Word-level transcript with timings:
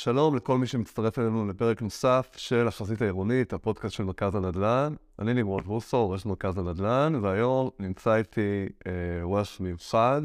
שלום 0.00 0.36
לכל 0.36 0.58
מי 0.58 0.66
שמצטרף 0.66 1.18
אלינו 1.18 1.46
לפרק 1.46 1.82
נוסף 1.82 2.30
של 2.36 2.68
החזית 2.68 3.02
העירונית, 3.02 3.52
הפודקאסט 3.52 3.94
של 3.94 4.04
מרכז 4.04 4.34
הנדל"ן. 4.34 4.94
אני 5.18 5.34
נמרוד 5.34 5.64
בוסו, 5.64 6.10
ראש 6.10 6.26
מרכז 6.26 6.58
הנדל"ן, 6.58 7.14
והיום 7.22 7.70
נמצא 7.78 8.14
איתי 8.14 8.66
אה, 8.86 8.92
ראש 9.22 9.60
מיוחד, 9.60 10.22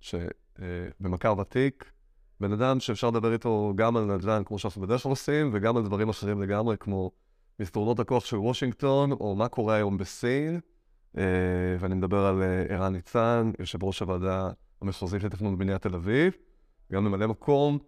שבמכר 0.00 1.28
אה, 1.28 1.40
ותיק, 1.40 1.92
בן 2.40 2.52
אדם 2.52 2.80
שאפשר 2.80 3.10
לדבר 3.10 3.32
איתו 3.32 3.72
גם 3.76 3.96
על 3.96 4.04
נדל"ן, 4.04 4.42
כמו 4.44 4.58
שאנחנו 4.58 4.82
בדרך 4.82 5.02
כלל 5.02 5.10
עושים, 5.10 5.50
וגם 5.52 5.76
על 5.76 5.82
דברים 5.82 6.08
אחרים 6.08 6.42
לגמרי, 6.42 6.76
כמו 6.80 7.10
מסתורנות 7.60 8.00
הכוח 8.00 8.24
של 8.24 8.36
וושינגטון, 8.36 9.12
או 9.12 9.34
מה 9.34 9.48
קורה 9.48 9.74
היום 9.74 9.98
בסין. 9.98 10.60
אה, 11.18 11.22
ואני 11.80 11.94
מדבר 11.94 12.26
על 12.26 12.42
אה, 12.42 12.64
ערן 12.68 12.92
ניצן, 12.92 13.50
יושב 13.58 13.84
ראש 13.84 14.00
הוועדה 14.00 14.50
המחוזית 14.82 15.22
לתכנון 15.22 15.54
ובנייה 15.54 15.78
תל 15.78 15.94
אביב, 15.94 16.32
גם 16.92 17.04
ממלא 17.04 17.26
מקום. 17.26 17.78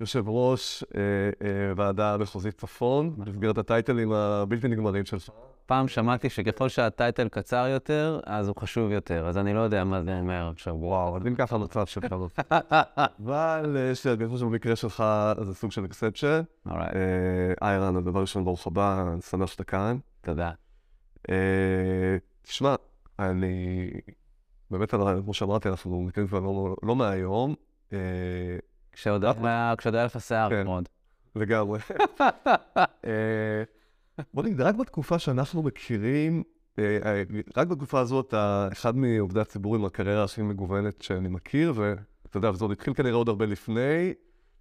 יושב 0.00 0.28
ראש 0.28 0.84
אה, 0.94 1.00
אה, 1.46 1.72
ועדה 1.76 2.16
מחוזית 2.16 2.58
צפון, 2.58 3.14
במסגרת 3.16 3.58
הטייטלים 3.58 4.12
הבלתי 4.12 4.68
נגמרים 4.68 5.04
שלך. 5.04 5.30
פעם 5.66 5.88
שמעתי 5.88 6.30
שככל 6.30 6.68
שהטייטל 6.68 7.28
קצר 7.28 7.66
יותר, 7.66 8.20
אז 8.26 8.48
הוא 8.48 8.56
חשוב 8.56 8.90
יותר, 8.90 9.26
אז 9.28 9.38
אני 9.38 9.54
לא 9.54 9.60
יודע 9.60 9.84
מה 9.84 10.02
זה 10.02 10.18
אומר 10.18 10.48
עכשיו. 10.48 10.76
וואו, 10.76 11.16
אז 11.16 11.26
אם 11.26 11.34
ככה 11.34 11.56
המצב 11.56 11.86
שלך. 11.86 12.14
אבל 13.24 13.76
יש 13.92 14.04
לי 14.04 14.10
הרגשה 14.10 14.38
שבמקרה 14.38 14.76
שלך 14.76 15.04
זה 15.42 15.54
סוג 15.54 15.72
של 15.72 15.84
אקספשן. 15.84 16.40
איירן, 17.62 17.96
הדבר 17.96 18.20
ראשון, 18.20 18.44
ברוך 18.44 18.66
הבא, 18.66 19.12
אני 19.12 19.22
שמח 19.22 19.50
שאתה 19.50 19.64
כאן. 19.64 19.98
תודה. 20.20 20.50
תשמע, 22.42 22.74
אני... 23.18 23.90
באמת, 24.70 24.94
כמו 25.24 25.34
שאמרתי, 25.34 25.68
אנחנו 25.68 26.02
מכירים 26.02 26.28
כבר 26.28 26.40
לא 26.82 26.96
מהיום. 26.96 27.54
כשעוד 29.00 29.24
היה 29.94 30.04
לך 30.04 30.20
שיער. 30.20 30.64
מאוד. 30.64 30.88
לגמרי. 31.36 31.78
אה, 33.06 33.62
בוא 34.34 34.42
נגיד, 34.42 34.60
רק 34.60 34.74
בתקופה 34.74 35.18
שאנחנו 35.18 35.62
מכירים, 35.62 36.42
אה, 36.78 36.98
אה, 37.04 37.22
רק 37.56 37.66
בתקופה 37.66 38.00
הזאת, 38.00 38.28
אתה 38.28 38.68
אחד 38.72 38.96
מעובדי 38.96 39.40
הציבור 39.40 39.76
עם 39.76 39.84
הקריירה 39.84 40.24
הכי 40.24 40.42
מגוונת 40.42 41.02
שאני 41.02 41.28
מכיר, 41.28 41.72
ואתה 41.76 42.36
יודע, 42.36 42.52
זה 42.52 42.64
עוד 42.64 42.72
התחיל 42.72 42.94
כנראה 42.94 43.14
עוד 43.14 43.28
הרבה 43.28 43.46
לפני. 43.46 44.14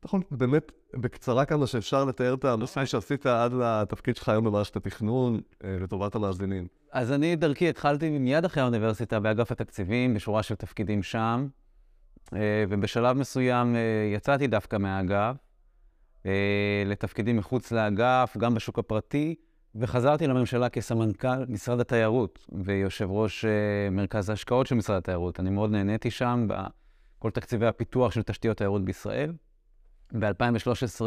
נכון, 0.05 0.21
באמת, 0.31 0.71
בקצרה 0.93 1.45
כמה 1.45 1.67
שאפשר 1.67 2.05
לתאר 2.05 2.33
את 2.33 2.45
הנושא 2.45 2.85
שעשית 2.85 3.25
עד 3.25 3.53
לתפקיד 3.53 4.15
שלך 4.15 4.29
היום 4.29 4.45
במערכת 4.45 4.75
התכנון, 4.75 5.41
לטובת 5.63 6.15
המאזינים. 6.15 6.67
אז 6.91 7.11
אני, 7.11 7.35
דרכי, 7.35 7.69
התחלתי 7.69 8.09
מיד 8.09 8.45
אחרי 8.45 8.63
האוניברסיטה 8.63 9.19
באגף 9.19 9.51
התקציבים, 9.51 10.13
בשורה 10.13 10.43
של 10.43 10.55
תפקידים 10.55 11.03
שם. 11.03 11.47
אה, 12.35 12.63
ובשלב 12.69 13.17
מסוים 13.17 13.75
אה, 13.75 13.81
יצאתי 14.15 14.47
דווקא 14.47 14.77
מהאגף 14.77 15.35
אה, 16.25 16.83
לתפקידים 16.85 17.37
מחוץ 17.37 17.71
לאגף, 17.71 18.37
גם 18.37 18.53
בשוק 18.53 18.79
הפרטי, 18.79 19.35
וחזרתי 19.75 20.27
לממשלה 20.27 20.69
כסמנכ"ל 20.69 21.45
משרד 21.47 21.79
התיירות 21.79 22.45
ויושב 22.65 23.07
ראש 23.11 23.45
מרכז 23.91 24.29
ההשקעות 24.29 24.67
של 24.67 24.75
משרד 24.75 24.97
התיירות. 24.97 25.39
אני 25.39 25.49
מאוד 25.49 25.71
נהניתי 25.71 26.11
שם 26.11 26.47
בכל 26.47 27.31
תקציבי 27.31 27.67
הפיתוח 27.67 28.11
של 28.11 28.21
תשתיות 28.21 28.57
תיירות 28.57 28.85
בישראל. 28.85 29.33
ב-2013 30.13 31.01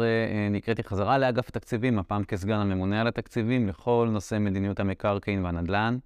נקראתי 0.51 0.83
חזרה 0.83 1.17
לאגף 1.17 1.49
התקציבים, 1.49 1.99
הפעם 1.99 2.23
כסגן 2.23 2.57
הממונה 2.57 3.01
על 3.01 3.07
התקציבים, 3.07 3.67
לכל 3.67 4.09
נושא 4.11 4.37
מדיניות 4.39 4.79
המקרקעין 4.79 5.45
והנדל"ן. 5.45 5.97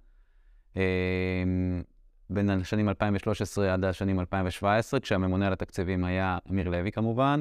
בין 2.30 2.50
השנים 2.50 2.88
2013 2.88 3.74
עד 3.74 3.84
השנים 3.84 4.20
2017, 4.20 5.00
כשהממונה 5.00 5.46
על 5.46 5.52
התקציבים 5.52 6.04
היה 6.04 6.38
אמיר 6.50 6.68
לוי 6.68 6.92
כמובן. 6.92 7.40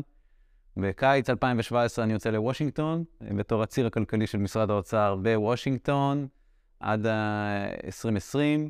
בקיץ 0.77 1.30
2017 1.30 2.05
אני 2.05 2.13
יוצא 2.13 2.30
לוושינגטון, 2.30 3.03
בתור 3.21 3.63
הציר 3.63 3.88
הכלכלי 3.88 4.27
של 4.27 4.38
משרד 4.38 4.69
האוצר 4.69 5.15
בוושינגטון, 5.21 6.27
עד 6.80 7.05
2020. 7.85 8.69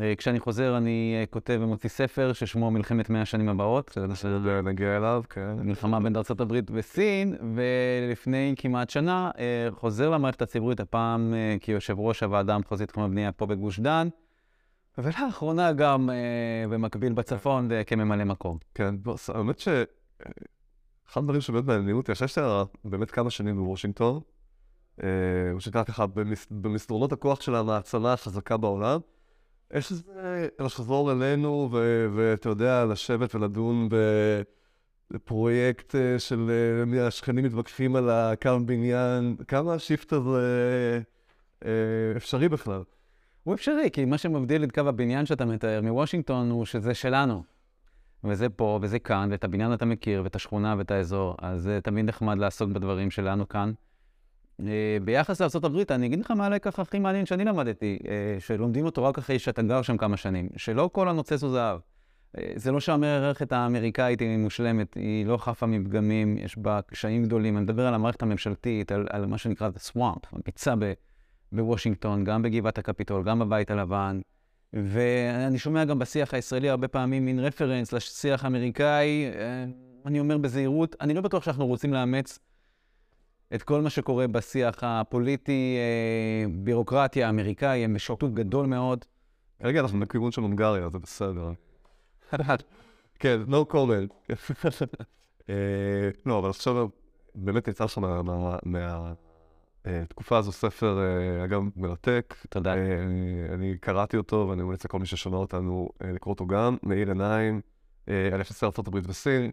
אה, 0.00 0.14
כשאני 0.16 0.40
חוזר 0.40 0.76
אני 0.76 1.16
אה, 1.20 1.26
כותב 1.26 1.58
ומוציא 1.62 1.90
ספר 1.90 2.32
ששמו 2.32 2.70
מלחמת 2.70 3.10
100 3.10 3.22
השנים 3.22 3.48
הבאות. 3.48 3.98
נגיע 4.64 4.96
אליו, 4.96 5.22
כן. 5.30 5.54
מלחמה 5.62 6.00
בין 6.00 6.16
ארה"ב 6.16 6.52
וסין, 6.70 7.36
ולפני 7.56 8.54
כמעט 8.58 8.90
שנה 8.90 9.30
אה, 9.38 9.68
חוזר 9.70 10.10
למערכת 10.10 10.42
הציבורית, 10.42 10.80
הפעם 10.80 11.34
כיושב 11.60 11.98
ראש 11.98 12.22
הוועדה 12.22 12.54
המחוזית 12.54 12.88
תחום 12.88 13.02
הבנייה 13.02 13.32
פה 13.32 13.46
בגוש 13.46 13.80
דן. 13.80 14.08
ולאחרונה 14.98 15.72
גם 15.72 16.10
אה, 16.10 16.68
במקביל 16.68 17.12
בצפון 17.12 17.70
כממלא 17.86 18.24
מקום. 18.24 18.58
כן, 18.74 18.94
האמת 19.34 19.58
ש... 19.58 19.68
אחד 21.12 21.20
הדברים 21.20 21.40
שבאמת 21.40 21.64
מעניינים 21.64 21.96
אותי, 21.96 22.12
אחרי 22.12 22.28
שאתה 22.28 22.62
באמת 22.84 23.10
כמה 23.10 23.30
שנים 23.30 23.56
בוושינגטון, 23.56 24.20
אה, 25.02 25.08
מה 25.54 25.60
שנקרא 25.60 25.84
ככה 25.84 26.04
במסדרונות 26.50 27.12
הכוח 27.12 27.40
של 27.40 27.54
המעצמה 27.54 28.12
החזקה 28.12 28.56
בעולם, 28.56 29.00
יש 29.74 29.90
איזה 29.90 30.48
לחזור 30.60 31.12
אלינו 31.12 31.68
ואתה 32.14 32.48
יודע, 32.48 32.84
לשבת 32.84 33.34
ולדון 33.34 33.88
בפרויקט 35.10 35.94
אה, 35.94 36.18
של 36.18 36.50
אה, 36.94 37.06
השכנים 37.06 37.44
מתווכחים 37.44 37.96
על 37.96 38.10
הקו 38.10 38.58
בניין, 38.66 39.36
כמה 39.48 39.74
השיפט 39.74 40.12
הזה 40.12 41.00
אפשרי 42.16 42.48
בכלל. 42.48 42.82
הוא 43.44 43.54
אפשרי, 43.54 43.90
כי 43.92 44.04
מה 44.04 44.18
שמבדיל 44.18 44.64
את 44.64 44.72
קו 44.72 44.80
הבניין 44.80 45.26
שאתה 45.26 45.44
מתאר 45.44 45.80
מוושינגטון 45.82 46.50
הוא 46.50 46.64
שזה 46.64 46.94
שלנו. 46.94 47.42
וזה 48.24 48.48
פה, 48.48 48.78
וזה 48.82 48.98
כאן, 48.98 49.28
ואת 49.30 49.44
הבניין 49.44 49.74
אתה 49.74 49.84
מכיר, 49.84 50.20
ואת 50.24 50.34
השכונה 50.34 50.74
ואת 50.78 50.90
האזור, 50.90 51.36
אז 51.38 51.62
זה 51.62 51.80
תמיד 51.82 52.04
נחמד 52.04 52.38
לעסוק 52.38 52.70
בדברים 52.70 53.10
שלנו 53.10 53.48
כאן. 53.48 53.72
אה, 54.66 54.96
ביחס 55.04 55.40
לארה"ב, 55.40 55.82
אני 55.90 56.06
אגיד 56.06 56.20
לך 56.20 56.30
מה 56.30 56.46
הלקח 56.46 56.78
הכי 56.78 56.98
מעניין 56.98 57.26
שאני 57.26 57.44
למדתי, 57.44 57.98
אה, 58.08 58.40
שלומדים 58.40 58.84
אותו 58.84 59.04
רק 59.04 59.18
אחרי 59.18 59.38
שאתה 59.38 59.62
גר 59.62 59.82
שם 59.82 59.96
כמה 59.96 60.16
שנים, 60.16 60.48
שלא 60.56 60.90
כל 60.92 61.08
הנוצץ 61.08 61.42
הוא 61.42 61.50
זהב. 61.50 61.80
אה, 62.38 62.52
זה 62.56 62.72
לא 62.72 62.80
שהמערכת 62.80 63.52
האמריקאית 63.52 64.20
היא 64.20 64.38
מושלמת, 64.38 64.94
היא 64.94 65.26
לא 65.26 65.36
חפה 65.36 65.66
מפגמים, 65.66 66.38
יש 66.38 66.58
בה 66.58 66.80
קשיים 66.86 67.24
גדולים. 67.24 67.56
אני 67.56 67.64
מדבר 67.64 67.86
על 67.86 67.94
המערכת 67.94 68.22
הממשלתית, 68.22 68.92
על, 68.92 69.06
על 69.10 69.26
מה 69.26 69.38
שנקרא 69.38 69.68
The 69.68 69.92
Swamp, 69.92 70.26
הביצה 70.32 70.74
בוושינגטון, 71.52 72.24
גם 72.24 72.42
בגבעת 72.42 72.78
הקפיטול, 72.78 73.22
גם 73.22 73.38
בבית 73.38 73.70
הלבן. 73.70 74.20
ואני 74.72 75.58
שומע 75.58 75.84
גם 75.84 75.98
בשיח 75.98 76.34
הישראלי 76.34 76.68
הרבה 76.68 76.88
פעמים 76.88 77.24
מין 77.24 77.38
רפרנס 77.38 77.92
לשיח 77.92 78.44
האמריקאי. 78.44 79.26
אה, 79.26 79.64
אני 80.06 80.20
אומר 80.20 80.38
בזהירות, 80.38 80.96
אני 81.00 81.14
לא 81.14 81.20
בטוח 81.20 81.44
שאנחנו 81.44 81.66
רוצים 81.66 81.92
לאמץ 81.92 82.38
את 83.54 83.62
כל 83.62 83.80
מה 83.80 83.90
שקורה 83.90 84.26
בשיח 84.26 84.78
הפוליטי, 84.82 85.76
אה, 85.78 86.50
בירוקרטיה 86.50 87.26
האמריקאי, 87.26 87.84
הם 87.84 87.94
בשוטות 87.94 88.34
גדול 88.34 88.66
מאוד. 88.66 89.04
רגע, 89.60 89.80
אנחנו 89.80 90.00
בכיוון 90.00 90.32
של 90.32 90.40
הונגריה, 90.40 90.88
זה 90.88 90.98
בסדר. 90.98 91.52
כן, 93.18 93.40
no 93.48 93.72
comment. 93.72 94.30
אה, 95.48 95.54
לא, 96.26 96.38
אבל 96.38 96.50
עכשיו 96.50 96.88
באמת 97.34 97.68
יצא 97.68 97.86
שם 97.86 98.02
מה... 98.64 99.12
התקופה 99.84 100.38
הזו 100.38 100.52
ספר, 100.52 100.98
אה, 100.98 101.44
אגב, 101.44 101.62
מרתק. 101.76 102.34
תודה. 102.48 102.74
אה, 102.74 103.02
אני 103.54 103.76
קראתי 103.80 104.16
אותו, 104.16 104.46
ואני 104.50 104.62
ממליץ 104.62 104.84
לכל 104.84 104.98
מי 104.98 105.06
ששומע 105.06 105.36
אותנו 105.36 105.88
אה, 106.04 106.12
לקרוא 106.12 106.32
אותו 106.32 106.46
גם, 106.46 106.76
מאיר 106.82 107.08
עיניים, 107.08 107.60
על 108.06 108.40
יחסי 108.40 108.66
ארה"ב 108.66 109.08
וסין. 109.08 109.50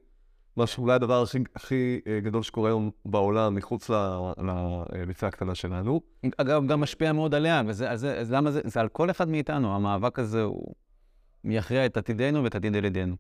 מה 0.56 0.68
שאולי 0.68 0.94
הדבר 0.94 1.22
הכי, 1.24 1.40
הכי 1.56 2.00
גדול 2.24 2.44
שקורה 2.44 2.70
היום 2.70 2.92
בעולם, 3.06 3.56
מחוץ 3.56 3.90
לביצה 4.94 5.28
הקטנה 5.28 5.56
שלנו. 5.56 6.02
אגב, 6.38 6.68
גם 6.68 6.80
משפיע 6.80 7.14
מאוד 7.14 7.36
עליה, 7.36 7.62
וזה, 7.68 7.92
אז, 7.92 8.06
אז 8.06 8.32
למה 8.32 8.52
זה, 8.52 8.62
זה 8.64 8.80
על 8.80 8.88
כל 8.88 9.12
אחד 9.12 9.30
מאיתנו, 9.30 9.76
המאבק 9.76 10.20
הזה 10.20 10.42
הוא 10.44 10.74
יכריע 11.44 11.86
את 11.86 11.98
עתידנו 11.98 12.44
ואת 12.44 12.56
עתיד 12.56 12.76
ילדינו. 12.76 13.16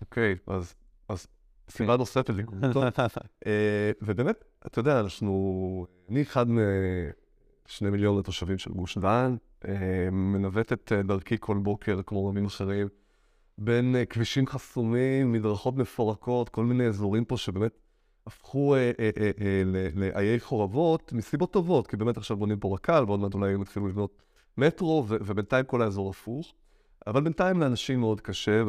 אוקיי, 0.00 0.36
okay, 0.48 0.52
אז, 0.52 0.74
אז 1.08 1.26
סיבה 1.70 1.96
נוספת 1.96 2.30
לקבוצות. 2.30 2.98
אה, 3.46 3.90
ובאמת, 4.02 4.44
אתה 4.66 4.78
יודע, 4.80 5.00
אנחנו... 5.00 5.86
אני 6.10 6.22
אחד 6.22 6.46
משני 7.68 7.90
מיליון 7.90 8.18
התושבים 8.18 8.58
של 8.58 8.70
גוש 8.72 8.98
דן, 8.98 9.36
אה, 9.68 10.08
מנווט 10.12 10.72
את 10.72 10.92
אה, 10.96 11.02
דרכי 11.02 11.36
כל 11.40 11.58
בוקר, 11.58 12.00
כמו 12.06 12.28
רבים 12.28 12.44
אחרים, 12.44 12.88
בין 13.58 13.96
כבישים 14.10 14.46
חסומים, 14.46 15.32
מדרכות 15.32 15.76
מפורקות, 15.76 16.48
כל 16.48 16.64
מיני 16.64 16.86
אזורים 16.86 17.24
פה 17.24 17.36
שבאמת 17.36 17.78
הפכו 18.26 18.74
לאיי 19.94 20.40
חורבות 20.40 21.12
מסיבות 21.12 21.52
טובות, 21.52 21.86
כי 21.86 21.96
באמת 21.96 22.16
עכשיו 22.16 22.36
בונים 22.36 22.58
פה 22.58 22.74
רק"ל, 22.74 23.04
ועוד 23.06 23.20
מעט 23.20 23.34
אולי 23.34 23.54
הם 23.54 23.62
יתחילו 23.62 23.88
לבנות 23.88 24.22
מטרו, 24.58 25.04
ובינתיים 25.08 25.64
כל 25.64 25.82
האזור 25.82 26.10
הפוך. 26.10 26.54
אבל 27.06 27.20
בינתיים 27.22 27.60
לאנשים 27.60 28.00
מאוד 28.00 28.20
קשה. 28.20 28.62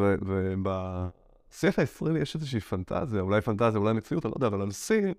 בשיח 1.53 1.79
הישראלי 1.79 2.19
יש 2.19 2.35
איזושהי 2.35 2.59
פנטזיה, 2.59 3.21
אולי 3.21 3.41
פנטזיה, 3.41 3.79
אולי 3.79 3.93
מציאות, 3.93 4.25
אני 4.25 4.31
לא 4.31 4.45
יודע, 4.45 4.47
אבל 4.47 4.71
סין, 4.71 5.13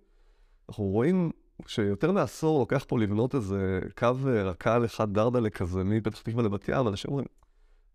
אנחנו 0.69 0.85
רואים 0.85 1.31
שיותר 1.67 2.13
מעשור 2.13 2.59
לוקח 2.59 2.85
פה 2.89 2.99
לבנות 2.99 3.35
איזה 3.35 3.81
קו 3.99 4.13
רק"ל 4.45 4.85
אחד 4.85 5.13
דרדלה 5.13 5.51
כזה 5.51 5.85
מפתח 5.85 6.21
תקווה 6.21 6.43
לבת 6.43 6.69
ים, 6.69 6.89
אנשים 6.89 7.11
אומרים, 7.11 7.27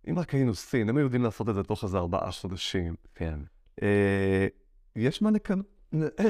אם 0.09 0.19
רק 0.19 0.33
היינו 0.33 0.55
סין, 0.55 0.89
הם 0.89 0.97
היו 0.97 1.03
יודעים 1.03 1.23
לעשות 1.23 1.49
את 1.49 1.55
זה 1.55 1.63
תוך 1.63 1.83
איזה 1.83 1.97
ארבעה 1.97 2.31
חודשים. 2.31 2.95
כן. 3.15 3.39
אה, 3.83 4.47
יש 4.95 5.21
מה 5.21 5.31
לקנות. 5.31 5.65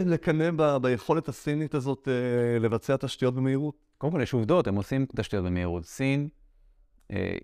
לקנא 0.06 0.78
ביכולת 0.82 1.30
הסינית 1.30 1.76
הזאת 1.76 2.08
אה, 2.08 2.60
לבצע 2.60 2.96
תשתיות 2.98 3.36
במהירות? 3.36 3.76
קודם 3.98 4.14
כל, 4.14 4.22
יש 4.22 4.34
עובדות, 4.34 4.68
הם 4.68 4.76
עושים 4.76 5.06
תשתיות 5.16 5.46
במהירות. 5.46 5.86
סין 5.86 6.28
אה, 7.12 7.38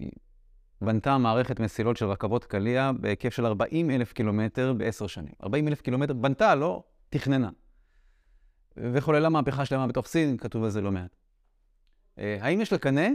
בנתה 0.82 1.18
מערכת 1.18 1.60
מסילות 1.60 1.98
של 1.98 2.06
רכבות 2.06 2.46
קליע 2.46 2.92
בהיקף 3.00 3.34
של 3.34 3.46
40 3.46 3.92
אלף 3.92 4.14
קילומטר 4.14 4.74
בעשר 4.74 5.08
שנים. 5.08 5.34
40 5.44 5.68
אלף 5.68 5.82
קילומטר, 5.82 6.14
בנתה, 6.14 6.56
לא 6.56 6.84
תכננה. 7.10 7.50
וחוללה 8.78 9.30
מהפכה 9.30 9.66
שלמה 9.66 9.88
בתוך 9.88 10.08
סין, 10.08 10.38
כתוב 10.38 10.64
על 10.64 10.70
זה 10.70 10.82
לא 10.82 10.92
מעט. 10.92 11.16
אה, 12.20 12.38
האם 12.42 12.62
יש 12.62 12.74
לקנא? 12.74 13.08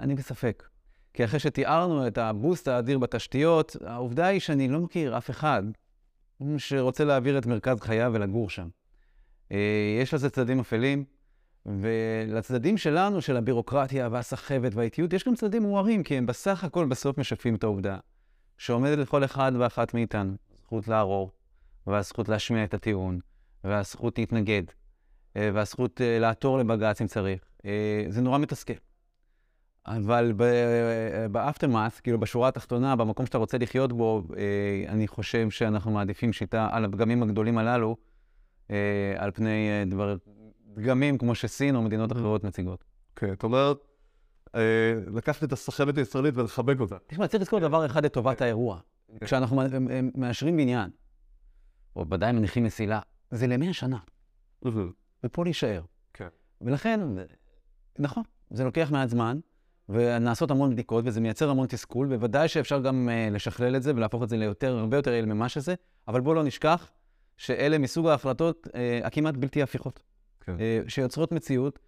אני 0.00 0.14
בספק. 0.14 0.68
כי 1.14 1.24
אחרי 1.24 1.40
שתיארנו 1.40 2.06
את 2.06 2.18
הבוסט 2.18 2.68
האדיר 2.68 2.98
בתשתיות, 2.98 3.76
העובדה 3.86 4.26
היא 4.26 4.40
שאני 4.40 4.68
לא 4.68 4.80
מכיר 4.80 5.18
אף 5.18 5.30
אחד 5.30 5.62
שרוצה 6.56 7.04
להעביר 7.04 7.38
את 7.38 7.46
מרכז 7.46 7.80
חייו 7.80 8.10
ולגור 8.14 8.50
שם. 8.50 8.68
אה, 9.52 9.98
יש 10.02 10.14
לזה 10.14 10.30
צדדים 10.30 10.60
אפלים, 10.60 11.04
ולצדדים 11.66 12.78
שלנו, 12.78 13.22
של 13.22 13.36
הבירוקרטיה 13.36 14.08
והסחבת 14.12 14.74
והאיטיות, 14.74 15.12
יש 15.12 15.24
גם 15.24 15.34
צדדים 15.34 15.62
מוארים, 15.62 16.02
כי 16.02 16.16
הם 16.16 16.26
בסך 16.26 16.64
הכל 16.64 16.86
בסוף 16.86 17.18
משקפים 17.18 17.54
את 17.54 17.64
העובדה 17.64 17.98
שעומדת 18.58 18.98
לכל 18.98 19.24
אחד 19.24 19.52
ואחת 19.58 19.94
מאיתנו 19.94 20.32
הזכות 20.54 20.88
לערור, 20.88 21.30
והזכות 21.86 22.28
להשמיע 22.28 22.64
את 22.64 22.74
הטיעון, 22.74 23.18
והזכות 23.64 24.18
להתנגד, 24.18 24.62
אה, 25.36 25.50
והזכות 25.54 26.00
אה, 26.00 26.18
לעתור 26.18 26.58
לבג"ץ 26.58 27.00
אם 27.00 27.06
צריך. 27.06 27.44
אה, 27.64 28.04
זה 28.08 28.20
נורא 28.20 28.38
מתסכל. 28.38 28.72
אבל 29.86 30.32
באפטרמאס, 31.30 32.00
כאילו 32.00 32.20
בשורה 32.20 32.48
התחתונה, 32.48 32.96
במקום 32.96 33.26
שאתה 33.26 33.38
רוצה 33.38 33.58
לחיות 33.58 33.92
בו, 33.92 34.22
אני 34.88 35.08
חושב 35.08 35.50
שאנחנו 35.50 35.90
מעדיפים 35.90 36.32
שיטה 36.32 36.68
על 36.72 36.84
הפגמים 36.84 37.22
הגדולים 37.22 37.58
הללו, 37.58 37.96
על 39.16 39.30
פני 39.34 39.68
דבר, 39.86 40.16
דגמים 40.74 41.18
כמו 41.18 41.34
שסין 41.34 41.76
או 41.76 41.82
מדינות 41.82 42.12
אחרות 42.12 42.44
מציגות. 42.44 42.84
כן, 43.16 43.30
זאת 43.30 43.42
אומרת, 43.42 43.76
לקחת 45.06 45.44
את 45.44 45.52
הסחבת 45.52 45.98
הישראלית 45.98 46.36
ולחבק 46.36 46.80
אותה. 46.80 46.96
תשמע, 47.06 47.28
צריך 47.28 47.42
לזכור 47.42 47.58
דבר 47.60 47.86
אחד 47.86 48.04
לטובת 48.04 48.42
האירוע. 48.42 48.80
כשאנחנו 49.24 49.62
מאשרים 50.14 50.56
בניין, 50.56 50.90
או 51.96 52.10
ודאי 52.10 52.32
מניחים 52.32 52.64
מסילה, 52.64 53.00
זה 53.30 53.46
למאה 53.46 53.72
שנה. 53.72 53.98
ופה 55.24 55.44
להישאר. 55.44 55.82
כן. 56.14 56.28
ולכן, 56.60 57.00
נכון, 57.98 58.22
זה 58.50 58.64
לוקח 58.64 58.90
מעט 58.90 59.08
זמן, 59.08 59.38
ונעשות 59.88 60.50
המון 60.50 60.70
בדיקות, 60.70 61.04
וזה 61.06 61.20
מייצר 61.20 61.50
המון 61.50 61.66
תסכול, 61.66 62.08
בוודאי 62.08 62.48
שאפשר 62.48 62.80
גם 62.80 63.08
uh, 63.08 63.34
לשכלל 63.34 63.76
את 63.76 63.82
זה 63.82 63.92
ולהפוך 63.96 64.22
את 64.22 64.28
זה 64.28 64.36
ליותר, 64.36 64.76
הרבה 64.76 64.96
יותר 64.96 65.10
יעיל 65.10 65.26
ממה 65.26 65.48
שזה, 65.48 65.74
אבל 66.08 66.20
בואו 66.20 66.34
לא 66.34 66.42
נשכח 66.42 66.90
שאלה 67.36 67.78
מסוג 67.78 68.06
ההחלטות 68.06 68.66
uh, 68.66 69.06
הכמעט 69.06 69.36
בלתי 69.36 69.62
הפיכות. 69.62 70.02
כן. 70.58 70.84
Uh, 70.86 70.90
שיוצרות 70.90 71.32
מציאות, 71.32 71.78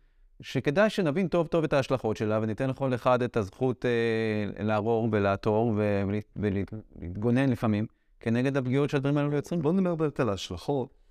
שכדאי 0.40 0.90
שנבין 0.90 1.28
טוב 1.28 1.46
טוב 1.46 1.64
את 1.64 1.72
ההשלכות 1.72 2.16
שלה, 2.16 2.38
וניתן 2.42 2.70
לכל 2.70 2.94
אחד 2.94 3.22
את 3.22 3.36
הזכות 3.36 3.84
uh, 3.84 4.62
לערור 4.62 5.08
ולעתור 5.12 5.74
ולהתגונן 6.36 7.50
לפעמים 7.50 7.86
כנגד 8.20 8.56
הפגיעות 8.56 8.90
שהדברים 8.90 9.18
האלו 9.18 9.32
יוצרים. 9.32 9.62
בואו 9.62 9.74
נדבר 9.74 9.94
באמת 9.94 10.20
על 10.20 10.28
ההשלכות. 10.28 11.02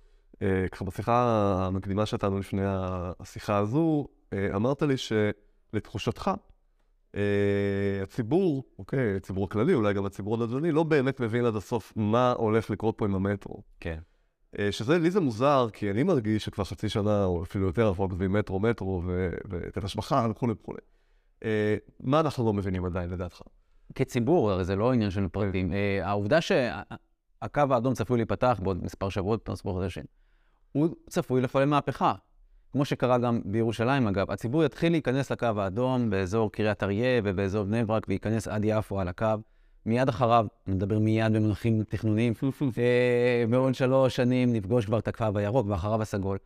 ככה 0.72 0.84
בשיחה 0.84 1.54
המקדימה 1.66 2.06
שהייתה 2.06 2.26
לנו 2.26 2.38
לפני 2.38 2.62
השיחה 2.64 3.56
הזו, 3.56 4.06
אמרת 4.34 4.82
לי 4.82 4.94
שלתחושתך, 4.96 6.30
הציבור, 8.02 8.64
אוקיי, 8.78 9.16
הציבור 9.16 9.44
הכללי, 9.44 9.74
אולי 9.74 9.94
גם 9.94 10.06
הציבור 10.06 10.34
הנדל"ני, 10.34 10.72
לא 10.72 10.82
באמת 10.82 11.20
מבין 11.20 11.44
עד 11.44 11.56
הסוף 11.56 11.92
מה 11.96 12.32
הולך 12.32 12.70
לקרות 12.70 12.94
פה 12.98 13.04
עם 13.04 13.14
המטרו. 13.14 13.62
כן. 13.80 13.98
שזה, 14.70 14.98
לי 14.98 15.10
זה 15.10 15.20
מוזר, 15.20 15.68
כי 15.72 15.90
אני 15.90 16.02
מרגיש 16.02 16.44
שכבר 16.44 16.64
חצי 16.64 16.88
שנה, 16.88 17.24
או 17.24 17.42
אפילו 17.42 17.66
יותר, 17.66 17.88
אנחנו 17.88 18.08
כותבים 18.08 18.32
מטרו, 18.32 18.60
מטרו, 18.60 19.02
והיטל 19.48 19.84
השבחה 19.84 20.26
וכולי 20.30 20.52
וכולי. 20.52 20.78
מה 22.00 22.20
אנחנו 22.20 22.44
לא 22.46 22.52
מבינים 22.52 22.84
עדיין, 22.84 23.10
לדעתך? 23.10 23.42
כציבור, 23.94 24.50
הרי 24.50 24.64
זה 24.64 24.76
לא 24.76 24.92
עניין 24.92 25.10
של 25.10 25.28
פרטים. 25.28 25.72
העובדה 26.02 26.40
שהקו 26.40 27.60
האדום 27.70 27.94
צפוי 27.94 28.16
להיפתח 28.16 28.60
בעוד 28.62 28.84
מספר 28.84 29.08
שבועות, 29.08 29.48
מספר 29.48 29.72
חודשים, 29.72 30.04
הוא 30.72 30.88
צפוי 31.08 31.40
לחולל 31.40 31.64
מהפכה. 31.64 32.14
כמו 32.72 32.84
שקרה 32.84 33.18
גם 33.18 33.40
בירושלים, 33.44 34.06
אגב, 34.06 34.30
הציבור 34.30 34.64
יתחיל 34.64 34.92
להיכנס 34.92 35.32
לקו 35.32 35.46
האדום 35.56 36.10
באזור 36.10 36.52
קריית 36.52 36.82
אריה 36.82 37.20
ובאזור 37.24 37.64
בני 37.64 37.84
ברק, 37.84 38.06
וייכנס 38.08 38.48
עד 38.48 38.62
יפו 38.64 39.00
על 39.00 39.08
הקו. 39.08 39.26
מיד 39.86 40.08
אחריו, 40.08 40.46
נדבר 40.66 40.98
מיד 40.98 41.32
במונחים 41.32 41.82
תכנוניים, 41.82 42.32
אה, 42.78 43.44
בעוד 43.50 43.74
שלוש 43.74 44.16
שנים 44.16 44.52
נפגוש 44.52 44.86
כבר 44.86 44.98
את 44.98 45.08
הקו 45.08 45.26
הירוק 45.34 45.66
ואחריו 45.68 46.02
הסגול. 46.02 46.38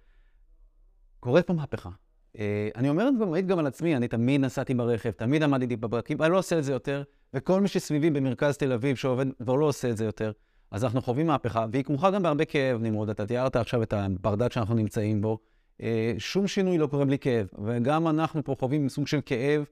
קורית 1.21 1.47
פה 1.47 1.53
מהפכה. 1.53 1.91
אה, 2.39 2.69
אני 2.77 2.89
אומר 2.89 3.09
את 3.09 3.19
זה 3.19 3.27
מעיד 3.27 3.47
גם 3.47 3.59
על 3.59 3.67
עצמי, 3.67 3.97
אני 3.97 4.09
תמיד 4.09 4.41
נסעתי 4.41 4.75
ברכב, 4.75 5.11
תמיד 5.11 5.43
עמדתי 5.43 5.77
בברקים, 5.77 6.23
אני 6.23 6.33
לא 6.33 6.39
עושה 6.39 6.59
את 6.59 6.65
זה 6.65 6.73
יותר, 6.73 7.03
וכל 7.35 7.61
מי 7.61 7.69
שסביבי 7.69 8.11
במרכז 8.11 8.57
תל 8.57 8.73
אביב 8.73 8.97
שעובד 8.97 9.27
כבר 9.43 9.55
לא 9.55 9.67
עושה 9.67 9.91
את 9.91 9.97
זה 9.97 10.05
יותר. 10.05 10.33
אז 10.71 10.85
אנחנו 10.85 11.03
חווים 11.03 11.27
מהפכה, 11.27 11.67
והיא 11.73 11.85
כרוכה 11.85 12.11
גם 12.11 12.23
בהרבה 12.23 12.45
כאב, 12.45 12.83
נמרוד. 12.83 13.11
אתה 13.11 13.27
תיארת 13.27 13.57
עכשיו 13.57 13.83
את 13.83 13.93
הברדק 13.93 14.53
שאנחנו 14.53 14.75
נמצאים 14.75 15.21
בו. 15.21 15.39
אה, 15.83 16.15
שום 16.19 16.47
שינוי 16.47 16.79
לא 16.79 16.87
קורה 16.87 17.05
בלי 17.05 17.19
כאב, 17.19 17.47
וגם 17.65 18.09
אנחנו 18.09 18.45
פה 18.45 18.57
חווים 18.59 18.89
סוג 18.89 19.07
של 19.07 19.21
כאב 19.27 19.65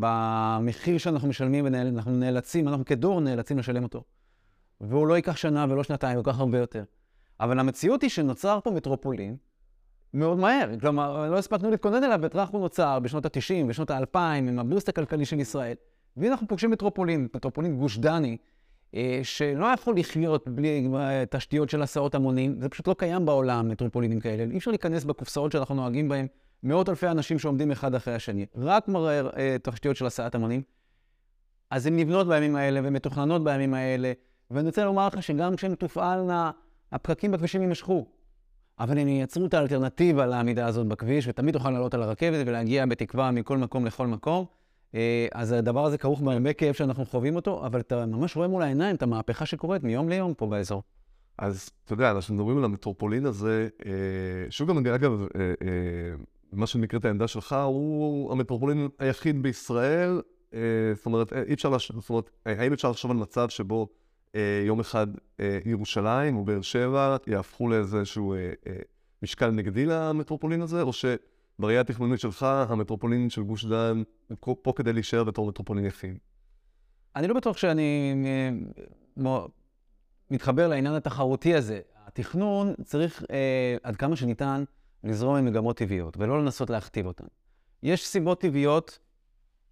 במחיר 0.00 0.98
שאנחנו 0.98 1.28
משלמים, 1.28 1.64
ואנחנו 1.64 2.12
נאלצים, 2.12 2.68
אנחנו 2.68 2.84
כדור 2.84 3.20
נאלצים 3.20 3.58
לשלם 3.58 3.82
אותו. 3.82 4.04
והוא 4.80 5.06
לא 5.06 5.14
ייקח 5.14 5.36
שנה 5.36 5.66
ולא 5.68 5.84
שנתיים, 5.84 6.16
הוא 6.16 6.24
ייקח 6.26 6.40
הרבה 6.40 6.58
יותר. 6.58 6.84
אבל 7.40 7.58
המציאות 7.58 8.02
היא 8.02 8.10
שנוצר 8.10 8.58
פה 8.64 8.70
מטרופולין 8.70 9.36
מאוד 10.14 10.38
מהר. 10.38 10.68
כלומר, 10.80 11.30
לא 11.30 11.38
הספקנו 11.38 11.70
להתכונן 11.70 12.04
אליו, 12.04 12.18
וטראח 12.22 12.50
הוא 12.50 12.60
נוצר 12.60 12.98
בשנות 12.98 13.26
ה-90, 13.26 13.66
בשנות 13.68 13.90
ה-2000, 13.90 14.18
עם 14.18 14.58
הבוסט 14.58 14.88
הכלכלי 14.88 15.24
של 15.24 15.40
ישראל. 15.40 15.74
והנה 16.16 16.32
אנחנו 16.32 16.48
פוגשים 16.48 16.70
מטרופולין, 16.70 17.28
מטרופולין 17.34 17.76
גוש 17.76 17.98
דני, 17.98 18.36
אה, 18.94 19.20
שלא 19.22 19.66
יכול 19.66 19.96
לחיות 19.96 20.48
בלי 20.48 20.88
אה, 20.94 21.24
תשתיות 21.30 21.70
של 21.70 21.82
הסעות 21.82 22.14
המונים, 22.14 22.60
זה 22.60 22.68
פשוט 22.68 22.88
לא 22.88 22.94
קיים 22.98 23.26
בעולם, 23.26 23.68
מטרופולינים 23.68 24.20
כאלה. 24.20 24.52
אי 24.52 24.58
אפשר 24.58 24.70
להיכנס 24.70 25.04
בקופסאות 25.04 25.52
שאנחנו 25.52 25.74
נוהגים 25.74 26.08
בהן, 26.08 26.26
מאות 26.62 26.88
אלפי 26.88 27.08
אנשים 27.08 27.38
שעומדים 27.38 27.70
אחד 27.70 27.94
אחרי 27.94 28.14
השני. 28.14 28.46
רק 28.56 28.88
מראה 28.88 29.20
אה, 29.36 29.56
תשתיות 29.62 29.96
של 29.96 30.06
הסעת 30.06 30.34
המונים. 30.34 30.62
אז 31.70 31.86
הן 31.86 31.96
נבנות 31.98 32.28
בימים 32.28 32.56
האלה 32.56 32.80
ומתוכננות 32.84 33.44
בימים 33.44 33.74
האלה, 33.74 34.12
ואני 34.50 34.66
רוצה 34.66 34.84
לומר 34.84 35.06
לך 35.06 35.22
שגם 35.22 35.56
כשהן 35.56 35.74
תופעלנה, 35.74 36.50
הפקקים 36.92 37.30
בכבישים 37.30 37.60
יימשכו. 37.60 38.06
אבל 38.78 38.98
הם 38.98 39.08
ייצרו 39.08 39.46
את 39.46 39.54
האלטרנטיבה 39.54 40.26
לעמידה 40.26 40.66
הזאת 40.66 40.86
בכביש, 40.86 41.28
ותמיד 41.28 41.54
תוכל 41.54 41.70
לעלות 41.70 41.94
על 41.94 42.02
הרכבת 42.02 42.46
ולהגיע 42.46 42.86
בתקווה 42.86 43.30
מכל 43.30 43.58
מקום 43.58 43.86
לכל 43.86 44.06
מקום. 44.06 44.44
אה, 44.94 45.26
אז 45.32 45.52
הדבר 45.52 45.86
הזה 45.86 45.98
כרוך 45.98 46.20
בהרבה 46.20 46.52
כאב 46.52 46.74
שאנחנו 46.74 47.06
חווים 47.06 47.36
אותו, 47.36 47.66
אבל 47.66 47.80
אתה 47.80 48.06
ממש 48.06 48.36
רואה 48.36 48.48
מול 48.48 48.62
העיניים 48.62 48.96
את 48.96 49.02
המהפכה 49.02 49.46
שקורית 49.46 49.84
מיום 49.84 50.08
ליום 50.08 50.34
פה 50.34 50.46
באזור. 50.46 50.82
אז 51.38 51.70
אתה 51.84 51.92
יודע, 51.92 52.10
אנחנו 52.10 52.34
מדברים 52.34 52.58
על 52.58 52.64
המטרופולין 52.64 53.26
הזה, 53.26 53.68
אה, 53.86 53.90
שוב 54.50 54.68
גם, 54.68 54.86
אגב, 54.86 55.26
מה 56.52 56.66
שנקרא 56.66 56.98
את 56.98 57.04
העמדה 57.04 57.28
שלך, 57.28 57.56
הוא 57.66 58.32
המטרופולין 58.32 58.88
היחיד 58.98 59.42
בישראל, 59.42 60.20
זאת 60.94 61.06
אומרת, 61.06 61.32
אי 61.32 61.54
אפשר, 61.54 61.78
זאת 61.78 62.10
אומרת, 62.10 62.30
האם 62.46 62.72
אפשר 62.72 62.90
לחשוב 62.90 63.10
על 63.10 63.16
מצב 63.16 63.48
שבו 63.48 63.88
יום 64.66 64.80
אחד 64.80 65.06
ירושלים 65.64 66.36
או 66.36 66.44
באר 66.44 66.62
שבע 66.62 67.16
יהפכו 67.26 67.68
לאיזשהו 67.68 68.34
משקל 69.22 69.50
נגדי 69.50 69.86
למטרופולין 69.86 70.62
הזה, 70.62 70.82
או 70.82 70.92
ש... 70.92 71.04
בראייה 71.58 71.80
התכנונית 71.80 72.20
שלך, 72.20 72.42
המטרופולין 72.42 73.30
של 73.30 73.42
גוש 73.42 73.64
דן 73.64 74.02
פה 74.40 74.72
כדי 74.76 74.92
להישאר 74.92 75.24
בתור 75.24 75.48
מטרופולין 75.48 75.84
יחיד. 75.84 76.18
אני 77.16 77.28
לא 77.28 77.34
בטוח 77.34 77.56
שאני 77.56 78.14
אה, 79.26 79.40
מתחבר 80.30 80.68
לעניין 80.68 80.94
התחרותי 80.94 81.54
הזה. 81.54 81.80
התכנון 82.06 82.74
צריך 82.84 83.24
אה, 83.30 83.76
עד 83.82 83.96
כמה 83.96 84.16
שניתן 84.16 84.64
לזרום 85.04 85.36
עם 85.36 85.44
מגמות 85.44 85.76
טבעיות, 85.76 86.16
ולא 86.18 86.42
לנסות 86.42 86.70
להכתיב 86.70 87.06
אותן. 87.06 87.24
יש 87.82 88.06
סיבות 88.06 88.40
טבעיות 88.40 88.98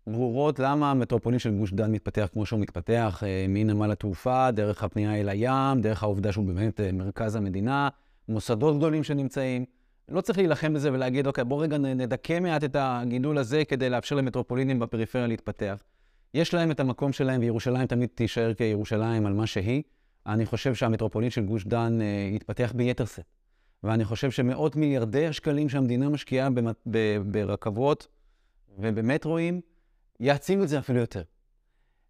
ברורות 0.06 0.58
למה 0.58 0.90
המטרופולין 0.90 1.38
של 1.38 1.58
גוש 1.58 1.72
דן 1.72 1.92
מתפתח 1.92 2.28
כמו 2.32 2.46
שהוא 2.46 2.60
מתפתח, 2.60 3.22
אה, 3.26 3.46
מנמל 3.48 3.92
התעופה, 3.92 4.50
דרך 4.50 4.84
הפנייה 4.84 5.20
אל 5.20 5.28
הים, 5.28 5.80
דרך 5.80 6.02
העובדה 6.02 6.32
שהוא 6.32 6.44
באמת 6.44 6.80
אה, 6.80 6.92
מרכז 6.92 7.36
המדינה, 7.36 7.88
מוסדות 8.28 8.76
גדולים 8.76 9.04
שנמצאים. 9.04 9.64
לא 10.08 10.20
צריך 10.20 10.38
להילחם 10.38 10.74
בזה 10.74 10.92
ולהגיד, 10.92 11.26
אוקיי, 11.26 11.44
בוא 11.44 11.62
רגע 11.62 11.78
נדכא 11.78 12.40
מעט 12.40 12.64
את 12.64 12.76
הגידול 12.78 13.38
הזה 13.38 13.64
כדי 13.64 13.90
לאפשר 13.90 14.16
למטרופולינים 14.16 14.78
בפריפריה 14.78 15.26
להתפתח. 15.26 15.82
יש 16.34 16.54
להם 16.54 16.70
את 16.70 16.80
המקום 16.80 17.12
שלהם, 17.12 17.40
וירושלים 17.40 17.86
תמיד 17.86 18.08
תישאר 18.14 18.54
כירושלים 18.54 19.26
על 19.26 19.32
מה 19.32 19.46
שהיא. 19.46 19.82
אני 20.26 20.46
חושב 20.46 20.74
שהמטרופולין 20.74 21.30
של 21.30 21.44
גוש 21.44 21.64
דן 21.64 21.98
אה, 22.00 22.30
יתפתח 22.34 22.72
ביתר 22.76 23.04
שאת. 23.04 23.39
ואני 23.84 24.04
חושב 24.04 24.30
שמאות 24.30 24.76
מיליארדי 24.76 25.26
השקלים 25.26 25.68
שהמדינה 25.68 26.08
משקיעה 26.08 26.48
ברכבות 27.24 28.08
ובמטרואים, 28.78 29.60
יעצימו 30.20 30.62
את 30.62 30.68
זה 30.68 30.78
אפילו 30.78 31.00
יותר. 31.00 31.22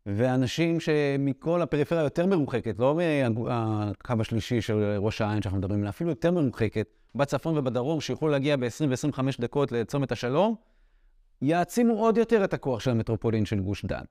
ואנשים 0.06 0.80
שמכל 0.80 1.62
הפריפריה 1.62 2.02
יותר 2.02 2.26
מרוחקת, 2.26 2.78
לא 2.78 2.98
מהקו 3.34 4.14
השלישי 4.20 4.60
של 4.60 4.96
ראש 4.98 5.20
העין 5.20 5.42
שאנחנו 5.42 5.58
מדברים 5.58 5.80
עליה, 5.80 5.90
אפילו 5.90 6.10
יותר 6.10 6.30
מרוחקת, 6.30 6.88
בצפון 7.14 7.58
ובדרום, 7.58 8.00
שיוכלו 8.00 8.28
להגיע 8.28 8.56
ב-20 8.56 8.84
ו-25 8.88 9.20
דקות 9.40 9.72
לצומת 9.72 10.12
השלום, 10.12 10.54
יעצימו 11.42 11.94
עוד 11.94 12.16
יותר 12.16 12.44
את 12.44 12.54
הכוח 12.54 12.80
של 12.80 12.90
המטרופולין 12.90 13.44
של 13.44 13.60
גוש 13.60 13.84
דן. 13.84 14.04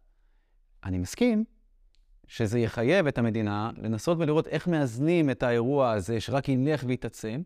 אני 0.83 0.97
מסכים 0.97 1.43
שזה 2.29 2.59
יחייב 2.59 3.07
את 3.07 3.17
המדינה 3.17 3.71
לנסות 3.77 4.17
ולראות 4.19 4.48
איך 4.48 4.67
מאזנים 4.67 5.29
את 5.29 5.43
האירוע 5.43 5.91
הזה, 5.91 6.19
שרק 6.19 6.50
ילך 6.50 6.83
ויתעצם. 6.88 7.41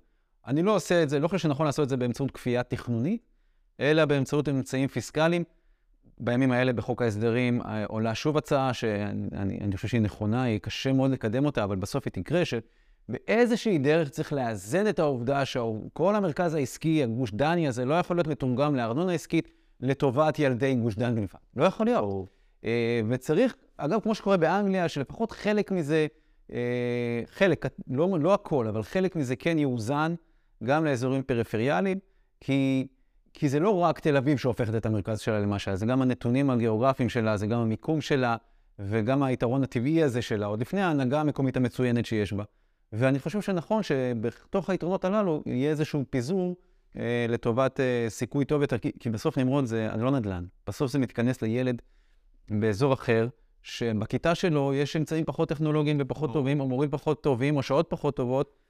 אני 0.47 0.63
לא 0.63 0.75
עושה 0.75 1.03
את 1.03 1.09
זה, 1.09 1.19
לא 1.19 1.27
חושב 1.27 1.37
שנכון 1.37 1.65
לעשות 1.65 1.83
את 1.83 1.89
זה 1.89 1.97
באמצעות 1.97 2.31
כפייה 2.31 2.63
תכנונית, 2.63 3.21
אלא 3.79 4.05
באמצעות 4.05 4.49
אמצעים 4.49 4.87
פיסקליים. 4.87 5.43
בימים 6.19 6.51
האלה 6.51 6.73
בחוק 6.73 7.01
ההסדרים 7.01 7.61
אה, 7.61 7.85
עולה 7.85 8.15
שוב 8.15 8.37
הצעה 8.37 8.73
שאני 8.73 9.75
חושב 9.75 9.87
שהיא 9.87 10.01
נכונה, 10.01 10.43
היא 10.43 10.59
קשה 10.59 10.93
מאוד 10.93 11.11
לקדם 11.11 11.45
אותה, 11.45 11.63
אבל 11.63 11.75
בסוף 11.75 12.03
היא 12.05 12.11
תקרה, 12.11 12.41
שבאיזושהי 12.45 13.77
דרך 13.77 14.09
צריך 14.09 14.33
לאזן 14.33 14.87
את 14.87 14.99
העובדה 14.99 15.45
שכל 15.45 16.15
המרכז 16.15 16.53
העסקי, 16.53 17.03
הגוש 17.03 17.31
דני 17.31 17.67
הזה, 17.67 17.85
לא 17.85 17.93
יכול 17.93 18.17
להיות 18.17 18.27
מתורגם 18.27 18.75
לארנונה 18.75 19.13
עסקית 19.13 19.49
לטובת 19.79 20.39
ילדי 20.39 20.75
גוש 20.75 20.95
דן 20.95 21.15
בלבד. 21.15 21.39
לא 21.55 21.63
יכול 21.63 21.85
להיות. 21.85 22.42
אה, 22.65 23.01
וצריך, 23.09 23.55
אגב, 23.77 23.99
כמו 23.99 24.15
שקורה 24.15 24.37
באנגליה, 24.37 24.89
שלפחות 24.89 25.31
חלק 25.31 25.71
מזה, 25.71 26.07
אה, 26.53 27.21
חלק, 27.25 27.65
לא, 27.87 28.17
לא 28.19 28.33
הכל, 28.33 28.67
אבל 28.67 28.83
חלק 28.83 29.15
מזה 29.15 29.35
כן 29.35 29.59
יאוזן 29.59 30.15
גם 30.63 30.85
לאזורים 30.85 31.23
פריפריאליים, 31.23 31.99
כי... 32.39 32.87
כי 33.33 33.49
זה 33.49 33.59
לא 33.59 33.79
רק 33.79 33.99
תל 33.99 34.17
אביב 34.17 34.37
שהופכת 34.37 34.75
את 34.75 34.85
המרכז 34.85 35.19
שלה 35.19 35.39
למה 35.39 35.59
שלה, 35.59 35.75
זה 35.75 35.85
גם 35.85 36.01
הנתונים 36.01 36.49
הגיאוגרפיים 36.49 37.09
שלה, 37.09 37.37
זה 37.37 37.47
גם 37.47 37.59
המיקום 37.59 38.01
שלה, 38.01 38.35
וגם 38.79 39.23
היתרון 39.23 39.63
הטבעי 39.63 40.03
הזה 40.03 40.21
שלה, 40.21 40.45
עוד 40.45 40.61
לפני 40.61 40.81
ההנהגה 40.81 41.21
המקומית 41.21 41.57
המצוינת 41.57 42.05
שיש 42.05 42.33
בה. 42.33 42.43
ואני 42.93 43.19
חושב 43.19 43.41
שנכון 43.41 43.83
שבתוך 43.83 44.69
היתרונות 44.69 45.05
הללו 45.05 45.43
יהיה 45.45 45.69
איזשהו 45.69 46.03
פיזור 46.09 46.55
אה, 46.97 47.25
לטובת 47.29 47.79
אה, 47.79 48.05
סיכוי 48.09 48.45
טוב 48.45 48.61
יותר, 48.61 48.77
כי, 48.77 48.91
כי 48.99 49.09
בסוף 49.09 49.37
נמרוד 49.37 49.65
זה 49.65 49.89
לא 49.97 50.11
נדל"ן. 50.11 50.45
בסוף 50.67 50.91
זה 50.91 50.99
מתכנס 50.99 51.41
לילד 51.41 51.81
באזור 52.49 52.93
אחר, 52.93 53.27
שבכיתה 53.61 54.35
שלו 54.35 54.73
יש 54.73 54.95
אמצעים 54.95 55.25
פחות 55.25 55.49
טכנולוגיים 55.49 55.97
ופחות 55.99 56.33
טובים, 56.33 56.59
או 56.59 56.67
מורים 56.67 56.89
פחות 56.89 57.23
טובים, 57.23 57.57
או 57.57 57.63
שעות 57.63 57.85
פחות 57.89 58.15
טובות, 58.15 58.63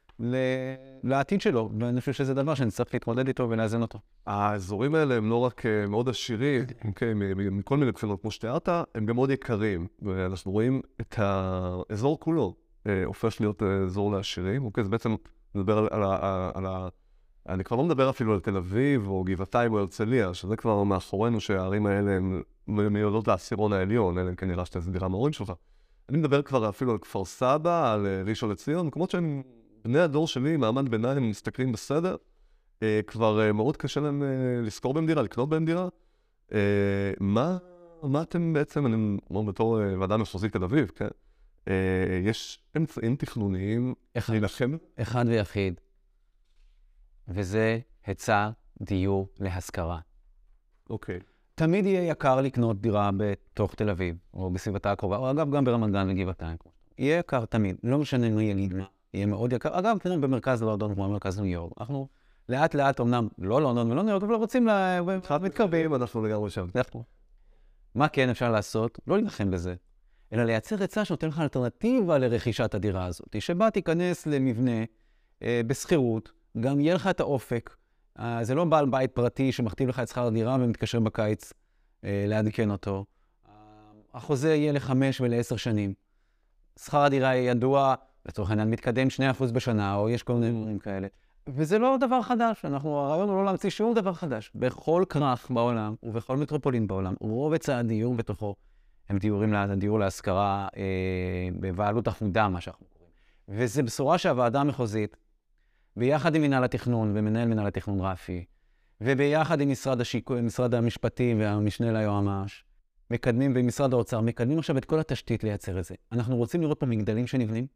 לעתיד 1.04 1.42
שלו, 1.42 1.70
ואני 1.80 2.00
חושב 2.00 2.14
שזה 2.14 2.34
דבר 2.34 2.56
שנצטרך 2.56 2.94
להתמודד 2.94 3.28
איתו 3.28 3.50
ולאזן 3.50 3.82
אותו. 3.82 4.00
האזורים 4.26 4.96
האלה 4.96 5.16
הם 5.16 5.30
לא 5.30 5.36
רק 5.36 5.66
אה, 5.66 5.88
מאוד 5.88 6.10
עשירים, 6.10 6.66
כן, 6.96 7.18
מכל 7.52 7.78
מיני 7.78 7.92
בחינות, 7.92 8.22
כמו 8.22 8.32
שתיארת, 8.32 8.70
הם 8.96 9.06
גם 9.06 9.16
מאוד 9.16 9.30
יקרים, 9.30 9.88
ואנחנו 10.02 10.52
רואים 10.52 10.82
את 11.02 11.16
האזור 11.18 12.20
כולו 12.20 12.56
אה, 12.88 13.04
הופך 13.06 13.36
להיות 13.40 13.64
אה, 13.64 13.68
אזור 13.68 14.12
לעשירים, 14.12 14.66
אוקיי? 14.66 14.84
זה 14.84 14.90
בעצם 14.90 15.16
מדבר 15.56 15.78
על, 15.78 15.88
על, 15.92 16.04
על, 16.04 16.52
על 16.54 16.66
ה... 16.66 16.88
אני 17.50 17.64
כבר 17.64 17.78
לא 17.78 17.84
מדבר 17.84 18.10
אפילו 18.10 18.34
על 18.34 18.40
תל 18.40 18.58
אביב, 18.58 19.08
או 19.08 19.24
גבעתיים, 19.24 19.74
או 19.74 19.80
הרצליה, 19.80 20.34
שזה 20.34 20.56
כבר 20.56 20.84
מאחורינו, 20.84 21.40
שהערים 21.40 21.86
האלה 21.86 22.12
הן 22.12 22.42
מיועדות 22.68 23.28
לעשירון 23.28 23.74
העליון, 23.74 24.18
אלא 24.18 24.30
אם 24.30 24.36
כן 24.36 24.48
נראה 24.48 24.66
שאתה 24.66 24.80
דירה 24.80 25.08
מההורים 25.08 25.34
שלך. 25.34 25.54
אני 26.10 26.18
מדבר 26.18 26.42
כבר 26.42 26.70
אפילו 26.70 26.92
על 26.92 26.98
כפר 26.98 27.26
סבא, 27.26 27.94
על 27.94 28.08
ראשון 28.26 28.50
לציון, 28.52 28.88
מקומות 28.88 29.12
שהם 29.12 29.44
בני 29.84 30.00
הדור 30.00 30.28
שלי, 30.28 30.58
מעמד 30.58 30.90
ביניים, 30.90 31.30
מסתכלים 31.30 31.72
בסדר, 31.72 32.16
אה, 32.84 33.00
כבר 33.08 33.42
אה, 33.42 33.52
מאוד 33.52 33.78
קשה 33.78 34.00
להם 34.02 34.24
אה, 34.24 34.28
לשכור 34.62 34.94
בהם 34.94 35.06
דירה, 35.06 35.22
לקנות 35.22 35.50
בהם 35.50 35.66
דירה. 35.66 35.88
אה, 36.54 37.14
מה, 37.20 37.58
מה 38.04 38.22
אתם 38.22 38.54
בעצם, 38.54 38.86
אני 38.86 39.18
אומר 39.30 39.42
בתור 39.52 39.82
אה, 39.82 40.00
ועדה 40.00 40.18
מחוזית 40.18 40.54
תל 40.54 40.64
אביב, 40.64 40.92
כן? 40.96 41.08
אה, 41.68 42.20
יש 42.24 42.64
אמצעים 42.78 43.16
תכנוניים 43.16 43.94
להילחם? 44.30 44.78
אחד 45.02 45.26
ויחיד, 45.28 45.80
וזה 47.28 47.80
היצע 48.06 48.50
דיור 48.82 49.28
להשכרה. 49.40 50.00
אוקיי. 50.90 51.20
תמיד 51.56 51.86
יהיה 51.86 52.12
יקר 52.12 52.42
לקנות 52.42 52.82
דירה 52.82 53.10
בתוך 53.18 53.76
תל 53.76 53.90
אביב, 53.90 54.16
או 54.34 54.50
בסביבתה 54.50 54.92
הקרובה, 54.92 55.18
או 55.18 55.32
אגב, 55.32 55.52
גם 55.52 55.66
ברמת 55.66 55.92
גן 55.92 56.10
וגבעתיים. 56.10 56.58
יהיה 56.98 57.20
יקר 57.20 57.46
תמיד, 57.46 57.76
לא 57.84 57.98
משנה 57.98 58.30
מי 58.30 58.44
יגיד 58.44 58.74
מה. 58.74 58.84
יהיה 59.14 59.26
מאוד 59.26 59.54
יקר. 59.54 59.80
אגב, 59.80 59.98
תראה, 59.98 60.18
במרכז 60.18 60.64
לונדון, 60.64 60.96
כמו 60.96 61.08
במרכז 61.08 61.40
ניו 61.40 61.46
יורק, 61.46 61.74
אנחנו 61.80 62.08
לאט 62.50 62.76
לאט, 62.76 63.02
אמנם 63.02 63.28
לא 63.38 63.62
לונדון 63.62 63.92
ולא 63.92 64.04
ניו 64.04 64.12
יורק, 64.12 64.24
אבל 64.24 64.34
רוצים, 64.34 64.68
מתקרבים, 65.42 65.96
אנחנו 65.96 66.26
לגמרי 66.26 66.50
שם. 66.50 66.68
מה 67.96 68.08
כן 68.08 68.30
אפשר 68.30 68.52
לעשות? 68.52 69.00
לא 69.08 69.18
להילחם 69.18 69.52
בזה, 69.52 69.76
אלא 70.34 70.44
לייצר 70.44 70.82
היצע 70.82 71.06
שנותן 71.06 71.28
לך 71.28 71.40
אלטרנטיבה 71.40 72.18
לרכישת 72.18 72.76
הדירה 72.76 73.06
הזאת, 73.06 73.36
שבה 73.40 73.72
תיכנס 73.72 74.28
למבנה 74.28 74.84
אה, 75.44 75.62
בשכירות, 75.68 76.32
גם 76.60 76.80
יהיה 76.80 76.96
לך 76.96 77.08
את 77.08 77.20
האופק. 77.20 77.76
אה, 78.20 78.44
זה 78.44 78.56
לא 78.56 78.66
בעל 78.66 78.86
בית 78.86 79.12
פרטי 79.12 79.52
שמכתיב 79.52 79.90
לך 79.90 80.00
את 80.00 80.08
שכר 80.08 80.28
הדירה 80.28 80.58
ומתקשר 80.60 81.00
בקיץ 81.00 81.54
אה, 82.04 82.26
לעדכן 82.28 82.72
אותו. 82.72 83.06
אה, 83.48 83.54
החוזה 84.14 84.56
יהיה 84.56 84.72
לחמש 84.72 85.22
ולעשר 85.22 85.56
שנים. 85.56 85.94
שכר 86.80 87.04
הדירה 87.04 87.36
ידוע 87.36 87.96
לצורך 88.26 88.50
העניין 88.50 88.70
מתקדם 88.70 89.08
2% 89.40 89.52
בשנה, 89.54 89.96
או 89.96 90.10
יש 90.10 90.24
כל 90.24 90.34
מיני 90.34 90.62
דברים 90.62 90.80
כאלה. 90.80 91.08
וזה 91.48 91.80
לא 91.80 91.98
דבר 92.00 92.22
חדש, 92.22 92.66
אנחנו, 92.66 92.98
הרעיון 92.98 93.30
הוא 93.30 93.38
לא 93.38 93.46
להמציא 93.46 93.70
שום 93.70 93.94
דבר 93.94 94.14
חדש. 94.14 94.52
בכל 94.56 95.04
כרך 95.10 95.52
בעולם 95.52 95.96
ובכל 96.04 96.38
מטרופולין 96.38 96.88
בעולם, 96.88 97.14
רוב 97.22 97.54
היצע 97.54 97.78
הדיור 97.78 98.16
בתוכו 98.16 98.56
הם 99.10 99.18
דיורים, 99.18 99.54
דיור 99.78 100.00
להשכרה 100.00 100.68
אה, 100.78 101.50
בבעלות 101.60 102.08
אחודה, 102.08 102.48
מה 102.48 102.62
שאנחנו 102.62 102.86
קוראים. 102.86 103.12
וזו 103.50 103.84
בשורה 103.84 104.18
שהוועדה 104.18 104.62
המחוזית, 104.62 105.18
ביחד 105.98 106.36
עם 106.36 106.42
מנהל 106.42 106.64
התכנון 106.64 107.12
ומנהל 107.16 107.48
מנהל 107.48 107.68
התכנון 107.68 108.02
רפי, 108.02 108.46
וביחד 109.02 109.62
עם 109.62 109.70
משרד, 109.70 110.02
השיק... 110.02 110.32
משרד 110.32 110.74
המשפטים 110.74 111.40
והמשנה 111.40 111.92
ליועמ"ש, 111.92 112.64
מקדמים, 113.12 113.54
ומשרד 113.56 113.94
האוצר, 113.94 114.22
מקדמים 114.22 114.60
עכשיו 114.60 114.78
את 114.78 114.86
כל 114.86 115.00
התשתית 115.00 115.44
לייצר 115.44 115.80
את 115.80 115.86
זה. 115.86 115.96
אנחנו 116.12 116.36
רוצים 116.36 116.62
לראות 116.62 116.80
פה 116.80 116.86
מגדלים 116.86 117.28
שנבנים, 117.28 117.68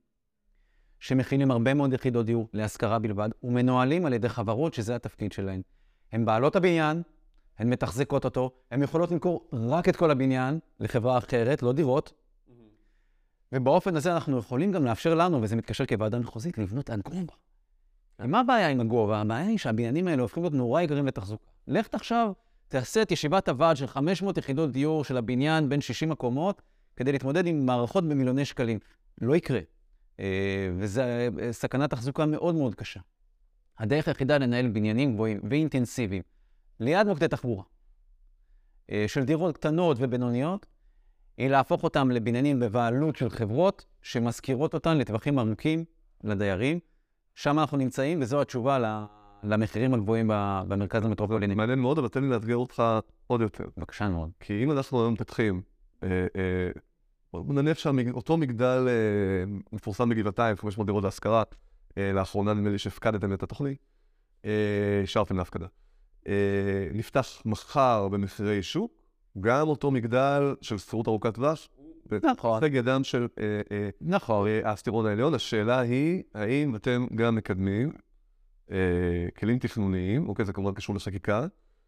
שמכינים 0.99 1.51
הרבה 1.51 1.73
מאוד 1.73 1.93
יחידות 1.93 2.25
דיור 2.25 2.47
להשכרה 2.53 2.99
בלבד, 2.99 3.29
ומנוהלים 3.43 4.05
על 4.05 4.13
ידי 4.13 4.29
חברות 4.29 4.73
שזה 4.73 4.95
התפקיד 4.95 5.31
שלהן. 5.31 5.61
הן 6.11 6.25
בעלות 6.25 6.55
הבניין, 6.55 7.01
הן 7.57 7.69
מתחזקות 7.69 8.25
אותו, 8.25 8.51
הן 8.71 8.83
יכולות 8.83 9.11
למכור 9.11 9.49
רק 9.53 9.89
את 9.89 9.95
כל 9.95 10.11
הבניין 10.11 10.59
לחברה 10.79 11.17
אחרת, 11.17 11.63
לא 11.63 11.73
דירות. 11.73 12.13
Mm-hmm. 12.13 12.51
ובאופן 13.51 13.95
הזה 13.95 14.13
אנחנו 14.13 14.37
יכולים 14.37 14.71
גם 14.71 14.85
לאפשר 14.85 15.15
לנו, 15.15 15.41
וזה 15.41 15.55
מתקשר 15.55 15.85
כוועדה 15.85 16.19
מחוזית, 16.19 16.57
לבנות 16.57 16.89
על 16.89 17.01
ומה 18.19 18.39
הבעיה 18.39 18.69
עם 18.69 18.81
הגובה? 18.81 19.21
הבעיה 19.21 19.47
היא 19.47 19.57
שהבניינים 19.57 20.07
האלה 20.07 20.21
הופכים 20.21 20.43
להיות 20.43 20.53
נורא 20.53 20.81
יקרים 20.81 21.07
לתחזוקה. 21.07 21.43
לך 21.67 21.87
תחשב, 21.87 22.27
תעשה 22.67 23.01
את 23.01 23.11
ישיבת 23.11 23.49
הוועד 23.49 23.77
של 23.77 23.87
500 23.87 24.37
יחידות 24.37 24.71
דיור 24.71 25.03
של 25.03 25.17
הבניין 25.17 25.69
בין 25.69 25.81
60 25.81 26.09
מקומות, 26.09 26.61
כדי 26.95 27.11
להתמודד 27.11 27.47
עם 27.47 27.65
מערכות 27.65 28.03
במיליוני 28.03 28.45
שקלים. 28.45 28.79
לא 29.21 29.35
יקרה. 29.35 29.59
אה, 30.19 30.69
וזו 30.77 31.01
אה, 31.01 31.27
סכנת 31.51 31.89
תחזוקה 31.89 32.25
מאוד 32.25 32.55
מאוד 32.55 32.75
קשה. 32.75 32.99
הדרך 33.79 34.07
היחידה 34.07 34.37
לנהל 34.37 34.67
בניינים 34.67 35.13
גבוהים 35.13 35.39
ואינטנסיביים 35.49 36.23
ליד 36.79 37.07
מוקדי 37.07 37.27
תחבורה 37.27 37.63
אה, 38.91 39.05
של 39.07 39.23
דירות 39.23 39.57
קטנות 39.57 39.97
ובינוניות, 39.99 40.65
היא 41.37 41.47
להפוך 41.47 41.83
אותם 41.83 42.11
לבניינים 42.11 42.59
בבעלות 42.59 43.15
של 43.15 43.29
חברות 43.29 43.85
שמשכירות 44.01 44.73
אותן 44.73 44.97
לטווחים 44.97 45.39
עמוקים 45.39 45.85
לדיירים. 46.23 46.79
שם 47.37 47.59
אנחנו 47.59 47.77
נמצאים, 47.77 48.21
וזו 48.21 48.41
התשובה 48.41 49.05
למחירים 49.43 49.93
הגבוהים 49.93 50.31
במרכז 50.67 51.05
המטרופוליני. 51.05 51.55
מעניין 51.55 51.79
מאוד, 51.79 51.97
אבל 51.97 52.07
תן 52.07 52.23
לי 52.23 52.29
לאתגר 52.29 52.55
אותך 52.55 52.83
עוד 53.27 53.41
יותר. 53.41 53.63
בבקשה 53.77 54.09
מאוד. 54.09 54.29
כי 54.39 54.63
אם 54.63 54.71
אנחנו 54.71 55.01
היום 55.01 55.15
פותחים 55.15 55.61
נניח 57.33 57.77
שאותו 57.77 58.37
מגדל 58.37 58.87
אה, 58.87 59.57
מפורסם 59.73 60.09
בגבעתיים, 60.09 60.57
500 60.57 60.85
דירות 60.87 61.03
להשכרה, 61.03 61.43
אה, 61.97 62.11
לאחרונה 62.13 62.53
נדמה 62.53 62.69
לי 62.69 62.77
שהפקדתם 62.77 63.33
את 63.33 63.43
התוכנית, 63.43 63.77
אה, 64.45 65.01
השארתם 65.03 65.37
להפקדה. 65.37 65.67
נפתח 66.93 67.41
מחר 67.45 68.07
במחירי 68.07 68.63
שוק, 68.63 68.91
גם 69.39 69.67
אותו 69.67 69.91
מגדל 69.91 70.55
של 70.61 70.77
שכירות 70.77 71.07
ארוכת 71.07 71.33
טווח, 71.33 71.67
נכון. 72.23 72.61
בהישג 72.61 72.75
ידם 72.75 73.03
של 73.03 73.27
נכון. 74.01 74.49
העשירון 74.63 75.05
העליון. 75.05 75.33
השאלה 75.33 75.79
היא, 75.79 76.23
האם 76.33 76.75
אתם 76.75 77.05
גם 77.15 77.35
מקדמים 77.35 77.91
כלים 79.37 79.59
תכנוניים, 79.59 80.29
אוקיי, 80.29 80.45
זה 80.45 80.53
כמובן 80.53 80.73
קשור 80.73 80.95
לחקיקה, 80.95 81.47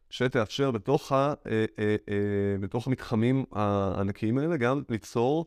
שתאפשר 0.10 0.72
בתוך, 0.72 1.12
ה, 1.12 1.16
אה, 1.48 1.66
אה, 1.80 1.96
אה, 2.10 2.58
בתוך 2.60 2.88
המתחמים 2.88 3.46
הענקיים 3.52 4.38
האלה 4.38 4.58
גם 4.58 4.82
ליצור 4.90 5.46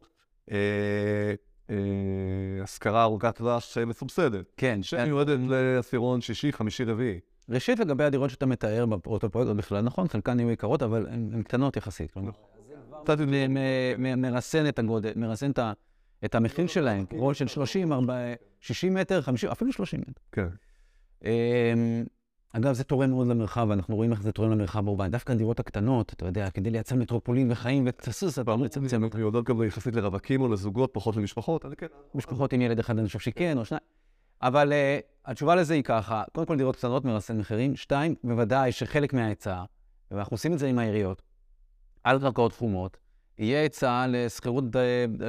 אה, 0.53 0.57
אה, 1.71 1.77
השכרה 2.63 3.03
ארוכת 3.03 3.37
טווח 3.37 3.65
מסובסדת. 3.87 4.53
כן. 4.57 4.83
שמיועדת 4.83 5.39
לעשירון 5.49 6.21
שישי, 6.21 6.53
חמישי, 6.53 6.85
רביעי. 6.85 7.21
ראשית, 7.49 7.79
לגבי 7.79 8.05
הדירות 8.05 8.31
שאתה 8.31 8.47
מתאר 8.47 8.87
באותו 8.87 9.31
פרויקט, 9.31 9.51
בכלל 9.51 9.81
נכון, 9.81 10.09
חלקן 10.09 10.41
יהיו 10.41 10.51
יקרות, 10.51 10.83
אבל 10.83 11.07
הן 11.11 11.43
קטנות 11.43 11.77
יחסית. 11.77 12.17
קצת 13.05 13.17
מרסן 14.17 14.69
את 14.69 14.79
הגודל, 14.79 15.13
מרסן 15.17 15.51
את 15.51 15.59
ה- 15.59 15.73
את 16.25 16.35
המחיר 16.35 16.67
שלהם, 16.67 17.05
רול 17.13 17.35
של 17.35 17.47
30, 17.47 17.93
40, 17.93 18.35
60 18.61 18.95
מטר, 18.95 19.21
50, 19.21 19.51
אפילו 19.51 19.73
30 19.73 20.01
מטר. 20.01 20.21
כן. 20.33 20.49
אמ, 21.25 22.05
אגב, 22.53 22.73
זה 22.73 22.85
תורם 22.85 23.11
מאוד 23.11 23.27
למרחב, 23.27 23.71
אנחנו 23.71 23.97
רואים 23.97 24.13
איך 24.13 24.23
זה 24.23 24.33
תורם 24.33 24.51
למרחב 24.51 24.87
אורבני. 24.87 25.09
דווקא 25.09 25.33
הדירות 25.33 25.61
הקטנות, 25.61 26.13
אתה 26.13 26.27
יודע, 26.27 26.51
כדי 26.51 26.71
לייצר 26.71 26.97
מטרופולין 26.97 27.53
וחיים 27.53 27.85
ותסוס, 27.87 28.39
אתה 28.39 28.57
לצמצם 28.57 29.05
הן 29.05 29.21
יודעות 29.21 29.45
גם 29.45 29.63
יחסית 29.63 29.95
לרווקים 29.95 30.41
או 30.41 30.49
לזוגות, 30.49 30.91
פחות 30.93 31.17
למשפחות, 31.17 31.65
אז 31.65 31.73
כן. 31.75 31.87
משפחות 32.15 32.53
עם 32.53 32.61
ילד 32.61 32.79
אחד, 32.79 32.99
אני 32.99 33.07
חושב 33.07 33.19
שכן, 33.19 33.59
או 33.59 33.65
שניים. 33.65 33.83
אבל 34.43 34.73
uh, 34.73 35.31
התשובה 35.31 35.55
לזה 35.55 35.75
היא 35.75 35.83
ככה, 35.83 36.23
קודם 36.33 36.47
כל 36.47 36.57
דירות 36.57 36.77
קטנות 36.77 37.05
מרסן 37.05 37.39
מחירים, 37.39 37.77
שתיים, 37.77 38.15
בוודאי 38.25 38.73
שחלק 38.73 39.13
מההיצע, 39.13 39.63
ואנחנו 40.11 40.35
עושים 40.35 40.53
את 40.53 40.59
זה 40.59 40.69
עם 40.69 40.79
העיריות, 40.79 41.23
על 42.05 42.21
קרקעות 42.21 42.53
חומות, 42.53 42.97
יהיה 43.39 43.61
היצע 43.61 44.07
לשכירות 44.09 44.65
uh, 44.65 44.69
uh, 44.69 45.25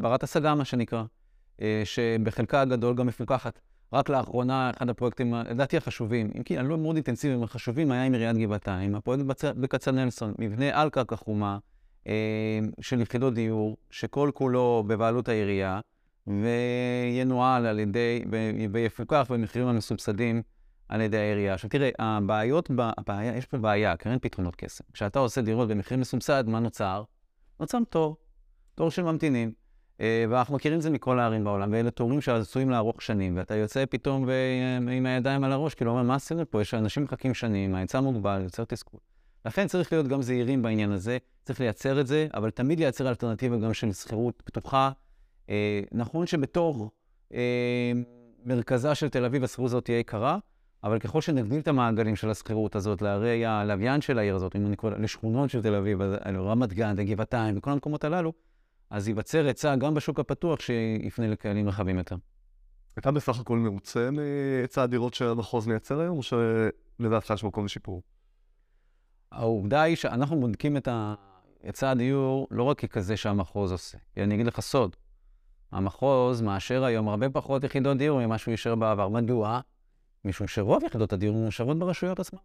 ברת 0.00 0.22
השגה, 0.22 0.54
מה 0.54 0.64
שנקרא, 0.64 1.02
uh, 1.56 1.60
שבחלקה 1.84 2.60
הגדול 2.60 2.94
גם 2.94 3.06
מפוקחת. 3.06 3.60
רק 3.92 4.08
לאחרונה, 4.08 4.70
אחד 4.76 4.88
הפרויקטים, 4.88 5.34
לדעתי 5.34 5.76
החשובים, 5.76 6.30
אם 6.38 6.42
כי 6.42 6.58
אני 6.58 6.68
לא 6.68 6.78
מאוד 6.78 6.96
אינטנסיביים, 6.96 7.38
אבל 7.38 7.48
חשובים, 7.48 7.92
היה 7.92 8.04
עם 8.04 8.12
עיריית 8.12 8.36
גבעתיים, 8.36 8.94
הפרויקט. 8.94 9.24
בכצנלסון, 9.44 10.34
מבנה 10.38 10.82
על 10.82 10.90
קרקע 10.90 11.16
חומה 11.16 11.58
אה, 12.06 12.12
של 12.80 13.00
יחידות 13.00 13.34
דיור, 13.34 13.76
שכל 13.90 14.30
כולו 14.34 14.84
בבעלות 14.86 15.28
העירייה, 15.28 15.80
וינוהל 16.26 17.66
על 17.66 17.78
ידי, 17.78 18.24
ויפוקח 18.72 19.26
במחירים 19.30 19.68
המסובסדים 19.68 20.42
על 20.88 21.00
ידי 21.00 21.18
העירייה. 21.18 21.54
עכשיו 21.54 21.70
תראה, 21.70 21.90
הבעיות, 21.98 22.70
הבעיה, 22.78 23.36
יש 23.36 23.46
פה 23.46 23.58
בעיה, 23.58 23.94
אין 24.04 24.18
פתרונות 24.18 24.56
קסם. 24.56 24.84
כשאתה 24.92 25.18
עושה 25.18 25.40
דירות 25.40 25.68
במחיר 25.68 25.98
מסובסד, 25.98 26.44
מה 26.46 26.60
נוצר? 26.60 27.02
נוצר 27.60 27.78
תור, 27.90 28.16
תור 28.74 28.90
של 28.90 29.02
ממתינים. 29.02 29.52
אה, 30.00 30.24
ואנחנו 30.30 30.54
מכירים 30.54 30.78
את 30.78 30.82
זה 30.82 30.90
מכל 30.90 31.18
הערים 31.18 31.44
בעולם, 31.44 31.72
ואלה 31.72 31.90
תורים 31.90 32.20
שעשויים 32.20 32.70
לארוך 32.70 33.02
שנים, 33.02 33.36
ואתה 33.36 33.56
יוצא 33.56 33.84
פתאום 33.90 34.24
ו... 34.26 34.32
עם 34.90 35.06
הידיים 35.06 35.44
על 35.44 35.52
הראש, 35.52 35.74
כאילו, 35.74 35.94
מה 35.94 36.14
עשינו 36.14 36.50
פה? 36.50 36.60
יש 36.60 36.74
אנשים 36.74 37.02
מחכים 37.02 37.34
שנים, 37.34 37.74
ההיצע 37.74 38.00
מוגבל, 38.00 38.40
יוצר 38.42 38.64
תסכול. 38.64 39.00
לכן 39.46 39.66
צריך 39.66 39.92
להיות 39.92 40.08
גם 40.08 40.22
זהירים 40.22 40.62
בעניין 40.62 40.92
הזה, 40.92 41.18
צריך 41.44 41.60
לייצר 41.60 42.00
את 42.00 42.06
זה, 42.06 42.26
אבל 42.34 42.50
תמיד 42.50 42.78
לייצר 42.78 43.08
אלטרנטיבה 43.08 43.56
גם 43.56 43.74
של 43.74 43.92
שכירות 43.92 44.42
פתוחה. 44.44 44.90
אה, 45.50 45.80
נכון 45.92 46.26
שבתור 46.26 46.90
אה, 47.34 47.92
מרכזה 48.44 48.94
של 48.94 49.08
תל 49.08 49.24
אביב 49.24 49.44
השכירות 49.44 49.70
הזאת 49.70 49.84
תהיה 49.84 49.98
יקרה, 49.98 50.38
אבל 50.84 50.98
ככל 50.98 51.20
שנגדיל 51.20 51.60
את 51.60 51.68
המעגלים 51.68 52.16
של 52.16 52.30
השכירות 52.30 52.76
הזאת 52.76 53.02
לערי 53.02 53.46
הלוויין 53.46 54.00
של 54.00 54.18
העיר 54.18 54.34
הזאת, 54.36 54.56
אם 54.56 54.66
אני 54.66 54.76
קורא 54.76 54.90
לשכונות 54.90 55.50
של 55.50 55.62
תל 55.62 55.74
אביב, 55.74 56.00
רמת 56.26 56.72
גן 56.72 56.94
וגבעתיים 56.96 57.58
וכל 57.58 57.70
המקומות 57.70 58.04
הללו, 58.04 58.32
אז 58.90 59.08
ייווצר 59.08 59.46
היצע 59.46 59.76
גם 59.76 59.94
בשוק 59.94 60.20
הפתוח 60.20 60.60
שיפנה 60.60 61.28
לקהלים 61.28 61.68
רחבים 61.68 61.98
יותר. 61.98 62.16
אתה 62.98 63.10
בסך 63.10 63.40
הכל 63.40 63.58
מרוצה 63.58 64.10
מהיצע 64.10 64.82
הדירות 64.82 65.14
שהמחוז 65.14 65.66
מייצר 65.66 66.00
היום, 66.00 66.18
או 66.18 66.22
שלדעתך 66.22 67.30
יש 67.30 67.44
מקום 67.44 67.64
לשיפור? 67.64 68.02
העובדה 69.32 69.82
היא 69.82 69.96
שאנחנו 69.96 70.40
בודקים 70.40 70.76
את 70.76 70.88
היצע 71.62 71.90
הדיור 71.90 72.48
לא 72.50 72.62
רק 72.62 72.84
ככזה 72.84 73.16
שהמחוז 73.16 73.72
עושה. 73.72 73.98
אני 74.16 74.34
אגיד 74.34 74.46
לך 74.46 74.60
סוד, 74.60 74.96
המחוז 75.72 76.42
מאשר 76.42 76.84
היום 76.84 77.08
הרבה 77.08 77.30
פחות 77.30 77.64
יחידות 77.64 77.96
דיור 77.96 78.26
ממה 78.26 78.38
שהוא 78.38 78.52
אישר 78.52 78.74
בעבר. 78.74 79.08
מדוע? 79.08 79.60
משום 80.26 80.46
שרוב 80.46 80.84
יחידות 80.84 81.12
הדיור 81.12 81.36
מאושרות 81.36 81.78
ברשויות 81.78 82.20
עצמן, 82.20 82.40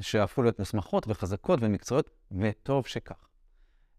שהפכו 0.00 0.42
להיות 0.42 0.58
מוסמכות 0.58 1.04
וחזקות 1.08 1.58
ומקצועיות, 1.62 2.10
וטוב 2.40 2.86
שכך. 2.86 3.28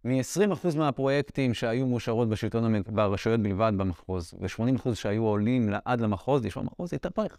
מ-20% 0.03 0.77
מהפרויקטים 0.77 1.53
שהיו 1.53 1.87
מאושרות 1.87 2.29
בשלטון, 2.29 2.63
המק- 2.75 2.89
ברשויות 2.89 3.39
בלבד 3.39 3.71
במחוז, 3.77 4.33
ו-80% 4.41 4.95
שהיו 4.95 5.23
עולים 5.23 5.69
עד 5.85 6.01
למחוז, 6.01 6.45
יש 6.45 6.57
במחוז, 6.57 6.93
התהפך. 6.93 7.37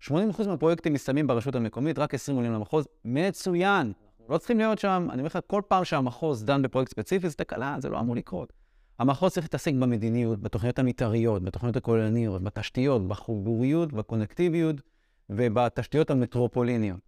80% 0.00 0.10
מהפרויקטים 0.46 0.92
מסתיימים 0.92 1.26
ברשות 1.26 1.54
המקומית, 1.54 1.98
רק 1.98 2.14
20 2.14 2.36
עולים 2.36 2.52
למחוז, 2.52 2.86
מצוין. 3.04 3.92
לא 4.28 4.38
צריכים 4.38 4.58
להיות 4.58 4.78
שם, 4.78 5.08
אני 5.10 5.18
אומר 5.18 5.26
לך, 5.26 5.38
כל 5.46 5.62
פעם 5.68 5.84
שהמחוז 5.84 6.44
דן 6.44 6.62
בפרויקט 6.62 6.90
ספציפי, 6.90 7.28
זה 7.28 7.36
תקלה, 7.36 7.76
זה 7.78 7.88
לא 7.88 8.00
אמור 8.00 8.16
לקרות. 8.16 8.52
המחוז 8.98 9.32
צריך 9.32 9.44
להתעסק 9.44 9.72
במדיניות, 9.74 10.40
בתוכניות 10.40 10.78
המתאריות, 10.78 11.42
בתוכניות 11.42 11.76
הכוללניות, 11.76 12.42
בתשתיות, 12.42 13.08
בחיבוריות, 13.08 13.92
בקונקטיביות 13.92 14.76
ובתשתיות 15.30 16.10
המטרופוליניות. 16.10 17.00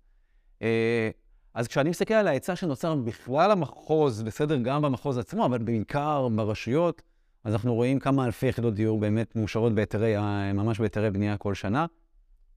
אה, 0.63 1.11
אז 1.55 1.69
כשאני 1.69 1.91
מסתכל 1.91 2.15
על 2.15 2.29
ההיצע 2.29 2.57
שנוצר 2.57 2.95
בכלל 2.95 3.51
המחוז, 3.51 4.23
בסדר, 4.23 4.57
גם 4.57 4.83
במחוז 4.83 5.19
עצמו, 5.19 5.47
אבל 5.47 5.59
בעיקר 5.59 6.29
ברשויות, 6.29 7.03
אז 7.45 7.53
אנחנו 7.55 7.75
רואים 7.75 7.99
כמה 7.99 8.27
אלפי 8.27 8.47
יחידות 8.47 8.75
דיור 8.75 9.01
באמת 9.01 9.37
מאושרות 9.37 9.75
בהיתרי, 9.75 10.15
ממש 10.55 10.79
בהיתרי 10.79 11.11
בנייה 11.11 11.37
כל 11.37 11.55
שנה. 11.55 11.87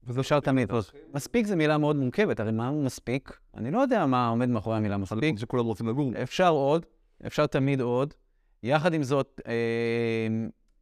וזה 0.04 0.20
אפשר 0.20 0.40
תמיד. 0.40 0.72
מספיק 1.14 1.46
זו 1.46 1.56
מילה 1.56 1.78
מאוד 1.78 1.96
מורכבת, 1.96 2.40
הרי 2.40 2.52
מה 2.52 2.70
מספיק? 2.70 3.38
אני 3.56 3.70
לא 3.70 3.78
יודע 3.78 4.06
מה 4.06 4.28
עומד 4.28 4.48
מאחורי 4.48 4.76
המילה 4.76 4.96
מספיק. 4.96 5.38
שכולם 5.38 5.64
רוצים 5.64 5.88
לגור. 5.88 6.12
אפשר 6.22 6.48
עוד, 6.48 6.86
אפשר 7.26 7.46
תמיד 7.46 7.80
עוד. 7.80 8.14
יחד 8.62 8.94
עם 8.94 9.02
זאת, 9.02 9.40
אה, 9.46 9.52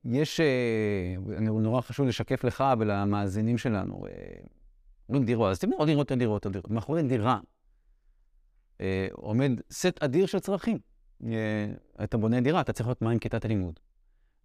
יש, 0.04 0.40
אה, 0.40 1.40
נורא 1.40 1.80
חשוב 1.80 2.06
לשקף 2.06 2.44
לך 2.44 2.64
ולמאזינים 2.78 3.58
שלנו, 3.58 4.06
אומרים 5.08 5.24
דירות, 5.24 5.50
אז 5.50 5.58
תמיד 5.58 5.74
עוד 5.78 5.88
דירות, 5.88 6.10
עוד 6.10 6.18
דירות, 6.18 6.44
עוד 6.44 6.52
דירות. 6.52 6.70
מאחורי 6.70 7.02
דירה 7.02 7.40
אה, 8.80 9.08
עומד 9.12 9.52
סט 9.70 10.02
אדיר 10.02 10.26
של 10.26 10.38
צרכים. 10.38 10.78
אה, 11.24 11.30
אתה 12.04 12.16
בונה 12.16 12.40
דירה, 12.40 12.60
אתה 12.60 12.72
צריך 12.72 12.86
להיות 12.88 13.02
מה 13.02 13.10
עם 13.10 13.18
כיתת 13.18 13.44
הלימוד. 13.44 13.80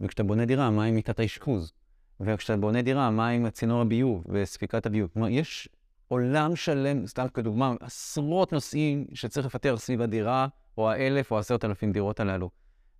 וכשאתה 0.02 0.24
בונה 0.24 0.46
דירה, 0.46 0.70
מה 0.70 0.84
עם 0.84 0.96
מיטת 0.96 1.20
האשפוז. 1.20 1.74
וכשאתה 2.20 2.58
בונה 2.58 2.82
דירה, 2.82 3.10
מה 3.10 3.30
עם 3.30 3.50
צינור 3.50 3.82
הביוב 3.82 4.24
וספיקת 4.30 4.86
הביוב. 4.86 5.10
כלומר, 5.14 5.30
יש 5.30 5.70
עולם 6.08 6.56
שלם, 6.56 7.08
סתם 7.08 7.28
כדוגמה, 7.34 7.74
עשרות 7.80 8.54
נושאים 8.54 9.06
שצריך 9.14 9.46
לפתח 9.46 9.76
סביב 9.78 10.02
הדירה, 10.02 10.48
או 10.78 10.90
האלף 10.90 11.32
או 11.32 11.38
עשרת 11.38 11.66
אלפים 11.66 11.92
דירות 11.92 12.20
הללו. 12.20 12.50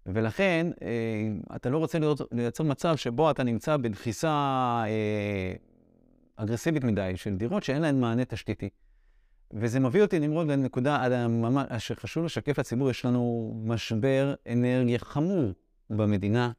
ולכן, 0.06 0.68
אה, 0.82 1.56
אתה 1.56 1.70
לא 1.70 1.78
רוצה 1.78 2.00
לראות, 2.00 2.22
לייצר 2.32 2.64
מצב 2.64 2.96
שבו 2.96 3.32
אתה 3.32 3.44
נמצא 3.44 3.78
בדחיסה 3.78 4.84
אגרסיבית 6.36 6.84
מדי 6.84 7.14
של 7.16 7.36
דירות 7.36 7.64
שאין 7.64 7.82
להן 7.82 8.00
מענה 8.00 8.26
תשתיתי. 8.26 8.70
וזה 9.54 9.80
מביא 9.80 10.02
אותי, 10.02 10.20
נמרוד, 10.20 10.48
לנקודה 10.48 10.96
הממש, 10.96 11.68
שחשוב 11.78 12.26
לשקף 12.26 12.60
לציבור, 12.60 12.90
יש 12.90 13.06
לנו 13.06 13.54
משבר 13.66 14.34
אנרגיה 14.48 15.00
חמור 15.00 15.52
במדינה. 15.90 16.52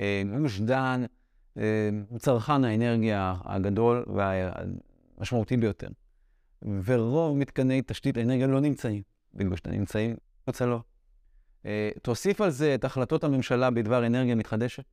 אה, 0.00 0.22
גוש 0.42 0.60
דן 0.60 1.04
אה, 1.58 1.90
צרכן 2.18 2.64
האנרגיה 2.64 3.34
הגדול 3.44 4.04
והמשמעותי 5.18 5.56
ביותר. 5.56 5.88
ורוב 6.84 7.36
מתקני 7.36 7.82
תשתית 7.86 8.16
האנרגיה 8.16 8.46
לא 8.46 8.60
נמצאים 8.60 9.02
בגוש 9.34 9.62
דן, 9.62 9.70
נמצאים 9.70 10.16
מחוצה 10.42 10.66
לו. 10.66 10.82
אה, 11.66 11.90
תוסיף 12.02 12.40
על 12.40 12.50
זה 12.50 12.74
את 12.74 12.84
החלטות 12.84 13.24
הממשלה 13.24 13.70
בדבר 13.70 14.06
אנרגיה 14.06 14.34
מתחדשת, 14.34 14.84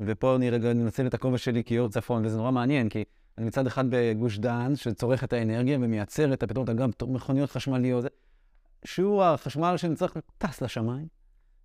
ופה 0.00 0.36
אני 0.36 0.50
רגע 0.50 0.74
מנצל 0.74 1.06
את 1.06 1.14
הכובע 1.14 1.38
שלי 1.38 1.64
כיו"ר 1.64 1.88
צפון, 1.88 2.26
וזה 2.26 2.36
נורא 2.36 2.50
מעניין, 2.50 2.88
כי 2.88 3.04
אני 3.38 3.46
מצד 3.46 3.66
אחד 3.66 3.84
בגוש 3.90 4.38
דן, 4.38 4.76
שצורך 4.76 5.24
את 5.24 5.32
האנרגיה 5.32 5.78
ומייצר 5.80 6.32
את 6.32 6.42
הפתרונות, 6.42 6.68
אגב, 6.68 6.90
מכוניות 7.08 7.50
חשמליות, 7.50 8.04
שיעור 8.84 9.24
החשמל 9.24 9.76
שנצטרך 9.76 10.16
טס 10.38 10.62
לשמיים. 10.62 11.06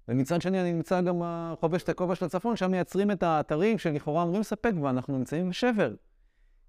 ומצד 0.07 0.41
שני, 0.41 0.61
אני 0.61 0.73
נמצא 0.73 1.01
גם 1.01 1.23
אה, 1.23 1.53
חובש 1.59 1.83
את 1.83 1.89
הכובע 1.89 2.15
של 2.15 2.25
הצפון, 2.25 2.55
שם 2.55 2.71
מייצרים 2.71 3.11
את 3.11 3.23
האתרים 3.23 3.77
שלכאורה 3.77 4.23
אמורים 4.23 4.41
לספק, 4.41 4.71
ואנחנו 4.81 5.17
נמצאים 5.17 5.49
בשבר. 5.49 5.93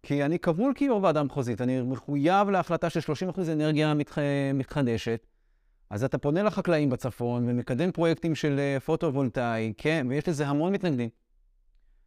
כי 0.03 0.25
אני 0.25 0.39
כבול 0.39 0.73
כיו"ר 0.77 1.03
ועדה 1.03 1.23
מחוזית, 1.23 1.61
אני 1.61 1.83
מחויב 1.83 2.51
להחלטה 2.51 2.91
של 2.91 3.01
30% 3.01 3.53
אנרגיה 3.53 3.95
מתח... 3.95 4.19
מתחדשת, 4.55 5.27
אז 5.91 6.05
אתה 6.05 6.19
פונה 6.19 6.43
לחקלאים 6.43 6.91
בצפון 6.91 7.49
ומקדם 7.49 7.93
פרויקטים 7.93 8.35
של 8.35 8.59
אה, 8.59 8.81
פוטו-וולטאי, 8.81 9.73
כן, 9.77 10.07
ויש 10.11 10.29
לזה 10.29 10.47
המון 10.49 10.73
מתנגדים. 10.73 11.09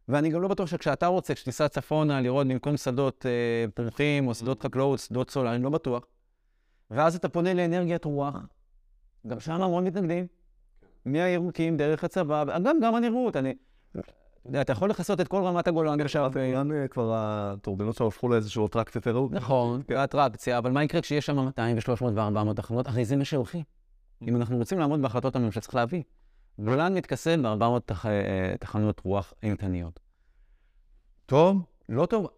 ואני 0.08 0.28
גם 0.28 0.42
לא 0.42 0.48
בטוח 0.48 0.68
שכשאתה 0.68 1.06
רוצה, 1.06 1.34
כשתיסע 1.34 1.68
צפונה 1.68 2.20
לראות 2.20 2.46
במקום 2.46 2.76
שדות 2.76 3.26
אה, 3.26 3.64
פרחים 3.74 4.28
או 4.28 4.34
שדות 4.34 4.62
חקלאות, 4.62 4.98
שדות 4.98 5.30
סולר, 5.30 5.54
אני 5.54 5.62
לא 5.62 5.70
בטוח. 5.70 6.04
ואז 6.90 7.16
אתה 7.16 7.28
פונה 7.28 7.54
לאנרגיית 7.54 8.04
רוח, 8.04 8.34
גם 9.26 9.40
שם 9.40 9.52
המון 9.52 9.84
מתנגדים. 9.84 10.26
מהירוקים, 11.04 11.76
דרך 11.76 12.04
הצבא, 12.04 12.42
אגב, 12.42 12.74
גם 12.82 12.94
הנראות, 12.94 13.36
אני... 13.36 13.54
אתה 13.92 14.48
יודע, 14.48 14.60
אתה 14.60 14.72
יכול 14.72 14.90
לכסות 14.90 15.20
את 15.20 15.28
כל 15.28 15.42
רמת 15.44 15.68
הגולן 15.68 16.00
עכשיו. 16.00 16.32
אה, 16.36 16.52
גם 16.54 16.72
אה, 16.72 16.88
כבר 16.88 17.12
הטורבינות 17.14 17.96
שלו 17.96 18.06
הפכו 18.06 18.28
לאיזשהו 18.28 18.66
אטרקציה 18.66 19.00
תיירות. 19.00 19.32
נכון, 19.32 19.82
באטרקציה, 19.88 20.58
אבל 20.58 20.70
מה 20.70 20.84
יקרה 20.84 21.00
כשיש 21.00 21.26
שם 21.26 21.36
200 21.36 21.76
ו-300 21.76 22.04
ו-400 22.04 22.54
תחנות? 22.54 22.86
הרי 22.86 23.04
זה 23.04 23.16
מה 23.16 23.24
שהולכים. 23.24 23.62
אם 24.22 24.36
אנחנו 24.36 24.56
רוצים 24.56 24.78
לעמוד 24.78 25.02
בהחלטות 25.02 25.36
הממשלה, 25.36 25.62
צריך 25.62 25.74
להבין. 25.74 26.02
גולן 26.58 26.94
מתכסה 26.94 27.36
ב-400 27.36 27.80
תח... 27.86 28.06
אה, 28.06 28.54
תחנות 28.60 29.00
רוח 29.04 29.34
אימתניות. 29.42 30.00
טוב, 31.26 31.62
לא 31.88 32.06
טוב, 32.06 32.28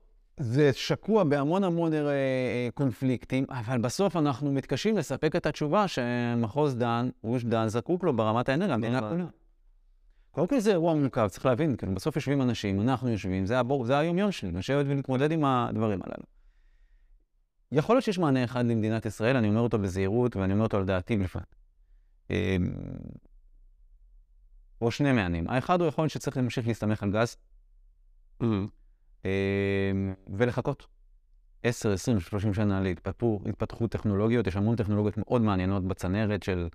זה 0.41 0.73
שקוע 0.73 1.25
בהמון 1.25 1.65
המון 1.65 1.93
אה, 1.93 1.99
אה, 1.99 2.69
קונפליקטים, 2.75 3.45
אבל 3.49 3.79
בסוף 3.79 4.17
אנחנו 4.17 4.53
מתקשים 4.53 4.97
לספק 4.99 5.37
את 5.37 5.47
התשובה 5.47 5.89
שמחוז 5.89 6.77
דן, 6.77 7.09
גוש 7.25 7.45
דן, 7.45 7.69
זקוק 7.69 8.05
לו 8.05 8.17
ברמת 8.17 8.49
האנרגיה, 8.49 8.75
המדינה 8.75 8.97
נכון. 8.97 9.11
כולה. 9.11 9.25
קודם 10.31 10.47
כל 10.47 10.61
זה 10.61 10.71
אירוע 10.71 10.95
מורכב, 10.95 11.29
צריך 11.29 11.47
להבין, 11.47 11.77
כאילו, 11.77 11.95
בסוף 11.95 12.17
יושבים 12.17 12.43
אנשים, 12.43 12.81
אנחנו 12.81 13.09
יושבים, 13.09 13.47
זה, 13.47 13.59
הבור, 13.59 13.85
זה 13.85 13.99
היומיון 13.99 14.33
שלי, 14.33 14.53
לשבת 14.53 14.87
ולהתמודד 14.89 15.33
עם 15.33 15.45
הדברים 15.45 16.01
הללו. 16.05 16.25
יכול 17.73 17.95
להיות 17.97 18.05
שיש 18.05 18.19
מענה 18.19 18.45
אחד 18.45 18.65
למדינת 18.67 19.07
ישראל, 19.07 19.37
אני 19.37 19.49
אומר 19.49 19.61
אותו 19.61 19.79
בזהירות, 19.79 20.37
ואני 20.37 20.53
אומר 20.53 20.63
אותו 20.63 20.77
על 20.77 20.85
דעתי 20.85 21.17
בלבד. 21.17 21.41
או 24.81 24.91
שני 24.91 25.13
מענים. 25.13 25.49
האחד 25.49 25.81
הוא 25.81 25.89
יכול 25.89 26.03
להיות 26.03 26.13
שצריך 26.13 26.37
להמשיך 26.37 26.67
להסתמך 26.69 27.03
על 27.03 27.11
גז, 27.13 27.37
אה, 29.25 29.29
ולחכות 30.37 30.87
10, 31.63 31.93
20, 31.93 32.21
30 32.21 32.55
שנה 32.55 32.81
להתפתחו, 32.81 33.41
להתפתחות 33.45 33.91
טכנולוגיות. 33.91 34.47
יש 34.47 34.57
המון 34.57 34.77
טכנולוגיות 34.77 35.19
מאוד 35.19 35.43
מעניינות 35.43 35.85
בצנרת 35.85 36.43
של 36.43 36.69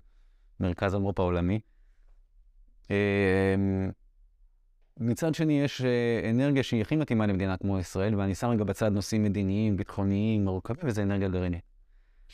מרכז 0.60 0.94
המו"פ 0.94 1.20
העולמי. 1.20 1.60
אה, 2.90 3.54
מצד 5.00 5.34
שני, 5.34 5.60
יש 5.60 5.82
אה, 5.82 6.30
אנרגיה 6.30 6.62
שהיא 6.62 6.80
הכי 6.80 6.96
מתאימה 6.96 7.26
למדינה 7.26 7.56
כמו 7.56 7.78
ישראל, 7.78 8.14
ואני 8.14 8.34
שם 8.34 8.48
רגע 8.48 8.64
בצד 8.64 8.92
נושאים 8.92 9.22
מדיניים, 9.24 9.76
ביטחוניים, 9.76 10.44
מורכבים, 10.44 10.88
וזה 10.88 11.02
אנרגיה 11.02 11.28
גרעינית. 11.28 11.62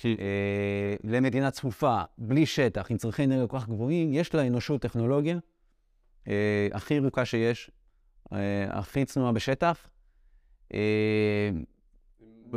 אה, 0.05 0.95
למדינה 1.05 1.51
צפופה, 1.51 2.03
בלי 2.19 2.47
שטח, 2.47 2.91
עם 2.91 2.97
צרכי 2.97 3.25
אנרגיה 3.25 3.47
כל 3.47 3.59
כך 3.59 3.69
גבוהים, 3.69 4.13
יש 4.13 4.35
לאנושות 4.35 4.81
טכנולוגיה 4.81 5.39
אה, 6.29 6.69
הכי 6.73 6.95
ירוקה 6.95 7.25
שיש, 7.25 7.71
אה, 8.33 8.67
הכי 8.71 9.05
צנועה 9.05 9.33
בשטח, 9.33 9.87
אה, 10.75 11.51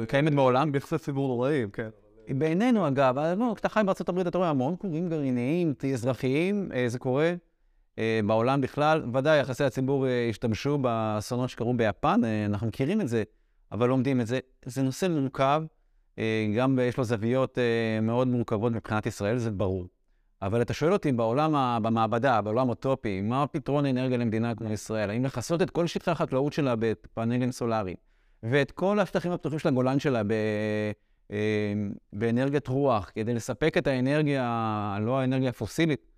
קיימת 0.08 0.34
בעולם. 0.34 0.72
ביחסי 0.72 0.98
ציבור 0.98 1.28
נוראים, 1.28 1.70
כן. 1.70 1.90
בעינינו, 2.30 2.88
אגב, 2.88 3.18
אה, 3.18 3.36
לא, 3.36 3.52
כשאתה 3.56 3.70
חי 3.70 3.82
בארצות 3.86 4.10
הברית, 4.10 4.28
אתה 4.28 4.38
רואה 4.38 4.50
המון 4.50 4.76
כורים 4.80 5.10
גרעיניים, 5.10 5.74
אזרחיים, 5.94 6.70
אה, 6.74 6.90
זה 6.90 7.00
קורה 7.00 7.34
אה, 8.00 8.20
בעולם 8.28 8.62
בכלל. 8.62 9.04
ודאי, 9.14 9.40
יחסי 9.40 9.64
הציבור 9.64 10.08
אה, 10.08 10.30
השתמשו 10.30 10.78
באסונות 10.78 11.50
שקרו 11.50 11.74
ביפן, 11.74 12.22
אה, 12.24 12.46
אנחנו 12.46 12.68
מכירים 12.68 13.02
את 13.02 13.08
זה, 13.08 13.24
אבל 13.72 13.90
לומדים 13.90 14.22
את 14.22 14.28
זה. 14.28 14.40
זה 14.66 14.82
נושא 14.82 15.08
מורכב, 15.08 15.64
אה, 16.20 16.48
גם 16.58 16.80
יש 16.82 16.98
לו 16.98 17.04
זוויות 17.04 17.58
אה, 17.58 18.02
מאוד 18.02 18.28
מורכבות 18.28 18.72
מבחינת 18.72 19.06
ישראל, 19.06 19.38
זה 19.38 19.52
ברור. 19.52 19.88
אבל 20.42 20.62
אתה 20.62 20.74
שואל 20.74 20.94
אותי, 20.94 21.12
בעולם, 21.12 21.80
במעבדה, 21.84 22.42
בעולם 22.42 22.70
אוטופי, 22.70 23.22
מה 23.22 23.48
פתרון 23.48 23.86
האנרגיה 23.86 24.18
למדינה 24.18 24.56
כמו 24.56 24.70
ישראל? 24.70 25.10
האם 25.10 25.26
לכסות 25.26 25.62
את 25.62 25.70
כל 25.70 25.88
שטחי 25.88 26.12
החקלאות 26.12 26.54
שלה 26.54 26.76
בפאנלים 26.80 27.52
סולאריים, 27.52 27.98
ואת 28.44 28.72
כל 28.72 29.00
השטחים 29.00 29.32
הפתוחים 29.32 29.60
של 29.60 29.70
הגולן 29.70 30.00
שלה 30.00 30.24
ב... 30.24 30.32
אה, 31.32 31.74
באנרגיית 32.14 32.68
רוח, 32.68 33.12
כדי 33.16 33.34
לספק 33.34 33.78
את 33.78 33.88
האנרגיה, 33.88 34.98
לא 35.02 35.20
האנרגיה 35.20 35.50
הפוסילית, 35.50 36.12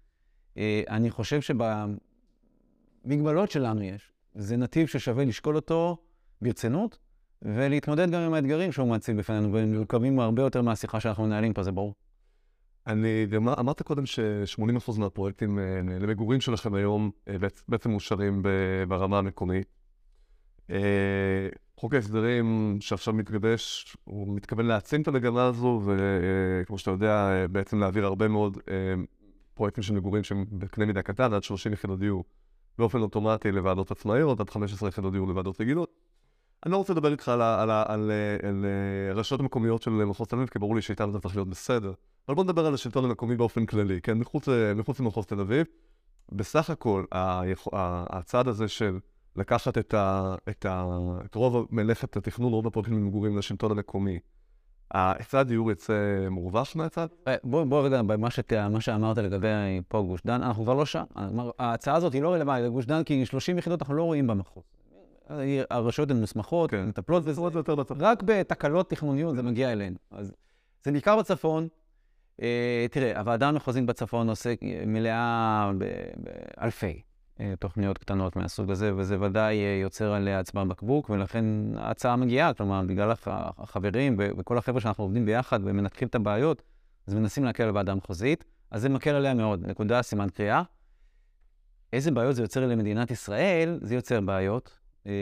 אה, 0.57 0.81
אני 0.89 1.11
חושב 1.11 1.39
שבמגבלות 3.05 3.51
שלנו 3.51 3.83
יש. 3.83 4.11
זה 4.35 4.57
נתיב 4.57 4.87
ששווה 4.87 5.25
לשקול 5.25 5.55
אותו 5.55 5.97
ברצינות, 6.41 6.97
ולהתמודד 7.41 8.11
גם 8.11 8.21
עם 8.21 8.33
האתגרים 8.33 8.71
שהוא 8.71 8.87
מציב 8.87 9.17
בפנינו, 9.17 9.53
והם 9.53 9.73
מורכבים 9.75 10.19
הרבה 10.19 10.41
יותר 10.41 10.61
מהשיחה 10.61 10.99
שאנחנו 10.99 11.23
מנהלים 11.23 11.53
פה, 11.53 11.63
זה 11.63 11.71
ברור. 11.71 11.93
אני 12.87 13.25
גם 13.25 13.49
אמרת 13.49 13.81
קודם 13.81 14.05
ש-80% 14.05 14.99
מהפרויקטים 14.99 15.59
אה, 15.59 15.63
למגורים 15.99 16.41
שלכם 16.41 16.73
היום 16.73 17.11
אה, 17.27 17.35
בעצ- 17.39 17.63
בעצם 17.67 17.91
מאושרים 17.91 18.43
ברמה 18.87 19.17
המקומית. 19.17 19.67
אה, 20.69 21.49
חוק 21.79 21.93
ההסדרים 21.93 22.77
שעכשיו 22.81 23.13
מתגבש, 23.13 23.97
הוא 24.03 24.35
מתכוון 24.35 24.65
להעצים 24.65 25.01
את 25.01 25.07
המגמה 25.07 25.45
הזו, 25.45 25.81
וכמו 25.85 26.77
שאתה 26.77 26.91
יודע, 26.91 27.45
בעצם 27.51 27.79
להעביר 27.79 28.05
הרבה 28.05 28.27
מאוד 28.27 28.57
פרויקטים 29.53 29.83
של 29.83 29.93
מגורים 29.93 30.23
שהם 30.23 30.45
בקנה 30.51 30.85
מידה 30.85 31.01
קטן, 31.01 31.33
עד 31.33 31.43
30 31.43 31.73
יחידות 31.73 31.99
דיור, 31.99 32.23
באופן 32.77 33.01
אוטומטי 33.01 33.51
לוועדות 33.51 33.91
עצמאיות, 33.91 34.39
עד 34.39 34.49
15 34.49 34.89
יחידות 34.89 35.13
דיור 35.13 35.27
לוועדות 35.27 35.61
רגילות. 35.61 35.89
אני 36.65 36.71
לא 36.71 36.77
רוצה 36.77 36.93
לדבר 36.93 37.11
איתך 37.11 37.29
על, 37.29 37.41
על, 37.41 37.69
על, 37.71 38.11
על 38.43 38.65
אה, 38.65 39.11
הרשויות 39.11 39.41
המקומיות 39.41 39.81
של 39.81 39.91
מחוז 39.91 40.27
תל 40.27 40.35
אביב, 40.35 40.47
כי 40.47 40.59
ברור 40.59 40.75
לי 40.75 40.81
שאיתן 40.81 41.11
זה 41.11 41.19
צריך 41.19 41.35
להיות 41.35 41.47
בסדר. 41.49 41.93
אבל 42.27 42.35
בוא 42.35 42.43
נדבר 42.43 42.65
על 42.65 42.73
השלטון 42.73 43.05
המקומי 43.05 43.35
באופן 43.35 43.65
כללי, 43.65 44.01
כן? 44.01 44.17
מחוץ, 44.17 44.47
מחוץ 44.75 44.99
למחוז 44.99 45.25
תל 45.25 45.39
אביב. 45.39 45.65
בסך 46.31 46.69
הכל, 46.69 47.03
הצעד 48.09 48.47
הזה 48.47 48.67
של 48.67 48.99
לקחת 49.35 49.77
את, 49.77 49.93
ה, 49.93 50.35
את, 50.49 50.65
ה, 50.65 50.87
את 51.25 51.35
רוב 51.35 51.67
מלאכת 51.71 52.17
התכנון, 52.17 52.53
רוב 52.53 52.67
הפרויקטים 52.67 52.97
למגורים 52.97 53.37
לשלטון 53.37 53.71
המקומי, 53.71 54.19
ההיצע 54.91 55.39
הדיור 55.39 55.71
יצא 55.71 56.27
מורווח 56.29 56.75
מהצד? 56.75 57.07
אה, 57.27 57.35
בוא, 57.43 57.63
בוא 57.63 57.85
רגע, 57.85 58.01
במה 58.01 58.31
שת, 58.31 58.53
מה 58.53 58.81
שאמרת 58.81 59.17
לגבי 59.17 59.47
פה 59.87 60.01
גוש 60.01 60.21
דן, 60.25 60.43
אנחנו 60.43 60.63
כבר 60.63 60.73
לא 60.73 60.85
שם. 60.85 61.03
ההצעה 61.59 61.95
הזאת 61.95 62.13
היא 62.13 62.21
לא 62.21 62.33
רלוונטית 62.33 62.65
לגוש 62.65 62.85
דן, 62.85 63.03
כי 63.03 63.25
30 63.25 63.57
יחידות 63.57 63.81
אנחנו 63.81 63.93
לא 63.93 64.03
רואים 64.03 64.27
במחוז. 64.27 64.63
הרשויות 65.69 66.11
הן 66.11 66.19
מוסמכות, 66.19 66.71
כן. 66.71 66.77
הן 66.77 66.87
מטפלות 66.87 67.25
בזה. 67.25 67.41
רק 67.99 68.23
בתקלות 68.25 68.89
תכנוניות 68.89 69.35
זה 69.35 69.43
מגיע 69.43 69.71
אלינו. 69.71 69.97
אז 70.11 70.33
זה 70.83 70.91
ניכר 70.91 71.19
בצפון. 71.19 71.67
אה, 72.41 72.85
תראה, 72.91 73.19
הוועדה 73.19 73.47
המחוזית 73.47 73.85
בצפון 73.85 74.29
עוסק, 74.29 74.59
מלאה 74.87 75.71
ב- 75.77 75.85
באלפי 76.17 77.01
אה, 77.39 77.53
תוכניות 77.59 77.97
קטנות 77.97 78.35
מהסוג 78.35 78.71
הזה, 78.71 78.95
וזה 78.95 79.21
ודאי 79.21 79.57
אה, 79.57 79.79
יוצר 79.81 80.13
עליה 80.13 80.43
צוואר 80.43 80.63
בקבוק, 80.65 81.09
ולכן 81.09 81.45
ההצעה 81.77 82.15
מגיעה, 82.15 82.53
כלומר, 82.53 82.81
בגלל 82.87 83.11
הח- 83.11 83.27
החברים 83.57 84.15
וכל 84.19 84.57
החבר'ה 84.57 84.81
שאנחנו 84.81 85.03
עובדים 85.03 85.25
ביחד 85.25 85.59
ומנתחים 85.63 86.07
את 86.07 86.15
הבעיות, 86.15 86.61
אז 87.07 87.13
מנסים 87.13 87.43
להקל 87.43 87.63
על 87.63 87.69
הוועדה 87.69 87.91
המחוזית, 87.91 88.43
אז 88.71 88.81
זה 88.81 88.89
מקל 88.89 89.09
עליה 89.09 89.33
מאוד. 89.33 89.67
נקודה, 89.67 90.01
סימן 90.01 90.29
קריאה. 90.29 90.63
איזה 91.93 92.11
בעיות 92.11 92.35
זה 92.35 92.41
יוצר 92.41 92.67
למדינת 92.67 93.11
ישראל? 93.11 93.79
זה 93.81 93.95
יוצר 93.95 94.21
בעיות. 94.21 94.79
אה, 95.07 95.13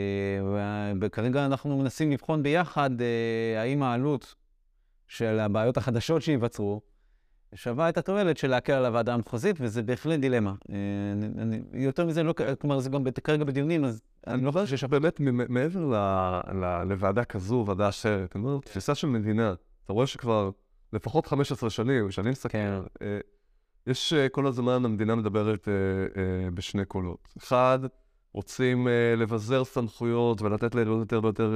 וכרגע 1.00 1.46
אנחנו 1.46 1.78
מנסים 1.78 2.12
לבחון 2.12 2.42
ביחד 2.42 2.90
אה, 3.00 3.60
האם 3.62 3.82
העלות 3.82 4.34
של 5.08 5.38
הבעיות 5.40 5.76
החדשות 5.76 6.22
שייווצרו 6.22 6.80
שווה 7.56 7.88
את 7.88 7.98
התועלת 7.98 8.36
של 8.36 8.50
להקל 8.50 8.72
על 8.72 8.86
הוועדה 8.86 9.14
המחוזית, 9.14 9.56
וזה 9.60 9.82
בהחלט 9.82 10.20
דילמה. 10.20 10.54
אה, 10.70 10.76
אני, 11.42 11.60
יותר 11.72 12.06
מזה, 12.06 12.22
לא, 12.22 12.34
כלומר, 12.60 12.78
זה 12.78 12.90
גם 12.90 13.04
כרגע 13.24 13.44
בדיונים, 13.44 13.84
אז 13.84 14.02
אני 14.26 14.44
לא 14.44 14.50
חושב 14.50 14.76
שבאמת 14.76 15.20
מ- 15.20 15.54
מעבר 15.54 15.92
לוועדה 16.84 17.24
כזו, 17.24 17.64
ועדה 17.66 17.88
אחרת, 17.88 18.36
אני 18.36 18.44
אומר, 18.44 18.58
תפיסה 18.64 18.94
של 18.94 19.06
מדינה, 19.06 19.54
אתה 19.84 19.92
רואה 19.92 20.06
שכבר 20.06 20.50
לפחות 20.92 21.26
15 21.26 21.70
שנים, 21.70 22.10
שאני 22.10 22.30
מסתכל, 22.30 22.48
כן. 22.58 22.80
אה, 23.02 23.18
יש 23.86 24.12
אה, 24.12 24.28
כל 24.28 24.46
הזמן, 24.46 24.84
המדינה 24.84 25.14
מדברת 25.14 25.68
בשני 26.54 26.84
קולות. 26.84 27.28
אחד, 27.38 27.78
רוצים 28.32 28.88
לבזר 29.16 29.64
סמכויות 29.64 30.42
ולתת 30.42 30.74
לעיריות 30.74 30.98
יותר 31.12 31.20
ויותר 31.22 31.54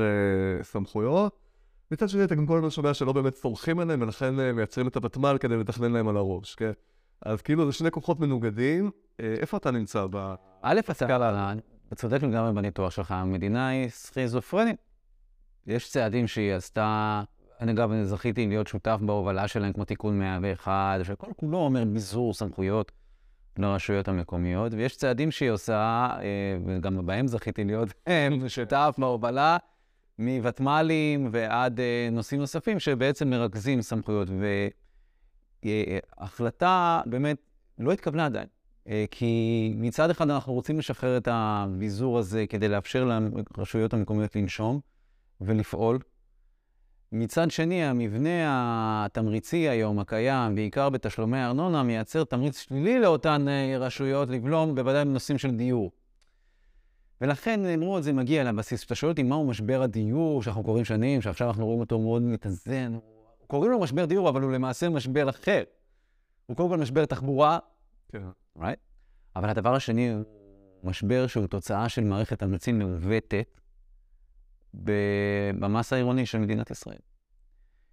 סמכויות. 0.63 1.50
מצד 1.91 2.09
שני, 2.09 2.25
אתה 2.25 2.35
גם 2.35 2.47
כל 2.47 2.57
הזמן 2.57 2.71
שומע 2.71 2.95
שלא 2.95 3.13
באמת 3.13 3.35
סומכים 3.35 3.79
עליהם, 3.79 4.03
ולכן 4.03 4.41
אה, 4.41 4.53
מייצרים 4.53 4.89
את 4.89 4.97
הוותמ"ל 4.97 5.37
כדי 5.41 5.57
לתכנן 5.57 5.93
להם 5.93 6.09
על 6.09 6.17
הראש, 6.17 6.55
כן? 6.55 6.73
אז 7.23 7.43
כאילו 7.43 7.67
זה 7.67 7.73
שני 7.73 7.91
כוחות 7.91 8.21
מנוגדים. 8.21 8.91
אה, 9.21 9.35
איפה 9.41 9.57
אתה 9.57 9.71
נמצא 9.71 10.07
ב... 10.11 10.35
א', 10.63 10.81
אתה 11.89 11.97
צודק 11.97 12.23
לגמרי 12.23 12.53
בניתוח 12.53 12.91
שלך, 12.91 13.11
המדינה 13.11 13.69
היא 13.69 13.89
סכיזופרנית. 13.89 14.77
יש 15.67 15.91
צעדים 15.91 16.27
שהיא 16.27 16.53
עשתה, 16.53 17.23
אני 17.61 17.73
אגב, 17.73 17.91
אני 17.93 18.07
זכיתי 18.07 18.47
להיות 18.47 18.67
שותף 18.67 18.99
בהובלה 19.01 19.49
שלהם, 19.49 19.73
כמו 19.73 19.85
תיקון 19.85 20.19
101, 20.19 21.01
שכל 21.05 21.27
כולו 21.37 21.59
אומר 21.59 21.85
ביזור 21.85 22.35
סמכויות 22.35 22.93
לרשויות 23.59 24.09
המקומיות, 24.09 24.75
ויש 24.75 24.97
צעדים 24.97 25.31
שהיא 25.31 25.51
עושה, 25.51 26.09
אה, 26.21 26.59
וגם 26.67 27.07
בהם 27.07 27.27
זכיתי 27.27 27.65
להיות 27.65 27.89
שותף 28.49 28.95
בהובלה, 28.99 29.57
מוותמ"לים 30.21 31.29
ועד 31.33 31.81
אה, 31.81 32.09
נושאים 32.13 32.41
נוספים 32.41 32.79
שבעצם 32.79 33.31
מרכזים 33.31 33.83
סמכויות. 33.83 34.29
והחלטה 35.65 37.01
באמת 37.07 37.37
לא 37.79 37.93
התקבלה 37.93 38.27
עדיין. 38.27 38.47
אה, 38.89 39.05
כי 39.11 39.73
מצד 39.77 40.11
אחד 40.11 40.31
אנחנו 40.31 40.53
רוצים 40.53 40.79
לשחרר 40.79 41.17
את 41.17 41.29
הביזור 41.31 42.19
הזה 42.19 42.47
כדי 42.49 42.69
לאפשר 42.69 43.21
לרשויות 43.57 43.95
המקומיות 43.95 44.37
לנשום 44.37 44.81
ולפעול. 45.41 45.99
מצד 47.13 47.51
שני, 47.51 47.85
המבנה 47.85 49.05
התמריצי 49.05 49.69
היום 49.69 49.99
הקיים, 49.99 50.55
בעיקר 50.55 50.89
בתשלומי 50.89 51.39
הארנונה, 51.39 51.83
מייצר 51.83 52.25
תמריץ 52.25 52.59
שלילי 52.59 53.01
לאותן 53.01 53.49
אה, 53.49 53.79
רשויות 53.79 54.29
לבלום, 54.29 54.75
בוודאי 54.75 55.05
בנושאים 55.05 55.39
של 55.39 55.51
דיור. 55.51 55.91
ולכן 57.21 57.65
אמרו 57.65 57.99
את 57.99 58.03
זה 58.03 58.13
מגיע 58.13 58.45
לבסיס. 58.45 58.81
כשאתה 58.81 58.95
שואל 58.95 59.11
אותי 59.11 59.23
מהו 59.23 59.47
משבר 59.47 59.83
הדיור, 59.83 60.43
שאנחנו 60.43 60.63
קוראים 60.63 60.85
שנים, 60.85 61.23
שעכשיו 61.23 61.49
אנחנו 61.49 61.67
רואים 61.67 61.81
אותו 61.81 61.99
מאוד 61.99 62.23
מתאזן, 62.23 62.99
קוראים 63.47 63.71
לו 63.71 63.81
משבר 63.81 64.05
דיור, 64.05 64.29
אבל 64.29 64.43
הוא 64.43 64.53
למעשה 64.53 64.89
משבר 64.89 65.29
אחר. 65.29 65.63
הוא 66.47 66.57
קודם 66.57 66.69
כל 66.69 66.77
משבר 66.77 67.05
תחבורה, 67.05 67.59
כן. 68.09 68.23
right? 68.59 68.81
אבל 69.37 69.49
הדבר 69.49 69.75
השני 69.75 70.13
הוא 70.13 70.25
משבר 70.85 71.27
שהוא 71.27 71.47
תוצאה 71.47 71.89
של 71.89 72.05
מערכת 72.05 72.39
תמריצים 72.39 72.79
מעוותת, 72.79 73.61
במס 74.75 75.93
העירוני 75.93 76.27
של 76.27 76.39
מדינת 76.39 76.71
ישראל. 76.71 76.99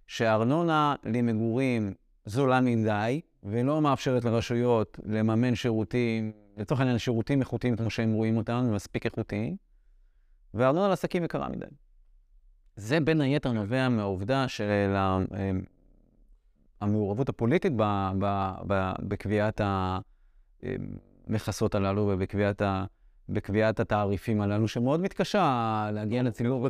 שהארנונה 0.06 0.94
למגורים 1.04 1.94
זולה 2.24 2.60
מדי, 2.60 3.20
ולא 3.42 3.80
מאפשרת 3.80 4.24
לרשויות 4.24 4.98
לממן 5.04 5.54
שירותים, 5.54 6.32
לצורך 6.58 6.80
העניין 6.80 6.98
שירותים 6.98 7.40
איכותיים 7.40 7.76
כמו 7.76 7.90
שהם 7.90 8.12
רואים 8.12 8.36
אותם, 8.36 8.70
מספיק 8.74 9.04
איכותיים, 9.06 9.56
והארנונה 10.54 10.88
לעסקים 10.88 11.24
יקרה 11.24 11.48
מדי. 11.48 11.66
זה 12.76 13.00
בין 13.00 13.20
היתר 13.20 13.52
נובע 13.52 13.88
מהעובדה 13.88 14.48
של 14.48 14.94
המעורבות 16.80 17.28
הפוליטית 17.28 17.72
בקביעת 19.02 19.60
המכסות 21.26 21.74
הללו 21.74 22.10
ובקביעת 22.12 22.62
ה... 22.62 22.84
בקביעת 23.28 23.80
התעריפים 23.80 24.40
הללו, 24.40 24.68
שמאוד 24.68 25.00
מתקשה 25.00 25.90
להגיע 25.92 26.22
לציבור. 26.22 26.68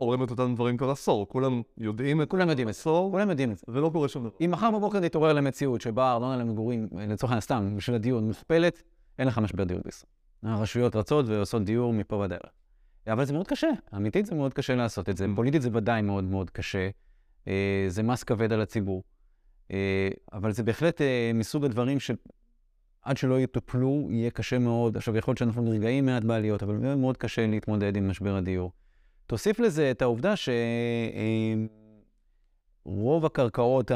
אומרים 0.00 0.22
את 0.22 0.30
אותם 0.30 0.54
דברים 0.54 0.76
כבר 0.76 0.90
עשור, 0.90 1.28
כולם 1.28 1.62
יודעים 1.78 2.22
את 2.22 2.30
כולם 2.30 2.48
יודעים 2.48 2.68
את 2.68 2.74
זה, 2.74 2.82
כולם 2.84 3.30
יודעים 3.30 3.52
את 3.52 3.58
זה. 3.58 3.64
ולא 3.68 3.90
קורה 3.92 4.08
שום 4.08 4.22
דבר. 4.22 4.36
אם 4.44 4.50
מחר 4.50 4.70
בבוקר 4.70 5.00
נתעורר 5.00 5.32
למציאות 5.32 5.80
שבה 5.80 6.04
הארנונה 6.04 6.36
למגורים, 6.36 6.88
לצורך 6.92 7.30
העניין 7.30 7.40
סתם, 7.40 7.76
בשביל 7.76 7.96
הדיון, 7.96 8.26
מוכפלת, 8.26 8.82
אין 9.18 9.28
לך 9.28 9.38
משבר 9.38 9.64
דיור 9.64 9.80
בישראל. 9.84 10.10
הרשויות 10.42 10.96
רצות 10.96 11.26
ועושות 11.28 11.64
דיור 11.64 11.92
מפה 11.92 12.18
בדרך. 12.18 12.50
אבל 13.06 13.24
זה 13.24 13.32
מאוד 13.32 13.48
קשה, 13.48 13.68
אמיתית 13.96 14.26
זה 14.26 14.34
מאוד 14.34 14.54
קשה 14.54 14.74
לעשות 14.74 15.08
את 15.08 15.16
זה. 15.16 15.24
Mm. 15.24 15.28
פוליטית 15.36 15.62
זה 15.62 15.68
ודאי 15.72 16.02
מאוד 16.02 16.24
מאוד 16.24 16.50
קשה. 16.50 16.88
אה, 17.48 17.84
זה 17.88 18.02
מס 18.02 18.24
כבד 18.24 18.52
על 18.52 18.60
הציבור. 18.60 19.02
אה, 19.70 20.08
אבל 20.32 20.52
זה 20.52 20.62
בהחלט 20.62 21.00
אה, 21.00 21.30
מסוג 21.34 21.64
הדברים 21.64 22.00
שעד 23.06 23.16
שלא 23.16 23.40
יטופלו, 23.40 24.08
יהיה 24.10 24.30
קשה 24.30 24.58
מאוד. 24.58 24.96
עכשיו, 24.96 25.16
יכול 25.16 25.32
להיות 25.32 25.38
שאנחנו 25.38 25.62
נרגעים 25.62 26.06
מעט 26.06 26.24
בעליות, 26.24 26.62
אבל 26.62 26.74
מאוד 26.74 26.98
מאוד 26.98 27.16
קשה 27.16 27.46
להתמודד 27.46 27.96
עם 27.96 28.08
משבר 28.08 28.36
הדיור. 28.36 28.72
תוסיף 29.26 29.60
לזה 29.60 29.90
את 29.90 30.02
העובדה 30.02 30.34
שרוב 32.86 33.26
הקרקעות 33.26 33.90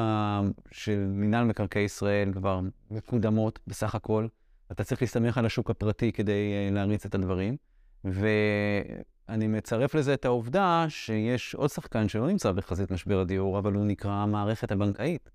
של 0.70 1.07
מינהל 1.09 1.44
מקרקעי 1.44 1.83
ישראל 1.83 2.33
כבר 2.33 2.61
מקודמות 2.90 3.59
בסך 3.66 3.94
הכל. 3.94 4.27
אתה 4.73 4.85
צריך 4.85 5.03
להסתמך 5.03 5.38
על 5.38 5.46
השוק 5.46 5.70
הפרטי 5.70 6.12
כדי 6.12 6.70
להריץ 6.70 7.07
את 7.07 7.14
הדברים. 7.14 7.57
ואני 8.05 9.46
מצרף 9.49 9.94
לזה 9.94 10.14
את 10.14 10.25
העובדה 10.25 10.87
שיש 10.88 11.55
עוד 11.55 11.70
שחקן 11.70 12.09
שלא 12.09 12.29
נמצא 12.29 12.53
בחזית 12.53 12.90
משבר 12.90 13.20
הדיור, 13.20 13.59
אבל 13.59 13.73
הוא 13.73 13.85
נקרא 13.85 14.12
המערכת 14.12 14.73
הבנקאית. 14.73 15.31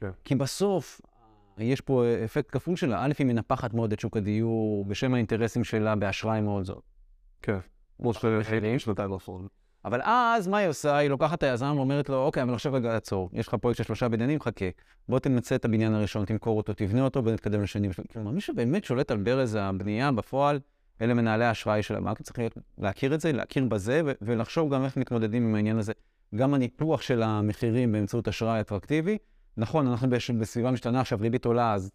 כן. 0.00 0.10
כי 0.24 0.34
בסוף, 0.34 1.00
יש 1.58 1.80
פה 1.80 2.04
אפקט 2.24 2.50
כפול 2.52 2.76
שלה. 2.76 3.04
א', 3.04 3.12
היא 3.18 3.26
מנפחת 3.26 3.74
מאוד 3.74 3.92
את 3.92 4.00
שוק 4.00 4.16
הדיור 4.16 4.84
בשם 4.84 5.14
האינטרסים 5.14 5.64
שלה 5.64 5.96
באשראי 5.96 6.40
מאוד 6.40 6.64
זאת. 6.64 6.82
כן. 7.42 7.58
כמו 7.96 8.12
שנתיים 8.78 9.12
האחרונות. 9.12 9.50
אבל 9.84 10.00
אז, 10.04 10.48
מה 10.48 10.58
היא 10.58 10.68
עושה? 10.68 10.96
היא 10.96 11.10
לוקחת 11.10 11.38
את 11.38 11.42
היזם 11.42 11.74
ואומרת 11.76 12.08
לו, 12.08 12.24
אוקיי, 12.24 12.42
אבל 12.42 12.54
עכשיו 12.54 12.72
רגע 12.72 12.92
לעצור. 12.92 13.30
יש 13.32 13.48
לך 13.48 13.54
פרויקט 13.54 13.78
של 13.78 13.84
שלושה 13.84 14.08
בניינים, 14.08 14.40
חכה. 14.40 14.64
בוא 15.08 15.18
תמצא 15.18 15.54
את 15.54 15.64
הבניין 15.64 15.94
הראשון, 15.94 16.24
תמכור 16.24 16.56
אותו, 16.56 16.72
תבנה 16.72 17.04
אותו 17.04 17.24
ונתקדם 17.24 17.62
לשני. 17.62 17.88
כלומר, 18.12 18.30
מי 18.30 18.40
שבאמת 18.40 18.84
שולט 18.84 19.10
על 19.10 19.16
ברז 19.16 19.58
הבנייה 19.60 20.12
בפועל, 20.12 20.60
אלה 21.02 21.14
מנהלי 21.14 21.44
האשראי 21.44 21.82
של 21.82 21.96
הבנק, 21.96 22.22
צריך 22.22 22.38
להכיר 22.78 23.14
את 23.14 23.20
זה, 23.20 23.32
להכיר 23.32 23.64
בזה, 23.64 24.02
ולחשוב 24.22 24.74
גם 24.74 24.84
איך 24.84 24.96
מתמודדים 24.96 25.48
עם 25.48 25.54
העניין 25.54 25.78
הזה. 25.78 25.92
גם 26.34 26.54
הניפוח 26.54 27.02
של 27.02 27.22
המחירים 27.22 27.92
באמצעות 27.92 28.28
אשראי 28.28 28.60
אטרקטיבי. 28.60 29.18
נכון, 29.56 29.86
אנחנו 29.86 30.08
בסביבה 30.40 30.70
משתנה 30.70 31.00
עכשיו, 31.00 31.18
ריבית 31.20 31.44
עולה, 31.44 31.74
אז 31.74 31.90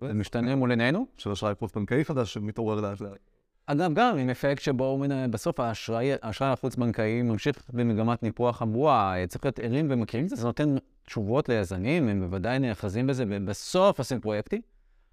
זה 0.00 0.14
משתנה 0.14 0.56
מול 0.56 0.70
עינינו. 0.70 1.06
של 1.16 1.30
אשראי 1.30 1.54
חוץ-בנקאי 1.54 2.04
חדש 2.04 2.34
שמתעורר 2.34 2.80
לאט 2.80 3.00
לאט. 3.00 3.18
אגב, 3.66 3.94
גם 3.94 4.18
עם 4.18 4.30
אפקט 4.30 4.62
שבו 4.62 5.04
בסוף 5.30 5.60
האשראי 5.60 6.10
החוץ-בנקאי 6.40 7.22
ממשיך 7.22 7.62
במגמת 7.72 8.22
ניפוח 8.22 8.56
חמורה, 8.56 9.14
צריך 9.28 9.44
להיות 9.44 9.58
ערים 9.58 9.86
ומכירים 9.90 10.24
את 10.24 10.30
זה, 10.30 10.36
זה 10.36 10.46
נותן 10.46 10.76
תשובות 11.06 11.48
ליזמים, 11.48 12.08
הם 12.08 12.20
בוודאי 12.20 12.58
נאחזים 12.58 13.06
בזה, 13.06 13.24
ובסוף 13.28 13.98
עושים 13.98 14.20
פרויקטים. 14.20 14.60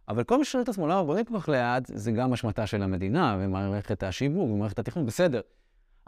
אבל 0.09 0.23
כל 0.23 0.37
מי 0.37 0.45
ששואל 0.45 0.63
את 0.63 0.69
עצמו 0.69 0.87
למה 0.87 1.03
בונים 1.03 1.25
כל 1.25 1.39
כך 1.39 1.49
לאט, 1.49 1.83
זה 1.85 2.11
גם 2.11 2.33
אשמתה 2.33 2.67
של 2.67 2.83
המדינה 2.83 3.37
ומערכת 3.39 4.03
השיווק 4.03 4.49
ומערכת 4.49 4.79
התכנון, 4.79 5.05
בסדר. 5.05 5.41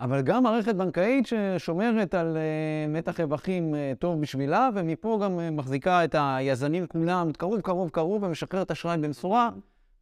אבל 0.01 0.21
גם 0.21 0.43
מערכת 0.43 0.75
בנקאית 0.75 1.27
ששומרת 1.27 2.13
על 2.13 2.37
uh, 2.37 2.97
מתח 2.97 3.19
רווחים 3.19 3.73
uh, 3.73 3.77
טוב 3.99 4.21
בשבילה, 4.21 4.69
ומפה 4.75 5.19
גם 5.23 5.39
uh, 5.39 5.41
מחזיקה 5.51 6.03
את 6.03 6.15
היזמים 6.19 6.87
כולם 6.87 7.31
קרוב, 7.31 7.61
קרוב, 7.61 7.89
קרוב, 7.89 8.23
ומשחררת 8.23 8.71
אשראי 8.71 8.97
במשורה, 8.97 9.49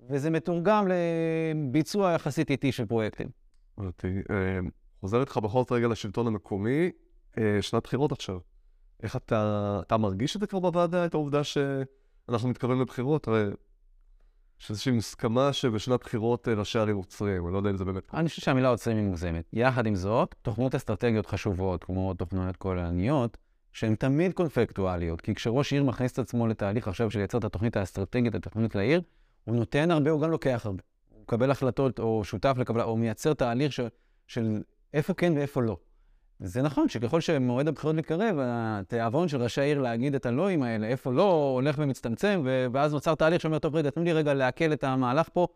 וזה 0.10 0.30
מתורגם 0.30 0.88
לביצוע 0.88 2.12
יחסית 2.12 2.52
איטי 2.52 2.72
של 2.72 2.86
פרויקטים. 2.86 3.28
חוזר 5.00 5.22
איתך 5.22 5.38
בכל 5.38 5.60
זאת 5.60 5.72
רגע 5.72 5.88
לשלטון 5.88 6.28
המקומי, 6.28 6.92
שנת 7.62 7.84
בחירות 7.84 8.12
עכשיו. 8.12 8.38
איך 9.04 9.16
אתה, 9.16 9.80
אתה 9.88 9.98
מרגיש 9.98 10.36
את 10.36 10.42
זה 10.42 10.48
כבר 10.48 10.60
בוועדה, 10.60 11.06
את 11.06 11.14
העובדה 11.14 11.42
שאנחנו 11.44 12.50
מתקרבים 12.50 12.82
לבחירות? 12.82 13.28
הרי 13.28 13.46
יש 14.62 14.70
איזושהי 14.70 14.92
מוסכמה 14.92 15.54
שבשנת 15.54 16.00
בחירות 16.00 16.48
אה, 16.48 16.54
ראשי 16.54 16.80
ערים 16.80 16.96
עוצרים, 16.96 17.46
אני 17.46 17.54
לא 17.54 17.58
יודע 17.58 17.70
אם 17.70 17.78
זה 17.78 17.86
באמת... 17.86 18.04
אני 18.14 18.30
חושב 18.30 18.42
שהמילה 18.42 18.70
עוצרים 18.70 18.98
היא 18.98 19.06
מוגזמת. 19.06 19.50
יחד 19.54 19.86
עם 19.86 19.96
זאת, 19.96 20.36
תוכניות 20.42 20.76
אסטרטגיות 20.76 21.26
חשובות, 21.26 21.84
כמו 21.84 22.14
תוכניות 22.14 22.56
כוללניות, 22.58 23.38
שהן 23.74 23.96
תמיד 23.96 24.34
קונפקטואליות, 24.34 25.22
כי 25.22 25.36
כשראש 25.36 25.74
עיר 25.74 25.84
מכניס 25.84 26.12
את 26.12 26.20
עצמו 26.20 26.48
לתהליך 26.48 26.88
עכשיו 26.88 27.12
של 27.12 27.20
לייצר 27.20 27.38
את 27.38 27.44
התוכנית 27.44 27.78
האסטרטגית, 27.78 28.36
התוכנית 28.36 28.76
לעיר, 28.76 29.02
הוא 29.44 29.56
נותן 29.56 29.92
הרבה, 29.92 30.12
הוא 30.12 30.22
גם 30.22 30.32
לוקח 30.32 30.62
הרבה. 30.66 30.84
הוא 31.10 31.22
מקבל 31.22 31.52
החלטות, 31.52 32.00
או 32.00 32.24
שותף 32.24 32.56
לקבלה, 32.58 32.84
או 32.84 32.98
מייצר 32.98 33.34
תהליך 33.34 33.74
של, 33.74 33.88
של 34.28 34.62
איפה 34.94 35.14
כן 35.14 35.34
ואיפה 35.36 35.62
לא. 35.62 35.78
זה 36.40 36.62
נכון 36.62 36.90
שככל 36.90 37.22
שמועד 37.22 37.68
הבחירות 37.68 37.96
מתקרב, 37.96 38.36
התיאבון 38.40 39.28
של 39.28 39.42
ראשי 39.42 39.62
העיר 39.62 39.82
להגיד 39.82 40.16
את 40.16 40.26
הלואים 40.26 40.64
האלה, 40.64 40.88
איפה 40.88 41.12
לא, 41.12 41.52
הולך 41.56 41.76
ומצטמצם, 41.80 42.42
ואז 42.74 42.94
נוצר 42.94 43.16
תהליך 43.16 43.42
שאומר, 43.42 43.60
טוב, 43.60 43.76
רגע, 43.76 43.90
תנו 43.90 44.04
לי 44.04 44.14
רגע 44.14 44.34
לעכל 44.34 44.74
את 44.74 44.84
המהלך 44.84 45.30
פה, 45.34 45.48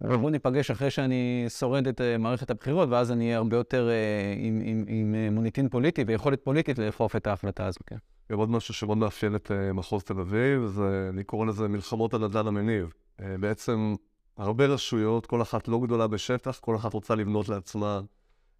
ובואו 0.00 0.30
ניפגש 0.30 0.70
אחרי 0.70 0.90
שאני 0.90 1.46
שורד 1.48 1.88
את 1.88 2.00
uh, 2.00 2.18
מערכת 2.18 2.50
הבחירות, 2.50 2.88
ואז 2.88 3.12
אני 3.12 3.24
אהיה 3.24 3.36
הרבה 3.36 3.56
יותר 3.56 3.88
uh, 3.88 4.38
עם, 4.38 4.60
עם, 4.64 4.84
עם 4.88 5.14
uh, 5.14 5.34
מוניטין 5.34 5.68
פוליטי 5.68 6.04
ויכולת 6.06 6.44
פוליטית 6.44 6.78
לאכוף 6.78 7.16
את 7.16 7.26
ההחלטה 7.26 7.66
הזו, 7.66 7.80
כן. 7.86 7.96
גם 8.32 8.38
עוד 8.38 8.50
משהו 8.50 8.74
שמאוד 8.74 8.98
מאפיין 8.98 9.34
את 9.36 9.50
מחוז 9.74 10.04
תל 10.04 10.20
אביב, 10.20 10.66
זה, 10.66 11.08
אני 11.12 11.24
קורא 11.24 11.46
לזה 11.46 11.68
מלחמות 11.68 12.14
הנדל"ן 12.14 12.46
המניב. 12.46 12.92
בעצם 13.40 13.94
הרבה 14.36 14.66
רשויות, 14.66 15.26
כל 15.26 15.42
אחת 15.42 15.68
לא 15.68 15.80
גדולה 15.80 16.06
בשטח, 16.06 16.58
כל 16.58 16.76
אחת 16.76 16.94
רוצה 16.94 17.14
לבנות 17.14 17.48
לעצמה 17.48 18.00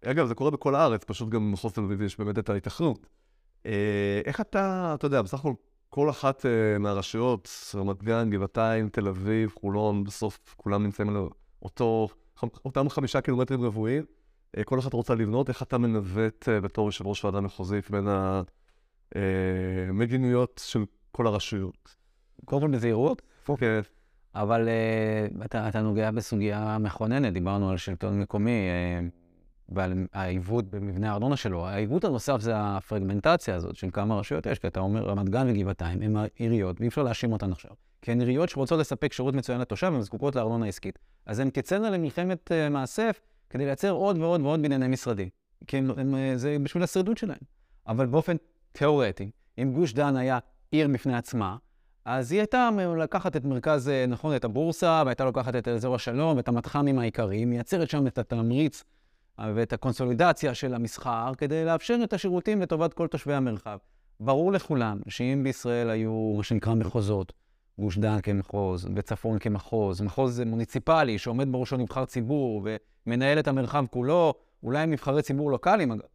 אגב, 0.05 0.27
זה 0.27 0.35
קורה 0.35 0.51
בכל 0.51 0.75
הארץ, 0.75 1.03
פשוט 1.03 1.29
גם 1.29 1.51
במחוז 1.51 1.73
תל 1.73 1.81
אביב 1.81 2.01
יש 2.01 2.19
באמת 2.19 2.39
את 2.39 2.49
ההתכנות. 2.49 3.07
אה, 3.65 4.21
איך 4.25 4.41
אתה, 4.41 4.91
אתה 4.97 5.05
יודע, 5.05 5.21
בסך 5.21 5.39
הכל 5.39 5.53
כל 5.89 6.09
אחת 6.09 6.45
אה, 6.45 6.79
מהרשויות, 6.79 7.49
רמת 7.75 8.03
גן, 8.03 8.29
גבעתיים, 8.29 8.89
תל 8.89 9.07
אביב, 9.07 9.51
חולון, 9.59 10.03
בסוף 10.03 10.55
כולם 10.57 10.83
נמצאים 10.83 11.09
על 11.09 11.27
אותו, 11.61 12.07
אותם 12.65 12.89
חמישה 12.89 13.21
קילומטרים 13.21 13.63
רבועים, 13.63 14.03
אה, 14.57 14.63
כל 14.63 14.79
אחת 14.79 14.93
רוצה 14.93 15.15
לבנות, 15.15 15.49
איך 15.49 15.63
אתה 15.63 15.77
מנווט 15.77 16.49
בתור 16.63 16.87
יושב 16.87 17.07
ראש 17.07 17.25
ועדה 17.25 17.41
מחוזית 17.41 17.91
בין 17.91 18.07
המדיניות 19.89 20.61
של 20.65 20.85
כל 21.11 21.27
הרשויות? 21.27 21.95
קודם 22.45 22.61
כל 22.61 22.67
בזהירות. 22.67 23.21
כן. 23.57 23.81
אבל 24.35 24.67
uh, 24.67 25.45
אתה, 25.45 25.69
אתה 25.69 25.81
נוגע 25.81 26.11
בסוגיה 26.11 26.77
מכוננת, 26.79 27.33
דיברנו 27.33 27.69
על 27.69 27.77
שלטון 27.77 28.19
מקומי. 28.19 28.67
Uh, 28.69 29.18
ועל 29.71 29.93
העיוות 30.13 30.65
במבנה 30.69 31.11
הארנונה 31.11 31.37
שלו. 31.37 31.67
העיוות 31.67 32.03
הנוסף 32.03 32.37
זה 32.41 32.51
הפרגמנטציה 32.55 33.55
הזאת 33.55 33.75
של 33.75 33.87
כמה 33.93 34.19
רשויות 34.19 34.45
יש, 34.45 34.59
כי 34.59 34.67
אתה 34.67 34.79
אומר, 34.79 35.03
רמת 35.03 35.29
גן 35.29 35.47
וגבעתיים 35.49 36.01
הן 36.01 36.15
עיריות, 36.35 36.79
ואי 36.79 36.87
אפשר 36.87 37.03
להאשים 37.03 37.33
אותן 37.33 37.51
עכשיו. 37.51 37.71
כי 38.01 38.11
הן 38.11 38.19
עיריות 38.19 38.49
שרוצות 38.49 38.79
לספק 38.79 39.13
שירות 39.13 39.33
מצוין 39.33 39.61
לתושב, 39.61 39.89
והן 39.93 40.01
זקוקות 40.01 40.35
לארנונה 40.35 40.65
עסקית. 40.65 40.99
אז 41.25 41.39
הן 41.39 41.49
תצאנה 41.49 41.89
למלחמת 41.89 42.51
uh, 42.51 42.69
מאסף 42.69 43.21
כדי 43.49 43.65
לייצר 43.65 43.91
עוד 43.91 44.17
ועוד 44.17 44.41
ועוד 44.41 44.61
בנייני 44.61 44.87
משרדים. 44.87 45.29
כי 45.67 45.77
הם, 45.77 45.91
הם, 45.97 46.15
uh, 46.15 46.37
זה 46.37 46.57
בשביל 46.63 46.83
השרידות 46.83 47.17
שלהם. 47.17 47.39
אבל 47.87 48.05
באופן 48.05 48.35
תיאורטי, 48.71 49.31
אם 49.57 49.71
גוש 49.73 49.93
דן 49.93 50.15
היה 50.15 50.39
עיר 50.71 50.87
בפני 50.87 51.15
עצמה, 51.15 51.57
אז 52.05 52.31
היא 52.31 52.39
הייתה 52.39 52.69
לקחת 52.97 53.35
את 53.35 53.45
מרכז, 53.45 53.89
אה, 53.89 54.05
נכון, 54.05 54.35
את 54.35 54.43
הבורסה, 54.43 55.03
והייתה 55.05 55.25
לוקחת 55.25 55.55
את 55.55 55.67
אזור 55.67 55.95
השלום, 55.95 56.37
ואת 56.37 56.47
המתחמים 56.47 56.99
העיקריים, 56.99 57.49
מייצרת 57.49 57.89
שם 57.89 58.07
את 58.07 58.17
התמריץ 58.17 58.83
ואת 59.55 59.73
הקונסולידציה 59.73 60.53
של 60.53 60.73
המסחר, 60.73 61.31
כדי 61.37 61.65
לאפשר 61.65 61.97
את 62.03 62.13
השירותים 62.13 62.61
לטובת 62.61 62.93
כל 62.93 63.07
תושבי 63.07 63.33
המרחב. 63.33 63.77
ברור 64.19 64.51
לכולם 64.51 64.99
שאם 65.07 65.41
בישראל 65.43 65.89
היו 65.89 66.33
מה 66.37 66.43
שנקרא 66.43 66.73
מחוזות, 66.73 67.33
גוש 67.79 67.97
דן 67.97 68.21
כמחוז, 68.21 68.87
וצפון 68.95 69.39
כמחוז, 69.39 70.01
מחוז 70.01 70.39
מוניציפלי 70.39 71.17
שעומד 71.17 71.51
בראשו 71.51 71.77
נבחר 71.77 72.05
ציבור 72.05 72.67
ומנהל 73.05 73.39
את 73.39 73.47
המרחב 73.47 73.85
כולו, 73.91 74.33
אולי 74.63 74.83
עם 74.83 74.91
נבחרי 74.91 75.21
ציבור 75.21 75.51
לוקאליים 75.51 75.91
אגב. 75.91 76.05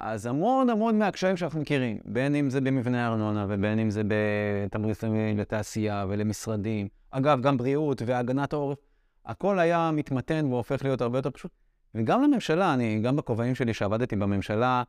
אז 0.00 0.26
המון 0.26 0.70
המון 0.70 0.98
מהקשיים 0.98 1.36
שאנחנו 1.36 1.60
מכירים, 1.60 1.98
בין 2.04 2.34
אם 2.34 2.50
זה 2.50 2.60
במבנה 2.60 3.06
הארנונה 3.06 3.46
ובין 3.48 3.78
אם 3.78 3.90
זה 3.90 4.02
בתמריצים 4.08 5.38
לתעשייה 5.38 6.06
ולמשרדים, 6.08 6.88
אגב, 7.10 7.40
גם 7.42 7.56
בריאות 7.56 8.02
והגנת 8.06 8.52
העורף, 8.52 8.78
הכל 9.26 9.58
היה 9.58 9.90
מתמתן 9.92 10.46
והופך 10.46 10.84
להיות 10.84 11.00
הרבה 11.00 11.18
יותר 11.18 11.30
פשוט. 11.30 11.65
וגם 11.96 12.22
לממשלה, 12.22 12.74
אני, 12.74 13.00
גם 13.00 13.16
בכובעים 13.16 13.54
שלי 13.54 13.74
שעבדתי 13.74 14.16
בממשלה, 14.16 14.82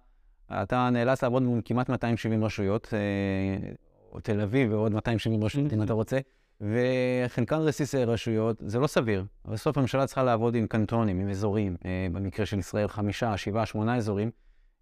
אתה 0.52 0.90
נאלץ 0.90 1.24
לעבוד 1.24 1.44
מול 1.44 1.62
כמעט 1.66 1.90
270 1.90 2.44
רשויות, 2.44 2.94
אה, 2.94 3.70
או 4.12 4.20
תל 4.20 4.42
אביב 4.42 4.74
ועוד 4.74 4.92
270 4.92 5.44
רשויות, 5.44 5.74
אם 5.74 5.84
אתה 5.84 5.94
רוצה, 5.94 6.20
וחלקן 6.62 7.56
רסיסי 7.56 8.04
רשויות, 8.04 8.58
זה 8.66 8.80
לא 8.80 8.88
סביר. 8.88 9.26
בסוף 9.46 9.78
הממשלה 9.78 10.08
צריכה 10.08 10.24
לעבוד 10.24 10.56
עם 10.56 10.68
קנטונים, 10.68 11.20
עם 11.20 11.30
אזורים, 11.30 11.76
אה, 11.86 12.08
במקרה 12.12 12.46
של 12.46 12.60
ישראל 12.60 12.88
חמישה, 12.88 13.38
שבעה, 13.38 13.66
שמונה 13.66 13.96
אזורים. 13.96 14.32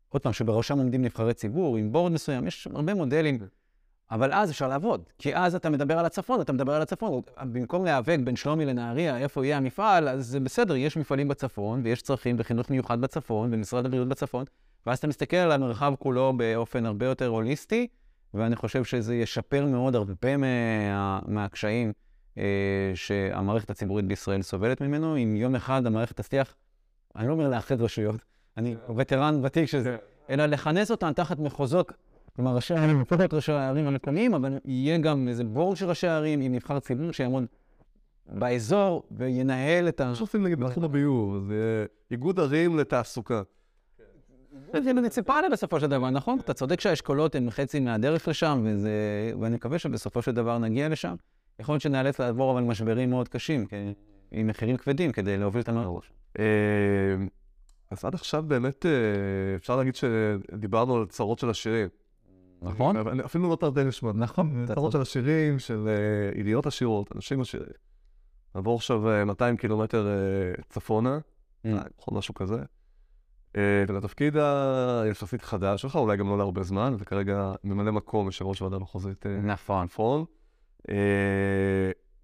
עוד 0.10 0.22
פעם, 0.22 0.34
שבראשם 0.34 0.78
עומדים 0.78 1.02
נבחרי 1.02 1.34
ציבור, 1.34 1.78
עם 1.78 1.92
בורד 1.92 2.12
מסוים, 2.12 2.48
יש 2.48 2.68
הרבה 2.74 2.94
מודלים. 2.94 3.40
אבל 4.12 4.34
אז 4.34 4.52
אפשר 4.52 4.68
לעבוד, 4.68 5.04
כי 5.18 5.36
אז 5.36 5.56
אתה 5.56 5.70
מדבר 5.70 6.00
על 6.00 6.06
הצפון, 6.06 6.42
אתה 6.42 6.54
מדבר 6.54 6.74
על 6.74 6.82
הצפון. 6.82 7.22
במקום 7.42 7.86
להיאבק 7.86 8.18
בין 8.24 8.36
שלומי 8.36 8.66
לנהריה, 8.66 9.18
איפה 9.18 9.46
יהיה 9.46 9.58
המפעל, 9.58 10.10
אז 10.10 10.28
זה 10.28 10.40
בסדר, 10.40 10.76
יש 10.76 10.98
מפעלים 10.98 11.28
בצפון, 11.28 11.82
ויש 11.84 12.02
צרכים 12.02 12.38
בחינוך 12.38 12.70
מיוחד 12.70 13.02
בצפון, 13.02 13.52
במשרד 13.52 13.86
הבריאות 13.86 14.08
בצפון, 14.08 14.46
ואז 14.86 14.98
אתה 14.98 15.08
מסתכל 15.08 15.38
על 15.38 15.52
המרחב 15.52 15.94
כולו 16.00 16.34
באופן 16.38 16.86
הרבה 16.86 17.06
יותר 17.06 17.28
הוליסטי, 17.28 17.88
ואני 18.34 18.56
חושב 18.56 18.84
שזה 18.84 19.16
ישפר 19.16 19.66
מאוד 19.66 19.96
הרבה 19.96 20.38
מה, 20.38 21.20
מהקשיים 21.28 21.94
אה, 22.38 22.92
שהמערכת 22.96 23.70
הציבורית 23.70 24.06
בישראל 24.06 24.42
סובלת 24.42 24.82
ממנו. 24.82 25.18
אם 25.18 25.36
יום 25.36 25.56
אחד 25.56 25.86
המערכת 25.86 26.18
תצליח, 26.18 26.56
אני 27.16 27.28
לא 27.28 27.34
אומר 27.34 27.50
לאחד 27.50 27.82
רשויות, 27.82 28.26
אני 28.58 28.76
וטרן 28.96 29.46
ותיק 29.46 29.66
שזה, 29.66 29.98
אלא 30.30 30.46
לכנס 30.46 30.92
אותן 30.92 31.14
תחת 31.14 31.40
מחוזות 31.40 31.92
כלומר, 32.36 32.56
ראשי 32.56 32.74
הערים, 32.74 33.02
לפחות 33.02 33.22
את 33.22 33.34
ראשי 33.34 33.52
הערים 33.52 33.88
המקומיים, 33.88 34.34
אבל 34.34 34.58
יהיה 34.66 34.98
גם 34.98 35.28
איזה 35.28 35.44
בורד 35.44 35.78
של 35.78 35.86
ראשי 35.90 36.08
הערים 36.08 36.42
עם 36.42 36.56
נבחר 36.56 36.80
ציבור 36.80 37.12
שיעמוד 37.12 37.46
באזור 38.28 39.04
וינהל 39.12 39.88
את 39.88 40.02
ה... 40.02 40.06
מה 40.06 40.16
שעושים 40.16 40.44
נגיד 40.44 40.60
בתחום 40.60 40.84
הביוב, 40.84 41.48
זה 41.48 41.86
איגוד 42.12 42.40
ערים 42.40 42.78
לתעסוקה. 42.78 43.42
זה 44.84 44.94
מוניציפלי 44.94 45.50
בסופו 45.52 45.80
של 45.80 45.88
דבר, 45.88 46.10
נכון? 46.10 46.40
אתה 46.40 46.54
צודק 46.54 46.82
שהאשכולות 46.82 47.36
הן 47.36 47.50
חצי 47.50 47.80
מהדרך 47.80 48.28
לשם, 48.28 48.64
וזה... 48.66 48.92
ואני 49.40 49.56
מקווה 49.56 49.80
שבסופו 49.80 50.22
של 50.22 50.32
דבר 50.32 50.58
נגיע 50.58 50.90
לשם. 50.90 51.16
יכול 51.60 51.74
להיות 51.74 51.82
שנאלץ 51.82 52.20
לעבור 52.20 52.52
אבל 52.52 52.62
משברים 52.62 53.10
מאוד 53.10 53.28
קשים, 53.28 53.66
עם 54.32 54.48
מחירים 54.48 54.78
כבדים, 54.78 55.12
כדי 55.12 55.38
להוביל 55.38 55.62
את 55.62 55.70
המערכת. 55.70 56.14
אז 57.92 58.06
עד 58.06 58.14
עכשיו 58.14 58.44
באמת 58.44 58.86
אפשר 59.56 59.76
להגיד 59.76 59.96
שדיברנו 59.96 60.96
על 60.96 61.06
צרות 61.06 61.40
של 61.40 61.50
עשירים. 61.50 61.88
נכון? 62.62 63.20
אפילו 63.20 63.50
לא 63.50 63.56
תרתי 63.56 63.84
משמע. 63.84 64.12
נכון. 64.14 64.66
צרות 64.68 64.92
של 64.92 65.02
עשירים, 65.02 65.60
של 65.60 65.90
עיריות 66.36 66.66
עשירות, 66.66 67.16
אנשים 67.16 67.42
עשירים. 67.42 67.68
נעבור 68.56 68.76
עכשיו 68.76 69.02
200 69.26 69.58
קילומטר 69.58 70.08
צפונה, 70.70 71.20
נכון, 71.64 72.18
משהו 72.18 72.34
כזה. 72.34 72.64
ולתפקיד 73.58 74.38
היחסית 75.04 75.42
חדש 75.42 75.82
שלך, 75.82 75.96
אולי 75.96 76.18
גם 76.18 76.30
לא 76.30 76.38
להרבה 76.38 76.64
זמן, 76.64 76.96
וכרגע 77.00 77.54
ממלא 77.64 77.92
מקום 77.92 78.26
יושב 78.26 78.46
ראש 78.46 78.62
ועדה 78.62 78.80
מחוזית. 78.80 79.26
נכון. 79.26 79.88
צפון. 79.88 80.26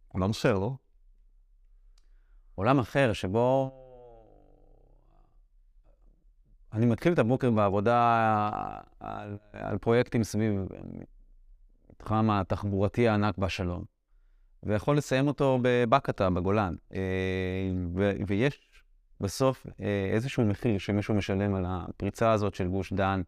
עולם 0.07 0.29
אחר, 0.29 0.59
לא? 0.59 0.73
עולם 2.55 2.79
אחר, 2.79 3.13
שבו 3.13 3.71
אני 6.73 6.85
מתחיל 6.85 7.13
את 7.13 7.19
הבוקר 7.19 7.51
בעבודה 7.51 8.49
על, 8.99 9.37
על 9.53 9.77
פרויקטים 9.77 10.23
סביב 10.23 10.67
מתחם 11.89 12.29
התחבורתי 12.29 13.07
הענק 13.07 13.37
בשלום, 13.37 13.83
ויכול 14.63 14.97
לסיים 14.97 15.27
אותו 15.27 15.59
בבקתה, 15.61 16.29
בגולן. 16.29 16.75
ו, 17.95 18.11
ויש 18.27 18.69
בסוף 19.21 19.67
איזשהו 20.13 20.45
מחיר 20.45 20.77
שמישהו 20.77 21.13
משלם 21.13 21.55
על 21.55 21.65
הפריצה 21.67 22.31
הזאת 22.31 22.55
של 22.55 22.67
גוש 22.67 22.93
דן 22.93 23.21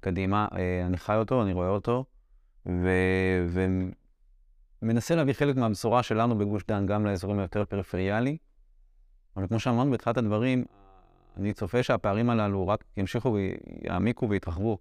קדימה. 0.00 0.48
אני 0.86 0.96
חי 0.96 1.16
אותו, 1.16 1.42
אני 1.42 1.52
רואה 1.52 1.68
אותו, 1.68 2.04
ו, 2.66 2.88
ומנסה 4.82 5.14
להביא 5.14 5.32
חלק 5.32 5.56
מהבשורה 5.56 6.02
שלנו 6.02 6.38
בגוש 6.38 6.64
דן 6.68 6.86
גם 6.86 7.06
לאזורים 7.06 7.38
היותר 7.38 7.64
פריפריאליים. 7.64 8.36
אבל 9.36 9.46
כמו 9.46 9.60
שאמרנו 9.60 9.90
בתחילת 9.90 10.16
הדברים, 10.16 10.64
אני 11.36 11.52
צופה 11.52 11.82
שהפערים 11.82 12.30
הללו 12.30 12.68
רק 12.68 12.84
ימשיכו 12.96 13.36
ויעמיקו 13.36 14.28
ויתרחבו, 14.28 14.78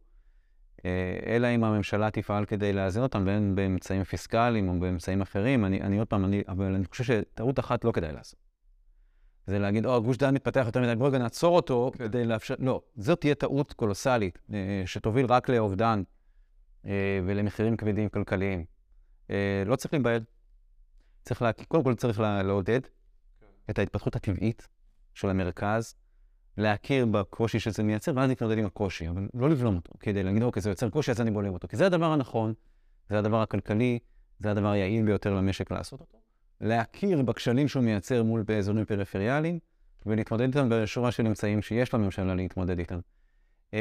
אלא 1.25 1.47
אם 1.55 1.63
הממשלה 1.63 2.11
תפעל 2.11 2.45
כדי 2.45 2.73
לאזן 2.73 3.01
אותם, 3.01 3.25
בין 3.25 3.55
באמצעים 3.55 4.03
פיסקליים 4.03 4.69
או 4.69 4.79
באמצעים 4.79 5.21
אחרים. 5.21 5.65
אני, 5.65 5.81
אני 5.81 5.99
עוד 5.99 6.07
פעם, 6.07 6.25
אני, 6.25 6.43
אבל 6.47 6.65
אני 6.75 6.85
חושב 6.85 7.03
שטעות 7.03 7.59
אחת 7.59 7.85
לא 7.85 7.91
כדאי 7.91 8.11
לעשות. 8.13 8.39
זה 9.47 9.59
להגיד, 9.59 9.85
או, 9.85 10.03
גוש 10.03 10.17
דן 10.17 10.33
מתפתח 10.33 10.63
יותר 10.65 10.81
מדי, 10.81 10.95
בואו 10.95 11.09
רגע 11.09 11.17
נעצור 11.17 11.55
אותו 11.55 11.91
כן. 11.97 12.07
כדי 12.07 12.25
לאפשר... 12.25 12.55
לא, 12.59 12.81
זאת 12.95 13.21
תהיה 13.21 13.35
טעות 13.35 13.73
קולוסלית, 13.73 14.39
שתוביל 14.85 15.25
רק 15.25 15.49
לאובדן 15.49 16.03
ולמחירים 17.25 17.77
כבדים 17.77 18.09
כלכליים. 18.09 18.65
לא 19.65 19.75
צריך 19.75 19.93
להיבהל. 19.93 20.23
צריך 21.21 21.41
לה... 21.41 21.53
קודם 21.53 21.83
כל 21.83 21.95
צריך 21.95 22.19
לעודד 22.19 22.81
כן. 22.85 23.45
את 23.69 23.79
ההתפתחות 23.79 24.15
הטבעית 24.15 24.67
של 25.13 25.29
המרכז, 25.29 25.95
להכיר 26.57 27.05
בקושי 27.05 27.59
שזה 27.59 27.83
מייצר, 27.83 28.11
ואז 28.15 28.29
להתמודד 28.29 28.57
עם 28.57 28.65
הקושי, 28.65 29.09
אבל 29.09 29.27
לא 29.33 29.49
לבלום 29.49 29.75
אותו, 29.75 29.91
כדי 29.99 30.23
להגיד, 30.23 30.43
אוקיי, 30.43 30.61
זה 30.61 30.69
יוצר 30.69 30.89
קושי, 30.89 31.11
אז 31.11 31.21
אני 31.21 31.31
בולם 31.31 31.53
אותו. 31.53 31.67
כי 31.67 31.77
זה 31.77 31.85
הדבר 31.85 32.05
הנכון, 32.05 32.53
זה 33.09 33.19
הדבר 33.19 33.41
הכלכלי, 33.41 33.99
זה 34.39 34.51
הדבר 34.51 34.67
היעיל 34.67 35.05
ביותר 35.05 35.33
למשק 35.33 35.71
לעשות 35.71 35.99
אותו. 35.99 36.17
להכיר 36.61 37.21
בכשלים 37.21 37.67
שהוא 37.67 37.83
מייצר 37.83 38.23
מול 38.23 38.43
באזורים 38.43 38.85
פריפריאליים, 38.85 39.59
ולהתמודד 40.05 40.45
איתם 40.45 40.69
בשורה 40.71 41.11
של 41.11 41.27
אמצעים 41.27 41.61
שיש 41.61 41.93
לממשלה 41.93 42.35
להתמודד 42.35 42.79
איתם. 42.79 42.99
Uh, 43.71 43.75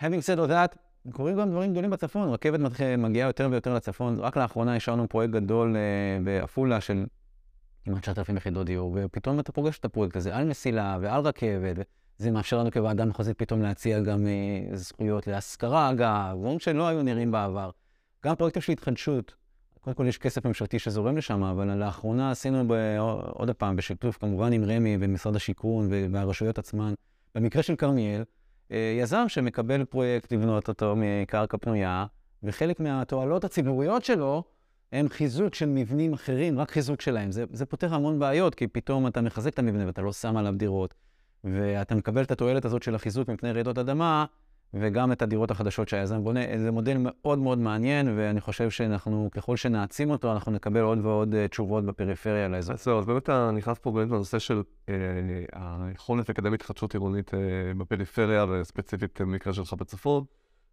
having 0.00 0.22
said 0.26 0.38
all 0.38 0.50
that, 0.50 0.76
קורים 1.12 1.36
גם 1.36 1.50
דברים 1.50 1.72
גדולים 1.72 1.90
בצפון, 1.90 2.28
רכבת 2.28 2.60
מגיעה 2.98 3.28
יותר 3.28 3.48
ויותר 3.50 3.74
לצפון. 3.74 4.18
רק 4.18 4.36
לאחרונה 4.36 4.76
השארנו 4.76 5.08
פרויקט 5.08 5.32
גדול 5.32 5.76
uh, 5.76 6.24
בעפולה 6.24 6.80
של 6.80 7.04
כמעט 7.84 8.02
9,000 8.02 8.36
יחידות 8.36 8.66
דיור, 8.66 8.96
ופתאום 8.96 9.40
אתה 9.40 9.52
פוגש 9.52 9.78
את 9.78 9.84
הפרויקט 9.84 10.16
הזה 10.16 10.36
על 10.36 10.44
מסילה 10.48 10.98
ועל 11.00 11.20
רכבת, 11.20 11.76
וזה 12.20 12.30
מאפשר 12.30 12.58
לנו 12.58 12.70
כוועדה 12.72 13.04
מחוזית 13.04 13.38
פתאום 13.38 13.62
להציע 13.62 14.00
גם 14.00 14.26
אה, 14.26 14.76
זכויות 14.76 15.26
להשכרה, 15.26 15.90
אגב, 15.90 16.36
דברים 16.38 16.58
שלא 16.58 16.86
היו 16.86 17.02
נראים 17.02 17.30
בעבר. 17.30 17.70
גם 18.24 18.34
פרויקטים 18.34 18.62
של 18.62 18.72
התחדשות, 18.72 19.34
קודם 19.80 19.96
כל 19.96 20.06
יש 20.06 20.18
כסף 20.18 20.46
ממשלתי 20.46 20.78
שזורם 20.78 21.16
לשם, 21.16 21.42
אבל 21.42 21.74
לאחרונה 21.74 22.30
עשינו 22.30 22.64
ב, 22.68 22.72
עוד 23.32 23.50
פעם, 23.50 23.76
בשיתוף 23.76 24.18
כמובן 24.18 24.52
עם 24.52 24.64
רמ"י 24.64 24.96
ומשרד 25.00 25.36
השיכון 25.36 25.88
והרשויות 26.12 26.58
עצמן, 26.58 26.94
במקרה 27.34 27.62
של 27.62 27.76
כרמיאל, 27.76 28.24
אה, 28.72 28.96
יזם 29.00 29.24
שמקבל 29.28 29.84
פרויקט 29.84 30.32
לבנות 30.32 30.68
אותו 30.68 30.94
מקרקע 30.96 31.56
פנויה, 31.60 32.06
וחלק 32.42 32.80
מהתועלות 32.80 33.44
הציבוריות 33.44 34.04
שלו, 34.04 34.42
הם 34.92 35.08
חיזוק 35.08 35.54
של 35.54 35.66
מבנים 35.66 36.12
אחרים, 36.12 36.58
רק 36.58 36.70
חיזוק 36.70 37.00
שלהם. 37.00 37.32
זה, 37.32 37.44
זה 37.52 37.66
פותר 37.66 37.94
המון 37.94 38.18
בעיות, 38.18 38.54
כי 38.54 38.66
פתאום 38.66 39.06
אתה 39.06 39.20
מחזק 39.20 39.54
את 39.54 39.58
המבנה 39.58 39.86
ואתה 39.86 40.02
לא 40.02 40.12
שם 40.12 40.36
עליו 40.36 40.54
דירות, 40.56 40.94
ואתה 41.44 41.94
מקבל 41.94 42.22
את 42.22 42.30
התועלת 42.30 42.64
הזאת 42.64 42.82
של 42.82 42.94
החיזוק 42.94 43.28
מפני 43.28 43.52
רעידות 43.52 43.78
אדמה, 43.78 44.24
וגם 44.74 45.12
את 45.12 45.22
הדירות 45.22 45.50
החדשות 45.50 45.88
שהיזם 45.88 46.24
בונה. 46.24 46.40
זה 46.58 46.70
מודל 46.70 46.96
מאוד 46.98 47.38
מאוד 47.38 47.58
מעניין, 47.58 48.08
ואני 48.16 48.40
חושב 48.40 48.70
שאנחנו, 48.70 49.28
ככל 49.32 49.56
שנעצים 49.56 50.10
אותו, 50.10 50.32
אנחנו 50.32 50.52
נקבל 50.52 50.80
עוד 50.80 50.98
ועוד 51.06 51.34
uh, 51.34 51.48
תשובות 51.48 51.84
בפריפריה 51.84 52.48
לאזור. 52.48 52.76
זהו, 52.76 52.98
אז 52.98 53.06
באמת 53.06 53.22
אתה 53.22 53.50
נכנס 53.50 53.78
פה 53.78 53.90
באמת 53.90 54.10
לנושא 54.10 54.38
של 54.38 54.62
אה, 54.88 54.94
היכולת 55.56 56.28
לקדם 56.28 56.52
התחדשות 56.52 56.94
עירונית 56.94 57.34
אה, 57.34 57.38
בפריפריה, 57.78 58.46
וספציפית 58.50 59.20
במקרה 59.20 59.52
שלך 59.52 59.72
בצפון. 59.72 60.24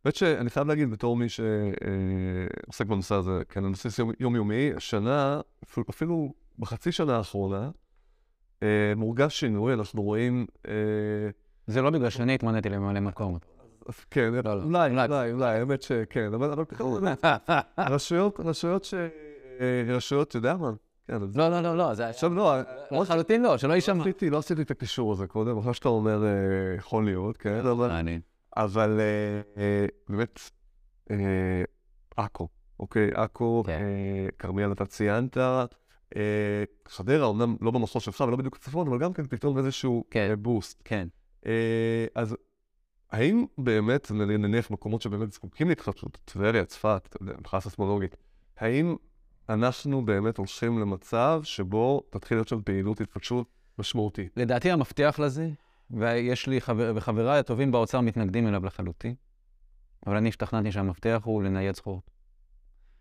באמת 0.05 0.15
שאני 0.15 0.49
חייב 0.49 0.67
להגיד, 0.67 0.91
בתור 0.91 1.17
מי 1.17 1.25
שעוסק 1.29 2.85
בנושא 2.85 3.15
הזה, 3.15 3.41
כן, 3.49 3.65
הנושא 3.65 4.03
יומיומי, 4.19 4.71
השנה, 4.75 5.41
אפילו 5.89 6.33
בחצי 6.59 6.91
שנה 6.91 7.17
האחרונה, 7.17 7.69
מורגש 8.95 9.39
שינוי, 9.39 9.73
אנחנו 9.73 10.01
רואים... 10.01 10.45
זה 11.67 11.81
לא 11.81 11.89
בגלל 11.89 12.09
שאני 12.09 12.35
התמניתי 12.35 12.69
לממלא 12.69 12.99
מקום. 12.99 13.37
כן, 14.11 14.33
אולי, 14.45 14.91
אולי, 14.91 15.31
אולי, 15.31 15.59
האמת 15.59 15.81
שכן, 15.81 16.33
אבל 16.33 16.65
רשויות, 17.77 18.39
רשויות 18.39 18.83
ש... 18.83 18.93
רשויות, 19.87 20.27
אתה 20.27 20.37
יודע 20.37 20.57
מה? 20.57 20.71
לא, 21.09 21.49
לא, 21.49 21.61
לא, 21.61 21.77
לא, 21.77 21.93
זה 21.93 22.07
עכשיו 22.07 22.33
לא, 22.33 22.55
לחלוטין 22.91 23.41
לא, 23.41 23.57
שלא 23.57 23.73
יישמע. 23.73 24.03
לא 24.31 24.37
עשיתי 24.37 24.61
את 24.61 24.71
הקישור 24.71 25.11
הזה 25.11 25.27
קודם, 25.27 25.57
אחרי 25.57 25.73
שאתה 25.73 25.89
אומר 25.89 26.23
יכול 26.77 27.05
להיות, 27.05 27.37
כן, 27.37 27.65
אבל... 27.65 28.01
אבל 28.63 28.99
אה, 29.57 29.85
באמת, 30.09 30.39
אה, 31.11 31.63
עכו, 32.17 32.47
אוקיי? 32.79 33.09
עכו, 33.13 33.63
כן. 33.65 33.71
אה, 33.71 34.27
כרמיאל 34.39 34.71
אתה 34.71 34.85
ציינת, 34.85 35.37
חדרה, 36.87 37.29
אמנם 37.29 37.55
לא 37.61 37.71
במחוז 37.71 38.03
שלך 38.03 38.21
ולא 38.21 38.37
בדיוק 38.37 38.57
צפון, 38.57 38.87
אבל 38.87 38.99
גם 38.99 39.13
כן 39.13 39.27
פתאום 39.27 39.57
איזשהו 39.57 40.03
כן. 40.11 40.35
בוסט. 40.39 40.81
כן. 40.85 41.07
אז 42.15 42.35
האם 43.11 43.45
באמת, 43.57 44.11
נניח 44.11 44.71
מקומות 44.71 45.01
שבאמת 45.01 45.31
זקוקים 45.31 45.69
להתחדשות, 45.69 46.17
טבריה, 46.25 46.65
צפת, 46.65 47.07
אתה 47.09 47.23
יודע, 47.23 47.33
מבחינה 47.39 47.61
ססמולוגית, 47.61 48.15
האם 48.57 48.95
אנחנו 49.49 50.05
באמת 50.05 50.37
הולכים 50.37 50.79
למצב 50.79 51.41
שבו 51.43 52.03
תתחיל 52.09 52.37
להיות 52.37 52.47
שם 52.47 52.61
פעילות 52.61 53.01
התחדשות 53.01 53.47
משמעותית? 53.79 54.31
לדעתי 54.37 54.71
המפתח 54.71 55.19
לזה 55.23 55.49
ויש 55.91 56.47
לי 56.47 56.61
חבר, 56.61 56.93
וחבריי 56.95 57.39
הטובים 57.39 57.71
באוצר 57.71 58.01
מתנגדים 58.01 58.47
אליו 58.47 58.65
לחלוטין, 58.65 59.15
אבל 60.07 60.15
אני 60.15 60.29
השתכנעתי 60.29 60.71
שהמפתח 60.71 61.21
הוא 61.23 61.43
לנייד 61.43 61.75
סחורות. 61.75 62.11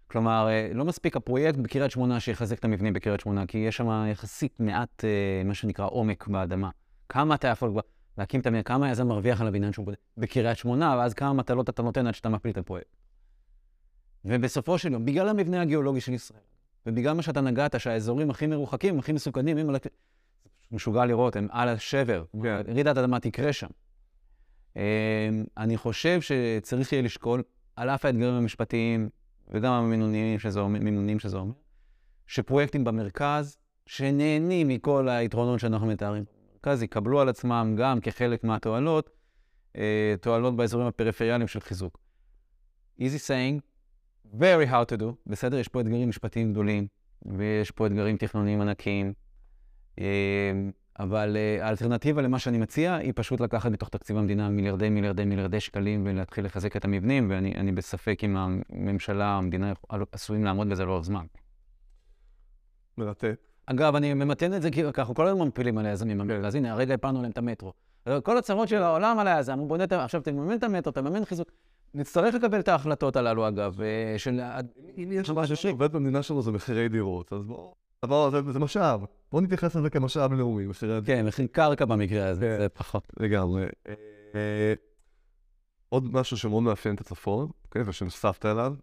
כלומר, 0.07 0.49
אה, 0.49 0.71
לא 0.75 0.85
מספיק 0.85 1.17
הפרויקט 1.17 1.59
בקריית 1.59 1.91
שמונה 1.91 2.21
שיחזק 2.21 2.59
את 2.59 2.65
המבנים 2.65 2.93
בקריית 2.93 3.21
שמונה, 3.21 3.47
כי 3.47 3.59
יש 3.59 3.77
שם 3.77 4.07
יחסית 4.11 4.61
מעט, 4.61 5.05
אה, 5.05 5.43
מה 5.45 5.55
שנקרא, 5.55 5.87
עומק 5.87 6.29
באדמה. 6.29 6.71
כמה 7.09 7.35
אתה 7.35 7.49
יכול 7.49 7.71
כבר 7.71 7.81
להקים 8.19 8.41
את 8.41 8.47
המבנה, 8.47 8.63
כמה 8.63 8.87
היזם 8.87 9.07
מרוויח 9.07 9.41
על 9.41 9.47
הבניין 9.47 9.73
שהוא 9.73 9.85
בונה 9.85 9.97
בקריית 10.17 10.59
שמונה, 10.59 10.97
ואז 10.99 11.15
כמה 11.15 11.33
מטלות 11.33 11.69
אתה 11.69 11.83
נותן 11.83 12.07
עד 12.07 12.15
שאתה 12.15 12.29
מפיל 12.29 12.51
את 12.51 12.59
הפרויקט. 12.59 12.97
ובסופו 14.25 14.79
של 14.79 14.93
יום, 14.93 15.05
בגלל 15.05 15.29
המבנה 15.29 15.63
הגיאולוגי 15.63 16.01
של 16.01 16.13
ישראל, 16.13 16.41
ובגלל 16.87 17.13
מה 17.13 17.23
שאתה 17.23 17.41
נגעת, 17.41 17.81
שהאזורים 17.81 18.31
הכי 18.31 18.47
מרוחקים, 18.47 18.99
הכי 18.99 19.13
מסוכנים, 19.13 19.59
הם 19.59 19.69
על... 19.69 19.77
משוגע 20.73 21.05
לראות, 21.05 21.37
הם 21.37 21.49
על 21.51 21.69
השבר. 21.69 22.25
כן. 22.43 22.63
רעידת 22.69 22.97
אדמה 22.97 23.21
תקרה 23.21 23.53
שם. 23.53 23.67
אה, 24.77 25.29
אני 25.57 25.77
חושב 25.77 26.21
שצריך 26.21 26.93
יהיה 26.93 27.03
לשקול, 27.03 27.43
על 27.77 27.91
אף 27.91 28.05
האתגרים 28.05 28.35
המשפטיים 28.35 29.09
וגם 29.49 29.73
המינונים 29.73 30.39
שזה 30.39 30.61
אומר, 30.61 30.81
מינונים 30.81 31.19
שזה 31.19 31.37
אומר, 31.37 31.55
שפרויקטים 32.27 32.85
במרכז, 32.85 33.57
שנהנים 33.87 34.69
מכל 34.69 35.09
היתרונות 35.09 35.61
שאנחנו 35.61 35.87
מתארים 35.87 36.25
במרכז, 36.53 36.83
יקבלו 36.83 37.21
על 37.21 37.29
עצמם 37.29 37.75
גם 37.79 38.01
כחלק 38.01 38.45
מהתועלות, 38.45 39.11
אה, 39.77 40.15
תועלות 40.21 40.57
באזורים 40.57 40.87
הפריפריאליים 40.87 41.49
של 41.49 41.61
חיזוק. 41.61 41.99
easy 43.01 43.19
saying, 43.29 43.61
very 44.35 44.71
hard 44.71 44.95
to 44.95 45.01
do, 45.01 45.05
בסדר? 45.27 45.59
יש 45.59 45.69
פה 45.69 45.81
אתגרים 45.81 46.09
משפטיים 46.09 46.53
גדולים, 46.53 46.87
ויש 47.27 47.71
פה 47.71 47.87
אתגרים 47.87 48.17
תכנוניים 48.17 48.61
ענקיים, 48.61 49.13
אבל 50.99 51.37
אה, 51.37 51.67
האלטרנטיבה 51.67 52.23
למה 52.23 52.39
שאני 52.39 52.59
מציע 52.59 52.95
היא 52.95 53.13
פשוט 53.17 53.41
לקחת 53.41 53.71
מתוך 53.71 53.89
תקציב 53.89 54.17
המדינה 54.17 54.49
מיליארדי 54.49 54.91
מיליארדי 54.91 55.25
מיליארדי 55.25 55.61
שקלים 55.61 56.03
ולהתחיל 56.07 56.45
לחזק 56.45 56.77
את 56.77 56.85
המבנים, 56.85 57.31
ואני 57.31 57.73
בספק 57.73 58.21
אם 58.25 58.37
הממשלה, 58.37 59.27
המדינה 59.27 59.73
עשויים 60.13 60.45
לעמוד 60.45 60.69
בזה 60.69 60.85
לאורך 60.85 61.05
זמן. 61.05 61.27
מרתק. 62.99 63.37
אגב, 63.67 63.95
אני 63.95 64.15
ממתן 64.15 64.55
את 64.55 64.63
זה 64.63 64.71
כי 64.71 64.85
אנחנו 64.99 65.15
כל 65.15 65.27
הזמן 65.27 65.49
מפילים 65.49 65.79
על 65.79 65.87
היזמים, 65.87 66.29
כן. 66.29 66.45
אז 66.45 66.55
הנה, 66.55 66.73
הרגע 66.73 66.95
הפלנו 66.95 67.23
להם 67.23 67.31
את 67.31 67.39
המטרו. 67.39 67.73
כל 68.23 68.39
הצרות 68.39 68.69
של 68.69 68.83
העולם 68.83 69.19
על 69.19 69.29
היזם, 69.29 69.59
הוא 69.59 69.69
בונה 69.69 69.85
את... 69.85 69.93
עכשיו, 69.93 70.21
אתה 70.21 70.33
מממן 70.33 70.57
את 70.57 70.63
המטרו, 70.63 70.91
אתה 70.91 71.03
מממן 71.03 71.25
חיזוק. 71.25 71.51
נצטרך 71.95 72.35
לקבל 72.35 72.61
את 72.61 72.69
ההחלטות 72.69 73.17
הללו, 73.17 73.49
אגב, 73.49 73.81
אה, 73.81 74.19
של... 74.19 74.41
אם 74.99 75.13
יש 75.13 75.31
משהו 75.31 75.57
שעובד 75.57 75.93
במדינה 75.93 76.23
שלנו 76.23 76.43
זה 76.43 76.53
מחירי 76.53 76.89
דירות, 76.89 77.33
אז 77.33 77.43
בואו... 78.03 78.31
זה 78.53 78.59
משאב. 78.59 79.05
בואו 79.33 79.43
נתייחס 79.43 79.77
לזה 79.77 79.91
כמשאב 79.91 80.33
לאומי. 80.33 80.67
מחירי... 80.67 81.01
כן, 81.05 81.27
מחיר 81.27 81.47
קרקע 81.53 81.85
במקרה 81.85 82.29
הזה, 82.29 82.41
כן. 82.57 82.63
זה 82.63 82.69
פחות. 82.69 83.13
לגמרי. 83.21 83.67
אה, 84.35 84.75
עוד 85.89 86.15
משהו 86.15 86.37
שמאוד 86.37 86.63
מאפיין 86.63 86.95
את 86.95 87.01
הצפון, 87.01 87.49
אוקיי, 87.65 87.83
ושנחשפת 87.87 88.47
אליו, 88.47 88.75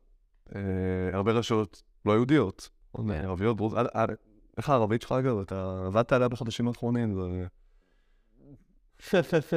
אה, 0.56 0.62
הרבה 1.14 1.32
רשויות 1.32 1.84
לא 2.06 2.12
יהודיות, 2.12 2.70
כן. 2.98 3.12
ערביות, 3.12 3.58
דרוז, 3.58 3.74
איך 4.58 4.70
הערבית 4.70 5.02
שלך 5.02 5.12
אגב? 5.12 5.38
אתה 5.38 5.84
עבדת 5.86 6.14
עליה 6.14 6.28
בחודשים 6.28 6.68
האחרונים, 6.68 7.16
זה... 7.16 7.48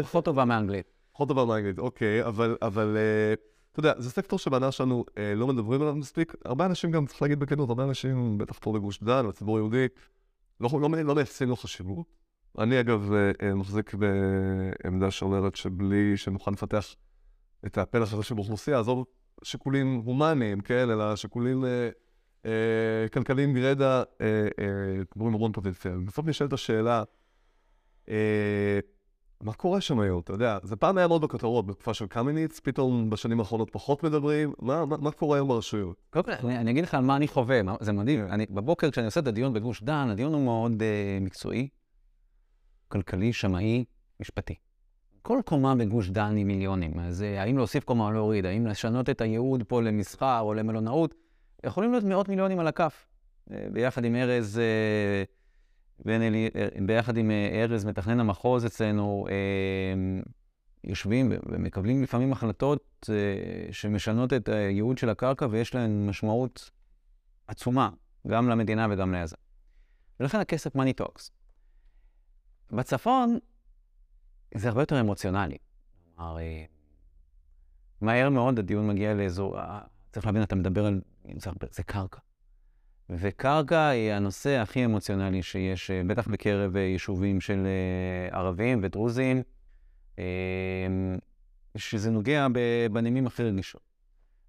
פחות 0.02 0.24
טובה 0.24 0.44
מאנגלית. 0.44 0.86
פחות 1.12 1.28
טובה 1.28 1.44
מאנגלית, 1.44 1.78
אוקיי, 1.78 2.24
אבל... 2.62 2.96
אה, 2.96 3.34
אתה 3.72 3.80
יודע, 3.80 4.00
זה 4.00 4.10
סקטור 4.10 4.38
שבענה 4.38 4.72
שלנו 4.72 5.04
אה, 5.18 5.34
לא 5.34 5.46
מדברים 5.46 5.82
עליו 5.82 5.94
מספיק. 5.94 6.34
הרבה 6.44 6.66
אנשים 6.66 6.90
גם, 6.90 7.06
צריך 7.06 7.22
להגיד 7.22 7.38
בכנות, 7.38 7.68
הרבה 7.68 7.84
אנשים, 7.84 8.38
בטח 8.38 8.58
פה 8.58 8.72
בגוש 8.72 9.02
דן, 9.02 9.28
בציבור 9.28 9.56
היהודי, 9.56 9.86
לא, 10.60 10.68
לא, 10.72 10.88
לא 11.04 11.14
מייחסים 11.14 11.48
לו 11.48 11.56
חשיבות. 11.56 12.18
אני 12.58 12.80
אגב 12.80 13.12
אה, 13.12 13.30
אה, 13.42 13.54
מחזיק 13.54 13.94
בעמדה 13.94 15.10
שאומרת 15.10 15.56
שבלי 15.56 16.16
שנוכל 16.16 16.50
לפתח 16.50 16.94
את 17.66 17.78
הפלח 17.78 18.12
הזה 18.12 18.22
של 18.22 18.34
האוכלוסייה, 18.34 18.78
עזוב 18.78 19.04
שיקולים 19.42 20.02
הומניים, 20.04 20.60
כן, 20.60 20.90
אלא 20.90 21.16
שיקולים 21.16 21.64
אה, 22.46 23.06
כלכליים 23.12 23.54
גרידא, 23.54 24.02
דברים 25.16 25.34
המון 25.34 25.52
פוטנציאל. 25.52 25.96
בסוף 25.96 26.26
נשאלת 26.26 26.52
השאלה, 26.52 27.02
מה 29.40 29.52
קורה 29.52 29.80
שם 29.80 30.00
היום? 30.00 30.20
אתה 30.20 30.32
יודע, 30.32 30.58
זה 30.62 30.76
פעם 30.76 30.98
היה 30.98 31.08
מאוד 31.08 31.22
בכותרות, 31.22 31.66
בתקופה 31.66 31.94
של 31.94 32.06
קמיניץ, 32.06 32.60
פתאום 32.60 33.10
בשנים 33.10 33.40
האחרונות 33.40 33.70
פחות 33.72 34.02
מדברים, 34.02 34.52
מה, 34.58 34.84
מה, 34.84 34.96
מה 34.96 35.10
קורה 35.10 35.36
היום 35.36 35.48
ברשויות? 35.48 35.96
קודם 36.10 36.24
כל, 36.24 36.30
אני, 36.32 36.58
אני 36.58 36.70
אגיד 36.70 36.84
לך 36.84 36.94
על 36.94 37.04
מה 37.04 37.16
אני 37.16 37.28
חווה, 37.28 37.60
זה 37.80 37.92
מדהים. 37.92 38.26
כן. 38.26 38.32
אני, 38.32 38.46
בבוקר 38.50 38.90
כשאני 38.90 39.06
עושה 39.06 39.20
את 39.20 39.26
הדיון 39.26 39.52
בגוש 39.52 39.82
דן, 39.82 40.08
הדיון 40.10 40.34
הוא 40.34 40.44
מאוד 40.44 40.72
uh, 40.72 41.24
מקצועי, 41.24 41.68
כלכלי, 42.88 43.32
שמאי, 43.32 43.84
משפטי. 44.20 44.54
כל 45.22 45.40
קומה 45.44 45.74
בגוש 45.74 46.10
דן 46.10 46.36
היא 46.36 46.44
מיליונים, 46.44 47.00
אז 47.00 47.20
uh, 47.20 47.40
האם 47.40 47.56
להוסיף 47.56 47.84
קומה 47.84 48.06
או 48.06 48.12
להוריד, 48.12 48.46
האם 48.46 48.66
לשנות 48.66 49.10
את 49.10 49.20
הייעוד 49.20 49.62
פה 49.62 49.82
למסחר 49.82 50.40
או 50.40 50.54
למלונאות, 50.54 51.14
יכולים 51.66 51.90
להיות 51.90 52.04
מאות 52.04 52.28
מיליונים 52.28 52.58
על 52.58 52.66
הכף. 52.66 53.06
Uh, 53.48 53.52
ביחד 53.72 54.04
עם 54.04 54.16
ארז... 54.16 54.60
Uh, 54.60 55.37
ביחד 56.86 57.16
עם 57.16 57.30
אה, 57.30 57.62
ארז, 57.62 57.84
מתכנן 57.84 58.20
המחוז 58.20 58.66
אצלנו, 58.66 59.26
אה, 59.30 60.20
יושבים 60.84 61.32
ומקבלים 61.46 62.02
לפעמים 62.02 62.32
החלטות 62.32 63.08
שמשנות 63.70 64.32
את 64.32 64.48
הייעוד 64.48 64.98
של 64.98 65.10
הקרקע 65.10 65.46
ויש 65.50 65.74
להן 65.74 66.06
משמעות 66.06 66.70
עצומה, 67.46 67.90
גם 68.26 68.48
למדינה 68.48 68.86
וגם 68.90 69.14
ליזם. 69.14 69.36
ולכן 70.20 70.40
הכסף 70.40 70.76
money 70.76 71.02
talks. 71.02 71.30
בצפון 72.70 73.38
זה 74.54 74.68
הרבה 74.68 74.82
יותר 74.82 75.00
אמוציונלי. 75.00 75.58
כלומר, 76.16 76.38
מהר 78.00 78.28
מאוד 78.30 78.58
הדיון 78.58 78.88
מגיע 78.88 79.14
לאזור, 79.14 79.58
צריך 80.12 80.26
להבין, 80.26 80.42
אתה 80.42 80.54
מדבר 80.56 80.86
על, 80.86 81.00
זה 81.70 81.82
קרקע. 81.82 82.18
וקרקע 83.10 83.88
היא 83.88 84.12
הנושא 84.12 84.58
הכי 84.58 84.84
אמוציונלי 84.84 85.42
שיש, 85.42 85.90
אה, 85.90 86.02
בטח 86.06 86.28
בקרב 86.28 86.76
אה, 86.76 86.82
יישובים 86.82 87.40
של 87.40 87.66
אה, 87.66 88.38
ערבים 88.38 88.80
ודרוזים, 88.82 89.42
שזה 91.76 92.10
נוגע 92.10 92.46
בנימים 92.92 93.26
הכי 93.26 93.42
רגישות. 93.42 93.80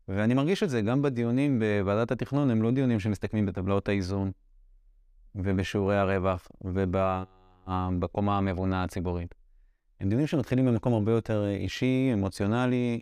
ואני 0.07 0.34
מרגיש 0.34 0.64
את 0.64 0.70
זה 0.70 0.82
גם 0.82 1.01
בדיונים 1.01 1.60
בוועדת 1.60 2.12
התכנון, 2.12 2.49
הם 2.49 2.62
לא 2.62 2.72
דיונים 2.72 2.99
שמסתכמים 2.99 3.45
בטבלאות 3.45 3.89
האיזון 3.89 4.32
ובשיעורי 5.36 5.97
הרווח 5.97 6.47
ובקומה 6.62 8.38
המבונה 8.38 8.84
הציבורית. 8.84 9.36
הם 9.99 10.10
דיונים 10.10 10.28
שמתחילים 10.28 10.66
במקום 10.66 10.93
הרבה 10.93 11.12
יותר 11.12 11.47
אישי, 11.47 12.10
אמוציונלי, 12.14 13.01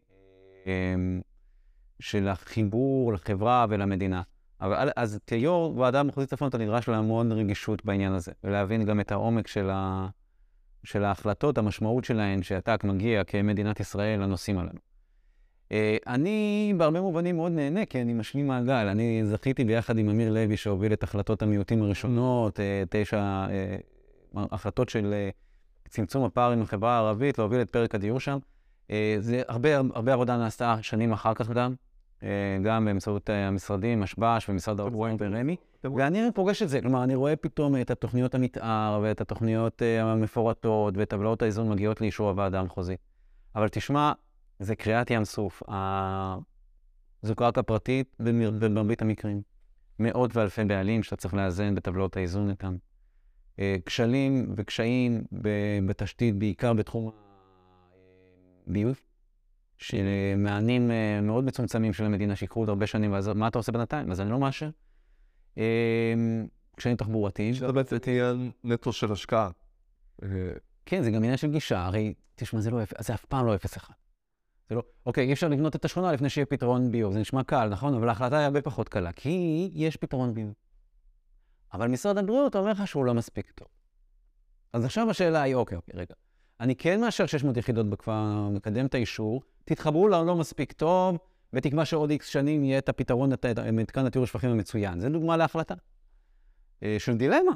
של 1.99 2.27
החיבור 2.27 3.13
לחברה 3.13 3.65
ולמדינה. 3.69 4.21
אבל 4.61 4.89
אז 4.95 5.19
כיו"ר 5.27 5.77
ועדה 5.77 6.03
מחוזית 6.03 6.29
צפון 6.29 6.47
אתה 6.47 6.57
נדרש 6.57 6.89
להמון 6.89 7.31
רגישות 7.31 7.85
בעניין 7.85 8.13
הזה, 8.13 8.31
ולהבין 8.43 8.85
גם 8.85 8.99
את 8.99 9.11
העומק 9.11 9.47
של, 9.47 9.69
ה... 9.69 10.07
של 10.83 11.03
ההחלטות, 11.03 11.57
המשמעות 11.57 12.05
שלהן, 12.05 12.43
שאתה 12.43 12.75
מגיע 12.83 13.23
כמדינת 13.23 13.79
ישראל 13.79 14.19
לנושאים 14.19 14.57
הללו. 14.57 14.79
אה, 15.71 15.97
אני 16.07 16.73
בהרבה 16.77 17.01
מובנים 17.01 17.35
מאוד 17.35 17.51
נהנה, 17.51 17.85
כי 17.85 18.01
אני 18.01 18.13
משלים 18.13 18.47
מעגל. 18.47 18.87
אני 18.87 19.21
זכיתי 19.25 19.63
ביחד 19.63 19.97
עם 19.97 20.09
אמיר 20.09 20.33
לוי, 20.33 20.57
שהוביל 20.57 20.93
את 20.93 21.03
החלטות 21.03 21.41
המיעוטים 21.41 21.83
הראשונות, 21.83 22.59
אה, 22.59 22.83
תשע 22.89 23.17
אה, 23.17 23.77
החלטות 24.35 24.89
של 24.89 25.13
צמצום 25.89 26.23
הפער 26.23 26.51
עם 26.51 26.61
החברה 26.61 26.95
הערבית, 26.95 27.37
להוביל 27.37 27.61
את 27.61 27.69
פרק 27.69 27.95
הדיור 27.95 28.19
שם. 28.19 28.37
זה 29.19 29.41
הרבה, 29.47 29.69
הרבה 29.77 30.13
עבודה 30.13 30.37
נעשתה 30.37 30.77
שנים 30.81 31.13
אחר 31.13 31.33
כך 31.33 31.49
גם. 31.49 31.73
אה, 32.23 32.57
גם 32.63 32.85
באמצעות 32.85 33.29
אה, 33.29 33.47
המשרדים, 33.47 33.99
משב"ש 33.99 34.49
ומשרד 34.49 34.79
האוצר 34.79 34.97
ורמ"י, 34.97 35.55
ואני 35.83 36.31
פוגש 36.35 36.61
את 36.61 36.69
זה, 36.69 36.81
כלומר, 36.81 37.03
אני 37.03 37.15
רואה 37.15 37.35
פתאום 37.35 37.81
את 37.81 37.91
התוכניות 37.91 38.35
המתאר 38.35 38.99
ואת 39.03 39.21
התוכניות 39.21 39.81
אה, 39.81 40.11
המפורטות 40.11 40.93
וטבלאות 40.97 41.41
האיזון 41.41 41.69
מגיעות 41.69 42.01
לאישור 42.01 42.29
הוועדה 42.29 42.59
המחוזית. 42.59 42.99
אבל 43.55 43.67
תשמע, 43.67 44.11
זה 44.59 44.75
קריעת 44.75 45.11
ים 45.11 45.25
סוף. 45.25 45.63
זו 47.21 47.35
קרקע 47.35 47.61
פרטית 47.61 48.15
במרבית 48.19 49.01
המקרים. 49.01 49.41
מאות 49.99 50.35
ואלפי 50.35 50.65
בעלים 50.65 51.03
שאתה 51.03 51.15
צריך 51.15 51.33
לאזן 51.33 51.75
בטבלאות 51.75 52.17
האיזון 52.17 52.49
איתם. 52.49 52.75
כשלים 53.85 54.53
וקשיים 54.55 55.23
בתשתית, 55.85 56.35
בעיקר 56.35 56.73
בתחום 56.73 57.11
הביוב. 58.67 59.06
שמענים 59.77 60.91
אה, 60.91 61.21
מאוד 61.21 61.43
מצומצמים 61.43 61.93
של 61.93 62.05
המדינה 62.05 62.35
שיקחו 62.35 62.59
עוד 62.59 62.69
הרבה 62.69 62.87
שנים, 62.87 63.11
ואז 63.11 63.27
מה 63.27 63.47
אתה 63.47 63.59
עושה 63.59 63.71
בינתיים? 63.71 64.11
אז 64.11 64.21
אני 64.21 64.29
לא 64.29 64.39
מאשר. 64.39 64.69
אמ, 65.57 66.47
קשיים 66.75 66.95
תחבורתיים. 66.95 67.53
שזה 67.53 67.71
בעצם 67.71 67.97
עניין 68.07 68.51
נטו 68.63 68.93
של 68.93 69.11
השקעה. 69.11 69.49
אה, 70.23 70.27
כן, 70.85 71.03
זה 71.03 71.11
גם 71.11 71.23
עניין 71.23 71.37
של 71.37 71.51
גישה. 71.51 71.85
הרי, 71.85 72.13
תשמע, 72.35 72.61
זה, 72.61 72.71
לא, 72.71 72.79
זה 72.99 73.13
אף 73.13 73.25
פעם 73.25 73.45
לא 73.45 73.55
אפס 73.55 73.77
אחד. 73.77 73.93
זה 74.69 74.75
לא, 74.75 74.83
אוקיי, 75.05 75.27
אי 75.27 75.33
אפשר 75.33 75.47
לבנות 75.47 75.75
את 75.75 75.85
השכונה 75.85 76.11
לפני 76.11 76.29
שיהיה 76.29 76.45
פתרון 76.45 76.91
ביוב. 76.91 77.13
זה 77.13 77.19
נשמע 77.19 77.43
קל, 77.43 77.69
נכון? 77.69 77.93
אבל 77.93 78.09
ההחלטה 78.09 78.37
היא 78.37 78.45
הרבה 78.45 78.61
פחות 78.61 78.89
קלה, 78.89 79.11
כי 79.11 79.69
יש 79.73 79.97
פתרון 79.97 80.33
ביוב. 80.33 80.53
אבל 81.73 81.87
משרד 81.87 82.17
הבריאות 82.17 82.55
אומר 82.55 82.71
לך 82.71 82.87
שהוא 82.87 83.05
לא 83.05 83.13
מספיק 83.13 83.51
טוב. 83.51 83.67
אז 84.73 84.85
עכשיו 84.85 85.09
השאלה 85.09 85.41
היא, 85.41 85.55
אוקיי, 85.55 85.75
אוקיי, 85.75 85.93
רגע. 85.99 86.15
אני 86.59 86.75
כן 86.75 87.01
מאשר 87.01 87.25
600 87.25 87.57
יחידות 87.57 87.89
בכפר, 87.89 88.49
מקדם 88.49 88.85
את 88.85 88.95
האישור, 88.95 89.41
תתחברו 89.67 90.07
לא, 90.07 90.25
לא 90.25 90.35
מספיק 90.35 90.71
טוב, 90.71 91.17
בתקווה 91.53 91.85
שעוד 91.85 92.09
איקס 92.09 92.27
שנים 92.27 92.63
יהיה 92.63 92.77
את 92.77 92.89
הפתרון, 92.89 93.33
את 93.33 93.45
מתקן 93.73 94.05
הטיהור 94.05 94.23
השפכים 94.23 94.49
המצוין. 94.49 94.99
זו 94.99 95.09
דוגמה 95.09 95.37
להחלטה 95.37 95.75
אה, 96.83 96.95
של 96.99 97.17
דילמה. 97.17 97.51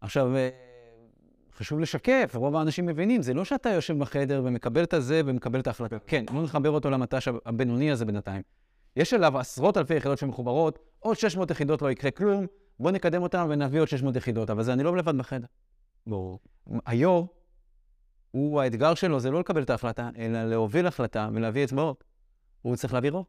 עכשיו, 0.00 0.36
אה, 0.36 0.48
חשוב 1.56 1.80
לשקף, 1.80 2.32
רוב 2.34 2.56
האנשים 2.56 2.86
מבינים, 2.86 3.22
זה 3.22 3.34
לא 3.34 3.44
שאתה 3.44 3.68
יושב 3.68 3.98
בחדר 3.98 4.42
ומקבל 4.44 4.82
את 4.82 4.94
הזה 4.94 5.20
ומקבל 5.26 5.60
את 5.60 5.66
ההחלטה. 5.66 5.98
כן, 6.06 6.24
בוא 6.32 6.42
נחבר 6.42 6.70
אותו 6.70 6.90
למט"ש 6.90 7.28
הבינוני 7.46 7.90
הזה 7.90 8.04
בינתיים. 8.04 8.42
יש 8.96 9.14
אליו 9.14 9.38
עשרות 9.38 9.76
אלפי 9.76 9.94
יחידות 9.94 10.18
שמחוברות, 10.18 10.78
עוד 10.98 11.16
600 11.16 11.50
יחידות 11.50 11.82
לא 11.82 11.90
יקרה 11.90 12.10
כלום, 12.10 12.46
בוא 12.80 12.90
נקדם 12.90 13.22
אותן 13.22 13.46
ונביא 13.48 13.80
עוד 13.80 13.88
600 13.88 14.16
יחידות, 14.16 14.50
אבל 14.50 14.62
זה 14.62 14.72
אני 14.72 14.82
לא 14.82 14.96
לבד 14.96 15.18
בחדר. 15.18 15.46
ברור. 16.06 16.38
היו"ר, 16.86 17.26
הוא, 18.36 18.60
האתגר 18.60 18.94
שלו 18.94 19.20
זה 19.20 19.30
לא 19.30 19.40
לקבל 19.40 19.62
את 19.62 19.70
ההחלטה, 19.70 20.10
אלא 20.18 20.44
להוביל 20.44 20.86
החלטה 20.86 21.28
ולהביא 21.32 21.64
אצבעות. 21.64 22.04
הוא 22.62 22.76
צריך 22.76 22.94
להביא 22.94 23.10
רוב. 23.10 23.26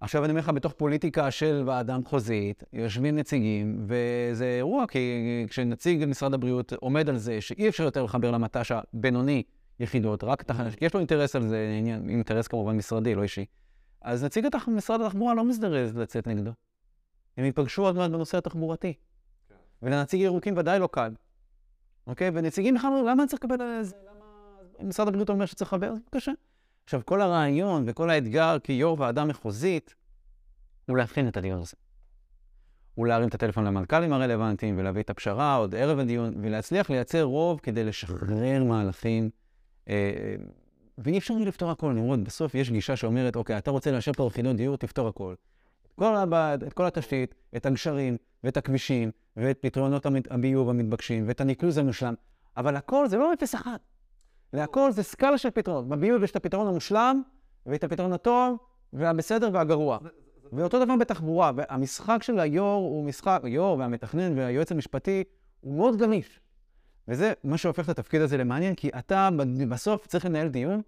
עכשיו 0.00 0.24
אני 0.24 0.30
אומר 0.30 0.40
לך, 0.40 0.48
בתוך 0.48 0.72
פוליטיקה 0.72 1.30
של 1.30 1.62
ועדה 1.66 1.98
מחוזית, 1.98 2.64
יושבים 2.72 3.16
נציגים, 3.16 3.86
וזה 3.88 4.54
אירוע, 4.56 4.86
כי 4.86 5.44
כשנציג 5.48 6.04
משרד 6.04 6.34
הבריאות 6.34 6.72
עומד 6.72 7.08
על 7.08 7.16
זה 7.16 7.40
שאי 7.40 7.68
אפשר 7.68 7.84
יותר 7.84 8.02
לחבר 8.02 8.30
למט"ש 8.30 8.72
הבינוני 8.72 9.42
יחידות, 9.80 10.24
רק 10.24 10.42
תחנה, 10.42 10.70
כי 10.70 10.84
יש 10.84 10.94
לו 10.94 11.00
אינטרס 11.00 11.36
על 11.36 11.48
זה, 11.48 11.76
עניין, 11.78 12.08
אינטרס 12.08 12.46
כמובן 12.46 12.76
משרדי, 12.76 13.14
לא 13.14 13.22
אישי. 13.22 13.44
אז 14.00 14.24
נציג 14.24 14.46
התח... 14.46 14.68
משרד 14.68 15.00
התחבורה 15.00 15.34
לא 15.34 15.44
מזדרז 15.44 15.96
לצאת 15.96 16.26
נגדו. 16.26 16.50
הם 17.36 17.44
ייפגשו 17.44 17.82
עוד 17.82 17.96
מעט 17.96 18.10
בנושא 18.10 18.38
התחבורתי. 18.38 18.92
כן. 19.48 19.54
ולנציג 19.82 20.20
ירוקים 20.20 20.56
ודאי 20.56 20.78
לא 20.78 20.88
קל. 20.92 21.12
אוקיי? 22.06 22.30
ונציגים 22.34 22.74
בכלל 22.74 22.88
אומרים, 22.88 23.06
למה 23.06 23.22
אני 23.22 23.28
צריך 23.28 23.44
לקבל 23.44 23.62
על 23.62 23.82
זה? 23.82 23.96
למה... 24.06 24.88
משרד 24.88 25.08
הבריאות 25.08 25.30
אומר 25.30 25.46
שצריך 25.46 25.72
לחבר? 25.72 25.94
זה 25.94 26.00
קשה. 26.10 26.32
עכשיו, 26.84 27.00
כל 27.04 27.20
הרעיון 27.20 27.84
וכל 27.86 28.10
האתגר 28.10 28.58
כיו"ר 28.58 29.00
ועדה 29.00 29.24
מחוזית, 29.24 29.94
הוא 30.88 30.96
להכין 30.96 31.28
את 31.28 31.36
הדיון 31.36 31.60
הזה. 31.60 31.76
הוא 32.94 33.06
להרים 33.06 33.28
את 33.28 33.34
הטלפון 33.34 33.64
למנכ"לים 33.64 34.12
הרלוונטיים 34.12 34.78
ולהביא 34.78 35.02
את 35.02 35.10
הפשרה 35.10 35.56
עוד 35.56 35.74
ערב 35.74 35.98
הדיון, 35.98 36.34
ולהצליח 36.42 36.90
לייצר 36.90 37.22
רוב 37.22 37.60
כדי 37.62 37.84
לשחרר 37.84 38.64
מהלכים. 38.64 39.30
אה, 39.88 39.94
אה, 39.94 40.44
ואי 40.98 41.18
אפשר 41.18 41.34
לפתור 41.34 41.70
הכל, 41.70 41.92
נמרוד, 41.92 42.24
בסוף 42.24 42.54
יש 42.54 42.70
גישה 42.70 42.96
שאומרת, 42.96 43.36
אוקיי, 43.36 43.58
אתה 43.58 43.70
רוצה 43.70 43.90
לאשר 43.90 44.12
פה 44.12 44.28
יחידות 44.32 44.56
דיור, 44.56 44.76
תפתור 44.76 45.08
הכל. 45.08 45.34
כל 45.96 46.16
הבד, 46.16 46.58
את 46.66 46.72
כל 46.72 46.86
התשתית, 46.86 47.34
את 47.56 47.66
הגשרים, 47.66 48.16
ואת 48.44 48.56
הכבישים, 48.56 49.10
ואת 49.36 49.58
פתרונות 49.60 50.06
הביוב 50.30 50.68
המתבקשים, 50.68 51.28
ואת 51.28 51.40
הניקוז 51.40 51.78
המושלם, 51.78 52.14
אבל 52.56 52.76
הכל 52.76 53.08
זה 53.08 53.16
לא 53.16 53.32
אפס 53.32 53.54
אחד. 53.54 53.76
להכל 54.52 54.90
זה 54.90 55.02
סקאלה 55.02 55.38
של 55.38 55.50
פתרונות. 55.50 55.88
בביוב 55.88 56.22
יש 56.22 56.30
את 56.30 56.36
הפתרון 56.36 56.66
המושלם, 56.66 57.22
ואת 57.66 57.84
הפתרון 57.84 58.12
הטוב, 58.12 58.58
והבסדר 58.92 59.50
והגרוע. 59.52 59.98
ואותו 60.52 60.84
דבר 60.84 60.96
בתחבורה, 60.96 61.52
והמשחק 61.56 62.22
של 62.22 62.40
היו"ר 62.40 62.74
הוא 62.74 63.04
משחק, 63.04 63.40
היו"ר 63.44 63.78
והמתכנן 63.78 64.38
והיועץ 64.38 64.72
המשפטי 64.72 65.24
הוא 65.60 65.76
מאוד 65.76 65.96
גמיש. 65.96 66.40
וזה 67.08 67.32
מה 67.44 67.58
שהופך 67.58 67.84
את 67.84 67.88
התפקיד 67.98 68.20
הזה 68.20 68.36
למעניין, 68.36 68.74
כי 68.74 68.88
אתה 68.88 69.28
בסוף 69.68 70.06
צריך 70.06 70.24
לנהל 70.24 70.48
דיון 70.48 70.80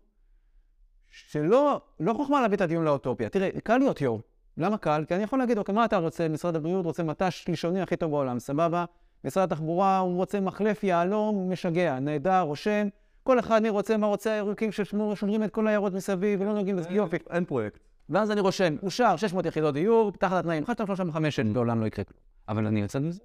שלא, 1.10 1.80
לא 2.00 2.12
חוכמה 2.14 2.40
להביא 2.40 2.56
את 2.56 2.60
הדיון 2.60 2.84
לאוטופיה. 2.84 3.28
תראה, 3.28 3.50
קל 3.64 3.78
להיות 3.78 4.00
יו"ר. 4.00 4.20
למה 4.58 4.78
קל? 4.78 5.04
כי 5.08 5.14
אני 5.14 5.22
יכול 5.22 5.38
להגיד, 5.38 5.58
אוקיי, 5.58 5.74
מה 5.74 5.84
אתה 5.84 5.96
רוצה? 5.96 6.28
משרד 6.28 6.56
הבריאות 6.56 6.84
רוצה 6.84 7.02
מט"ש 7.02 7.42
שלישוני 7.44 7.80
הכי 7.82 7.96
טוב 7.96 8.10
בעולם, 8.10 8.38
סבבה? 8.38 8.84
משרד 9.24 9.52
התחבורה, 9.52 9.98
הוא 9.98 10.16
רוצה 10.16 10.40
מחלף 10.40 10.84
יהלום, 10.84 11.52
משגע, 11.52 11.98
נהדר, 11.98 12.40
רושם. 12.40 12.88
כל 13.22 13.38
אחד 13.38 13.62
מי 13.62 13.68
רוצה, 13.68 13.96
מה 13.96 14.06
רוצה 14.06 14.32
הירוקים 14.32 14.72
ששומרים 14.72 15.44
את 15.44 15.50
כל 15.50 15.66
העיירות 15.66 15.92
מסביב 15.92 16.40
ולא 16.40 16.52
נוגעים 16.52 16.76
בזה, 16.76 16.88
יופי. 16.90 17.16
אין 17.30 17.44
פרויקט. 17.44 17.80
ואז 18.08 18.30
אני 18.30 18.40
רושם, 18.40 18.76
אושר 18.82 19.16
600 19.16 19.46
יחידות 19.46 19.74
דיור, 19.74 20.12
תחת 20.12 20.36
התנאים, 20.38 20.62
1, 20.62 20.74
2, 20.74 20.86
3, 20.86 21.00
4, 21.00 21.12
5, 21.12 21.40
לעולם 21.40 21.80
לא 21.80 21.86
יקרה 21.86 22.04
כלום. 22.04 22.18
אבל 22.48 22.66
אני 22.66 22.80
יוצא 22.80 22.98
מזה, 22.98 23.20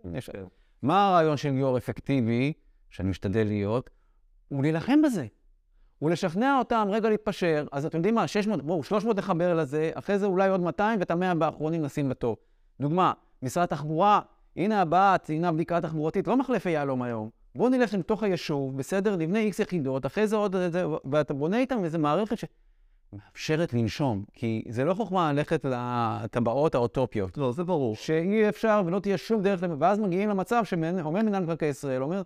מה 0.82 1.08
הרעיון 1.08 1.38
של 1.38 1.54
יו"ר 1.54 1.78
אפקטיבי, 1.78 2.54
שאני 2.90 3.10
משתדל 3.10 3.48
להיות? 3.48 3.90
הוא 4.48 4.62
להילחם 4.62 5.02
בזה. 5.02 5.26
הוא 6.04 6.10
לשכנע 6.10 6.58
אותם 6.60 6.88
רגע 6.91 7.10
להתפשר, 7.10 7.66
אז 7.72 7.86
אתם 7.86 7.97
יודעים 7.97 8.16
מה, 8.16 8.28
600, 8.28 8.62
בואו, 8.62 8.84
300 8.84 9.18
נחבר 9.18 9.54
לזה, 9.54 9.91
אחרי 9.93 10.20
זה 10.20 10.26
אולי 10.26 10.49
עוד 10.49 10.62
200 10.62 10.99
ואת 10.99 11.12
המאה 11.12 11.36
באחרונים 11.36 11.82
נשים 11.82 12.10
בתור. 12.10 12.38
דוגמה, 12.82 13.14
משרד 13.43 13.64
התחבורה, 13.64 14.20
הנה 14.58 14.82
הבאה, 14.82 15.18
ציינה 15.18 15.51
בדיקה 15.51 15.82
תחבורתית, 15.82 16.28
לא 16.28 16.38
מחלפי 16.38 16.70
יהלום 16.70 17.01
היום. 17.01 17.30
בואו 17.56 17.70
נלך 17.70 17.93
לתוך 17.93 18.24
היישוב, 18.24 18.78
בסדר, 18.78 19.16
נבנה 19.16 19.39
איקס 19.39 19.60
יחידות, 19.60 20.06
אחרי 20.06 20.28
זה 20.28 20.36
עוד, 20.36 20.56
זה, 20.68 20.86
ואתה 21.12 21.34
בונה 21.34 21.60
איתם 21.60 21.84
איזו 21.84 21.99
מערכת 21.99 22.38
שמאפשרת 22.38 23.74
לנשום, 23.74 24.24
כי 24.34 24.64
זה 24.70 24.86
לא 24.86 24.93
חוכמה 24.93 25.34
ללכת 25.34 25.66
לטבעות 25.66 26.76
האוטופיות. 26.76 27.38
לא, 27.38 27.51
זה 27.51 27.64
ברור. 27.64 27.95
שאי 27.95 28.49
אפשר 28.49 28.82
ולא 28.86 28.99
תהיה 28.99 29.18
שום 29.18 29.41
דרך, 29.41 29.64
ואז 29.80 29.99
מגיעים 29.99 30.30
למצב 30.30 30.64
שאומר 30.66 31.22
מנהל 31.24 31.43
מקרקעי 31.43 31.70
ישראל, 31.70 32.04
אומר, 32.04 32.22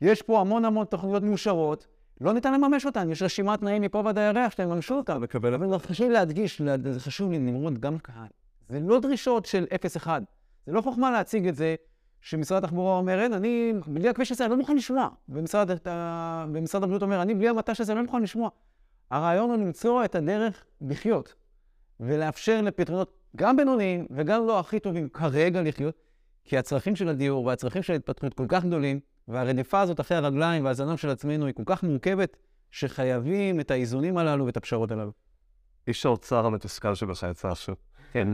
יש 0.00 0.22
פה 0.22 0.40
המון 0.40 0.64
המון 0.64 0.84
תוכניות 0.84 1.22
מאושרות, 1.22 1.86
לא 2.22 2.32
ניתן 2.32 2.54
לממש 2.54 2.86
אותן, 2.86 3.10
יש 3.10 3.22
רשימת 3.22 3.60
תנאים 3.60 3.82
מפה 3.82 4.02
ועד 4.04 4.18
הירח 4.18 4.50
שאתם 4.50 4.62
יממשו 4.62 4.94
אותן. 4.94 5.18
מקבל. 5.18 5.54
אבל 5.54 5.78
חשוב 5.78 6.10
להדגיש, 6.10 6.62
זה 6.90 7.00
חשוב 7.00 7.30
לי, 7.30 7.38
נמרוד, 7.38 7.78
גם 7.78 7.98
קהל. 7.98 8.26
זה 8.68 8.80
לא 8.80 9.00
דרישות 9.00 9.46
של 9.46 9.66
0-1. 10.04 10.06
זה 10.66 10.72
לא 10.72 10.80
חוכמה 10.80 11.10
להציג 11.10 11.48
את 11.48 11.56
זה 11.56 11.74
שמשרד 12.20 12.64
התחבורה 12.64 12.96
אומר, 12.96 13.20
אין, 13.20 13.32
אני, 13.32 13.72
בלי 13.86 14.08
הכביש 14.08 14.32
הזה 14.32 14.44
אני 14.44 14.50
לא 14.50 14.56
מוכן 14.56 14.76
לשמוע. 14.76 15.08
ומשרד, 15.28 15.70
ומשרד 16.52 16.82
הבריאות 16.82 17.02
אומר, 17.02 17.22
אני 17.22 17.34
בלי 17.34 17.48
המט"ש 17.48 17.80
הזה 17.80 17.94
לא 17.94 18.02
מוכן 18.02 18.22
לשמוע. 18.22 18.48
הרעיון 19.10 19.50
הוא 19.50 19.58
למצוא 19.58 20.04
את 20.04 20.14
הדרך 20.14 20.64
לחיות, 20.80 21.34
ולאפשר 22.00 22.60
לפתרונות 22.62 23.12
גם 23.36 23.56
בינוניים 23.56 24.06
וגם 24.10 24.46
לא 24.46 24.58
הכי 24.58 24.80
טובים 24.80 25.08
כרגע 25.08 25.62
לחיות, 25.62 25.94
כי 26.44 26.58
הצרכים 26.58 26.96
של 26.96 27.08
הדיור 27.08 27.44
והצרכים 27.44 27.82
של 27.82 27.92
ההתפתחות 27.92 28.34
כל 28.34 28.46
כך 28.48 28.64
גדולים, 28.64 29.00
והרדיפה 29.28 29.80
הזאת 29.80 30.00
אחרי 30.00 30.16
הרגליים 30.16 30.64
והזנב 30.64 30.96
של 30.96 31.10
עצמנו 31.10 31.46
היא 31.46 31.54
כל 31.54 31.62
כך 31.66 31.82
מורכבת, 31.82 32.36
שחייבים 32.70 33.60
את 33.60 33.70
האיזונים 33.70 34.18
הללו 34.18 34.46
ואת 34.46 34.56
הפשרות 34.56 34.90
הללו. 34.90 35.12
איש 35.86 36.06
האוצר 36.06 36.46
המתוסכל 36.46 36.94
שבך 36.94 37.24
יצא 37.30 37.48
עכשיו. 37.48 37.74
כן. 38.12 38.28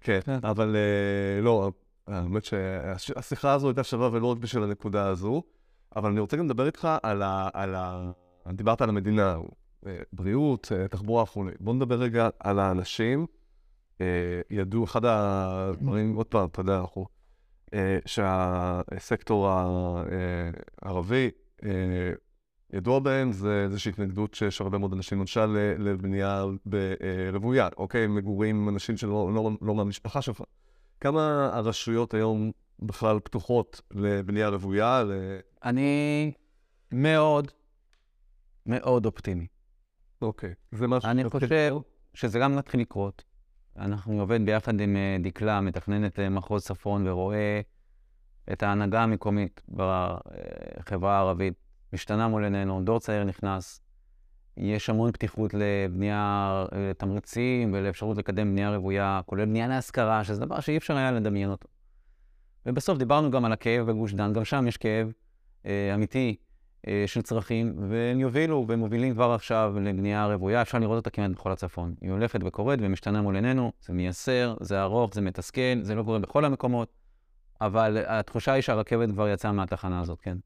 כן, 0.00 0.20
אבל 0.42 0.76
אה, 0.76 1.42
לא, 1.42 1.70
האמת 2.06 2.44
שהשיחה 2.44 3.52
הזו 3.52 3.68
הייתה 3.68 3.84
שווה 3.84 4.08
ולא 4.12 4.26
רק 4.26 4.38
בשביל 4.38 4.62
הנקודה 4.62 5.06
הזו, 5.06 5.42
אבל 5.96 6.10
אני 6.10 6.20
רוצה 6.20 6.36
גם 6.36 6.44
לדבר 6.44 6.66
איתך 6.66 6.88
על 7.02 7.22
ה... 7.22 7.48
על 7.52 7.74
ה... 7.74 8.10
דיברת 8.52 8.82
על 8.82 8.88
המדינה, 8.88 9.36
אה, 9.86 9.96
בריאות, 10.12 10.72
אה, 10.72 10.88
תחבורה 10.88 11.22
וכולי. 11.22 11.52
בוא 11.60 11.74
נדבר 11.74 11.98
רגע 11.98 12.28
על 12.40 12.58
האנשים. 12.58 13.26
ידעו, 14.50 14.84
אחד 14.84 15.04
הדברים, 15.04 16.14
עוד 16.14 16.26
פעם, 16.26 16.48
אתה 16.48 16.60
יודע, 16.60 16.80
אנחנו... 16.80 17.06
שהסקטור 18.06 19.48
הערבי 20.82 21.30
ידוע 22.72 22.98
בהם 22.98 23.32
זה 23.32 23.62
איזושהי 23.64 23.90
התנגדות 23.90 24.34
שיש 24.34 24.60
הרבה 24.60 24.78
מאוד 24.78 24.92
אנשים, 24.92 25.20
למשל 25.20 25.46
לבנייה 25.78 26.44
רוויה, 27.32 27.68
אוקיי? 27.76 28.06
מגורים 28.06 28.68
אנשים 28.68 28.96
שלא 28.96 29.30
לא, 29.34 29.50
לא 29.62 29.74
מהמשפחה 29.74 30.22
שלך. 30.22 30.42
כמה 31.00 31.50
הרשויות 31.52 32.14
היום 32.14 32.50
בכלל 32.78 33.20
פתוחות 33.20 33.80
לבנייה 33.90 34.48
רוויה? 34.48 35.04
ל... 35.04 35.12
אני 35.64 36.32
מאוד, 36.92 37.50
מאוד 38.66 39.06
אופטימי. 39.06 39.46
אוקיי, 40.22 40.54
זה 40.72 40.86
משהו... 40.86 41.10
אני 41.10 41.30
חושב 41.30 41.76
שזה 42.14 42.38
גם 42.38 42.56
מתחיל 42.56 42.80
לקרות. 42.80 43.24
אנחנו 43.78 44.20
עובד 44.20 44.46
ביחד 44.46 44.80
עם 44.80 44.96
אה, 44.96 45.16
דקלה, 45.20 45.60
מתכננת 45.60 46.18
אה, 46.18 46.28
מחוז 46.28 46.64
צפון, 46.64 47.08
ורואה 47.08 47.60
את 48.52 48.62
ההנהגה 48.62 49.02
המקומית 49.02 49.62
בחברה 49.68 51.16
הערבית. 51.16 51.54
משתנה 51.92 52.28
מול 52.28 52.44
עינינו, 52.44 52.80
דור 52.84 53.00
צעיר 53.00 53.24
נכנס, 53.24 53.80
יש 54.56 54.90
המון 54.90 55.12
פתיחות 55.12 55.54
לבנייה, 55.54 56.64
לתמריצים 56.72 57.72
ולאפשרות 57.72 58.18
לקדם 58.18 58.50
בנייה 58.50 58.76
רוויה, 58.76 59.20
כולל 59.26 59.44
בנייה 59.44 59.68
להשכרה, 59.68 60.24
שזה 60.24 60.40
דבר 60.40 60.60
שאי 60.60 60.76
אפשר 60.76 60.96
היה 60.96 61.12
לדמיין 61.12 61.50
אותו. 61.50 61.68
ובסוף 62.66 62.98
דיברנו 62.98 63.30
גם 63.30 63.44
על 63.44 63.52
הכאב 63.52 63.86
בגוש 63.86 64.12
דן, 64.14 64.32
גם 64.32 64.44
שם 64.44 64.66
יש 64.68 64.76
כאב 64.76 65.12
אה, 65.66 65.94
אמיתי. 65.94 66.36
אה, 66.40 66.47
של 67.06 67.22
צרכים, 67.22 67.74
והם 67.88 68.20
יובילו 68.20 68.64
ומובילים 68.68 69.14
כבר 69.14 69.32
עכשיו 69.32 69.74
לבנייה 69.80 70.26
רוויה, 70.26 70.62
אפשר 70.62 70.78
לראות 70.78 70.96
אותה 70.96 71.10
כמעט 71.10 71.30
בכל 71.30 71.52
הצפון. 71.52 71.94
היא 72.00 72.10
הולכת 72.10 72.40
וקורית 72.44 72.80
ומשתנה 72.82 73.22
מול 73.22 73.34
עינינו, 73.34 73.72
זה 73.80 73.92
מייסר, 73.92 74.56
זה 74.60 74.82
ארוך, 74.82 75.14
זה 75.14 75.20
מתסכל, 75.20 75.82
זה 75.82 75.94
לא 75.94 76.02
קורה 76.02 76.18
בכל 76.18 76.44
המקומות, 76.44 76.88
אבל 77.60 77.98
התחושה 78.06 78.52
היא 78.52 78.62
שהרכבת 78.62 79.10
כבר 79.10 79.28
יצאה 79.28 79.52
מהתחנה 79.52 80.00
הזאת, 80.00 80.20
כן. 80.20 80.36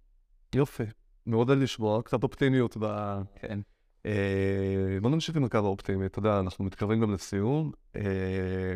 יופי. 0.55 0.85
מעודד 1.26 1.57
לשמוע, 1.59 2.03
קצת 2.03 2.22
אופטימיות 2.22 2.76
ב... 2.80 3.16
כן. 3.35 3.61
אה, 4.07 4.99
בוא 5.03 5.11
נמשיך 5.11 5.37
עם 5.37 5.45
הקו 5.45 5.59
האופטימי, 5.59 6.07
אתה 6.07 6.18
יודע, 6.18 6.41
אנחנו 6.41 6.64
מתקרבים 6.64 7.01
גם 7.01 7.14
לסיום. 7.14 7.72
אה, 7.97 8.74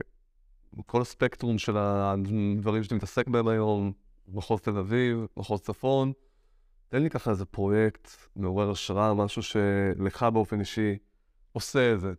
כל 0.87 1.01
הספקטרום 1.01 1.59
של 1.59 1.77
הדברים 1.77 2.83
שאתה 2.83 2.95
מתעסק 2.95 3.29
בהם 3.29 3.49
היום, 3.49 3.93
מחוז 4.29 4.61
תל 4.61 4.79
אביב, 4.79 5.27
מחוז 5.37 5.61
צפון, 5.61 6.13
תן 6.89 7.03
לי 7.03 7.11
ככה 7.11 7.31
איזה 7.31 7.45
פרויקט 7.45 8.09
מעורר 8.37 8.71
השראה, 8.71 9.15
משהו 9.15 9.43
שלך 9.43 10.23
באופן 10.23 10.61
אישי 10.61 10.97
עושה 11.53 11.81
איזה. 11.93 12.13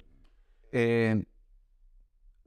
אה, 0.73 1.13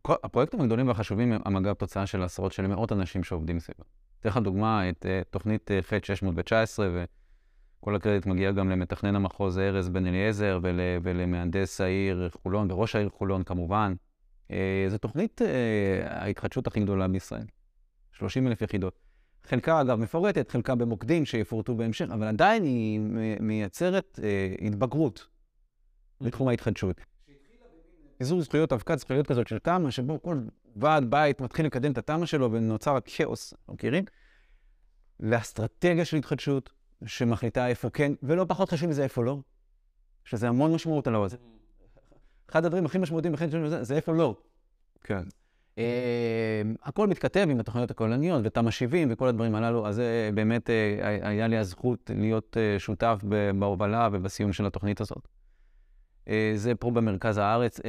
כל- 0.02 0.14
הפרויקטים 0.24 0.60
הגדולים 0.60 0.88
והחשובים 0.88 1.32
הם 1.44 1.56
אגב 1.56 1.74
תוצאה 1.74 2.06
של 2.06 2.22
עשרות 2.22 2.52
של 2.52 2.66
מאות 2.66 2.92
אנשים 2.92 3.24
שעובדים 3.24 3.60
סביבם. 3.60 3.84
אתן 4.20 4.28
לך 4.28 4.36
דוגמה, 4.36 4.88
את 4.88 5.06
אה, 5.06 5.22
תוכנית 5.30 5.70
אה, 5.70 5.82
ח' 5.82 6.04
619, 6.04 6.88
וכל 7.80 7.96
הקרדיט 7.96 8.26
מגיע 8.26 8.52
גם 8.52 8.70
למתכנן 8.70 9.16
המחוז 9.16 9.58
ארז 9.58 9.88
בן 9.88 10.06
אליעזר 10.06 10.58
ול, 10.62 10.80
ולמהנדס 11.02 11.80
העיר 11.80 12.28
חולון 12.42 12.70
וראש 12.70 12.96
העיר 12.96 13.08
חולון 13.10 13.42
כמובן. 13.42 13.94
אה, 14.50 14.84
זו 14.88 14.98
תוכנית 14.98 15.40
ההתחדשות 16.04 16.66
הכי 16.66 16.80
גדולה 16.80 17.08
בישראל. 17.08 17.46
30 18.12 18.46
אלף 18.46 18.62
יחידות. 18.62 19.00
חלקה 19.50 19.80
אגב 19.80 19.98
מפורטת, 19.98 20.50
חלקה 20.50 20.74
במוקדים 20.74 21.24
שיפורטו 21.24 21.74
בהמשך, 21.76 22.06
אבל 22.10 22.26
עדיין 22.26 22.62
היא 22.62 23.00
מייצרת 23.40 24.20
אה, 24.22 24.54
התבגרות 24.66 25.26
בתחום 26.20 26.48
ההתחדשות. 26.48 27.00
איזור 28.20 28.40
זכויות, 28.40 28.72
אבקת 28.72 28.98
זכויות 28.98 29.26
כזאת 29.26 29.48
של 29.48 29.58
תמ"א, 29.58 29.90
שבו 29.90 30.22
כל 30.22 30.38
ועד 30.76 31.10
בית 31.10 31.40
מתחיל 31.40 31.66
לקדם 31.66 31.92
את 31.92 31.98
התמ"א 31.98 32.26
שלו 32.26 32.52
ונוצר 32.52 32.96
הכאוס, 32.96 33.54
מכירים? 33.68 34.04
לאסטרטגיה 35.20 36.04
של 36.04 36.16
התחדשות, 36.16 36.70
שמחליטה 37.06 37.68
איפה 37.68 37.90
כן, 37.90 38.12
ולא 38.22 38.44
פחות 38.48 38.70
חשוב 38.70 38.88
מזה 38.88 39.04
איפה 39.04 39.24
לא, 39.24 39.38
שזה 40.24 40.48
המון 40.48 40.74
משמעות 40.74 41.06
על 41.06 41.28
זה. 41.28 41.36
אחד 42.50 42.64
הדברים 42.64 42.86
הכי 42.86 42.98
משמעותיים 42.98 43.32
בחיים 43.32 43.50
שלנו 43.50 43.68
זה, 43.68 43.84
זה 43.84 43.96
איפה 43.96 44.12
לא. 44.12 44.36
כן. 45.04 45.22
אה, 45.80 46.72
הכל 46.82 47.06
מתכתב 47.06 47.46
עם 47.50 47.60
התוכניות 47.60 47.90
הכוללניות 47.90 48.40
ותמ"א 48.44 48.70
70 48.70 49.08
וכל 49.10 49.28
הדברים 49.28 49.54
הללו, 49.54 49.86
אז 49.86 50.02
באמת 50.34 50.70
אה, 50.70 51.18
היה 51.28 51.46
לי 51.46 51.58
הזכות 51.58 52.10
להיות 52.14 52.56
אה, 52.56 52.78
שותף 52.78 53.20
בהובלה 53.58 54.08
ובסיום 54.12 54.52
של 54.52 54.66
התוכנית 54.66 55.00
הזאת. 55.00 55.28
זה 56.54 56.74
פה 56.74 56.90
במרכז 56.90 57.38
הארץ, 57.38 57.80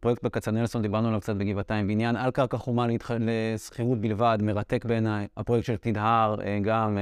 פרויקט 0.00 0.22
בכצנלסון, 0.22 0.82
דיברנו 0.82 1.08
עליו 1.08 1.20
קצת 1.20 1.36
בגבעתיים, 1.36 1.88
בניין 1.88 2.16
על 2.16 2.30
קרקע 2.30 2.56
חומה 2.56 2.86
לשכירות 3.20 4.00
בלבד, 4.00 4.38
מרתק 4.42 4.84
בעיניי. 4.84 5.26
הפרויקט 5.36 5.66
של 5.66 5.76
תדהר, 5.76 6.36
גם 6.62 6.98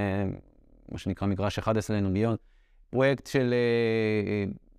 מה 0.92 0.98
שנקרא 0.98 1.28
מגרש 1.28 1.58
11 1.58 1.96
לנוגיון. 1.96 2.36
פרויקט 2.90 3.26
של 3.26 3.54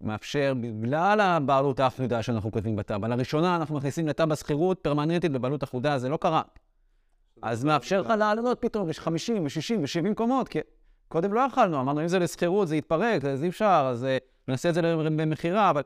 מאפשר, 0.01 0.53
בגלל 0.61 1.19
הבעלות 1.19 1.79
האחודה 1.79 2.23
שאנחנו 2.23 2.51
כותבים 2.51 2.75
בתב"ע, 2.75 3.07
לראשונה 3.07 3.55
אנחנו 3.55 3.75
מכניסים 3.75 4.07
לתב"ע 4.07 4.35
שכירות 4.35 4.79
פרמננטית 4.79 5.31
בבעלות 5.31 5.63
אחודה, 5.63 5.97
זה 5.97 6.09
לא 6.09 6.17
קרה. 6.17 6.41
אז 7.41 7.63
מאפשר 7.63 8.01
לך 8.01 8.13
לעלות 8.17 8.57
פתאום, 8.61 8.89
יש 8.89 8.99
50 8.99 9.43
ו-60 9.43 9.79
ו-70 9.79 10.13
קומות, 10.13 10.47
כי 10.47 10.59
קודם 11.07 11.33
לא 11.33 11.39
יכלנו, 11.39 11.81
אמרנו, 11.81 12.01
אם 12.01 12.07
זה 12.07 12.19
לשכירות 12.19 12.67
זה 12.67 12.75
יתפרק, 12.75 13.25
אז 13.25 13.43
אי 13.43 13.49
אפשר, 13.49 13.87
אז 13.91 14.03
אה, 14.03 14.17
נעשה 14.47 14.69
את 14.69 14.73
זה 14.73 14.81
במכירה, 14.95 15.69
אבל 15.69 15.81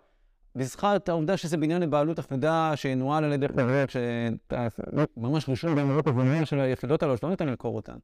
בזכר 0.55 0.95
את 0.95 1.09
העובדה 1.09 1.37
שזה 1.37 1.57
בניין 1.57 1.81
לבעלות 1.81 2.19
אחודה 2.19 2.71
שינוהל 2.75 3.23
על 3.23 3.33
ידי 3.33 3.47
חברות, 3.47 3.89
שממש 3.89 5.49
ראשון 5.49 5.75
באירופה 5.75 6.09
ובניין 6.09 6.45
של 6.45 6.59
היחידות 6.59 7.03
הללו, 7.03 7.17
שלא 7.17 7.29
ניתן 7.29 7.47
למכור 7.47 7.75
אותן. 7.75 7.97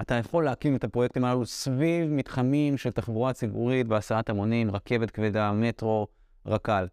אתה 0.00 0.14
יכול 0.14 0.44
להקים 0.44 0.76
את 0.76 0.84
הפרויקטים 0.84 1.24
הללו 1.24 1.46
סביב 1.46 2.10
מתחמים 2.10 2.76
של 2.76 2.90
תחבורה 2.90 3.32
ציבורית 3.32 3.86
בהסעת 3.86 4.30
המונים, 4.30 4.70
רכבת 4.70 5.10
כבדה, 5.10 5.52
מטרו, 5.52 6.06
רק"ל. 6.46 6.86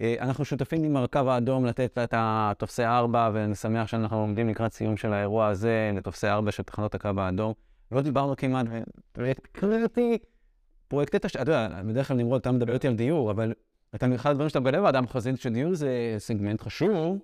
אה, 0.00 0.14
אנחנו 0.20 0.44
שותפים 0.44 0.84
עם 0.84 0.96
הקו 0.96 1.30
האדום 1.30 1.66
לתת 1.66 1.98
את 1.98 2.14
הטופסי 2.16 2.84
4, 2.84 3.30
ואני 3.34 3.54
שמח 3.54 3.86
שאנחנו 3.86 4.16
עומדים 4.16 4.48
לקראת 4.48 4.72
סיום 4.72 4.96
של 4.96 5.12
האירוע 5.12 5.46
הזה, 5.46 5.90
לטופסי 5.96 6.28
4 6.28 6.52
של 6.52 6.62
תחנות 6.62 6.94
הקו 6.94 7.10
האדום. 7.16 7.52
לא 7.92 8.02
דיברנו 8.02 8.36
כמעט, 8.36 8.66
פרויקט 9.12 9.46
קריטי, 9.52 10.18
פרויקטי 10.88 11.18
תשתית, 11.18 11.42
אתה 11.42 11.50
יודע, 11.50 11.82
בדרך 11.82 12.08
כלל 12.08 12.16
נמרוד, 12.16 12.40
אתה 12.40 12.52
מדבר 12.52 12.74
איתי 12.74 12.88
על 12.88 12.94
דיור, 12.94 13.30
אבל 13.30 13.52
אתה 13.94 14.06
אחד 14.14 14.30
הדברים 14.30 14.48
שאתה 14.48 14.60
מגלה 14.60 14.80
באדם 14.80 15.06
חזית 15.06 15.40
שדיור 15.40 15.74
זה 15.74 16.14
סגמנט 16.18 16.60
חשוב, 16.60 17.18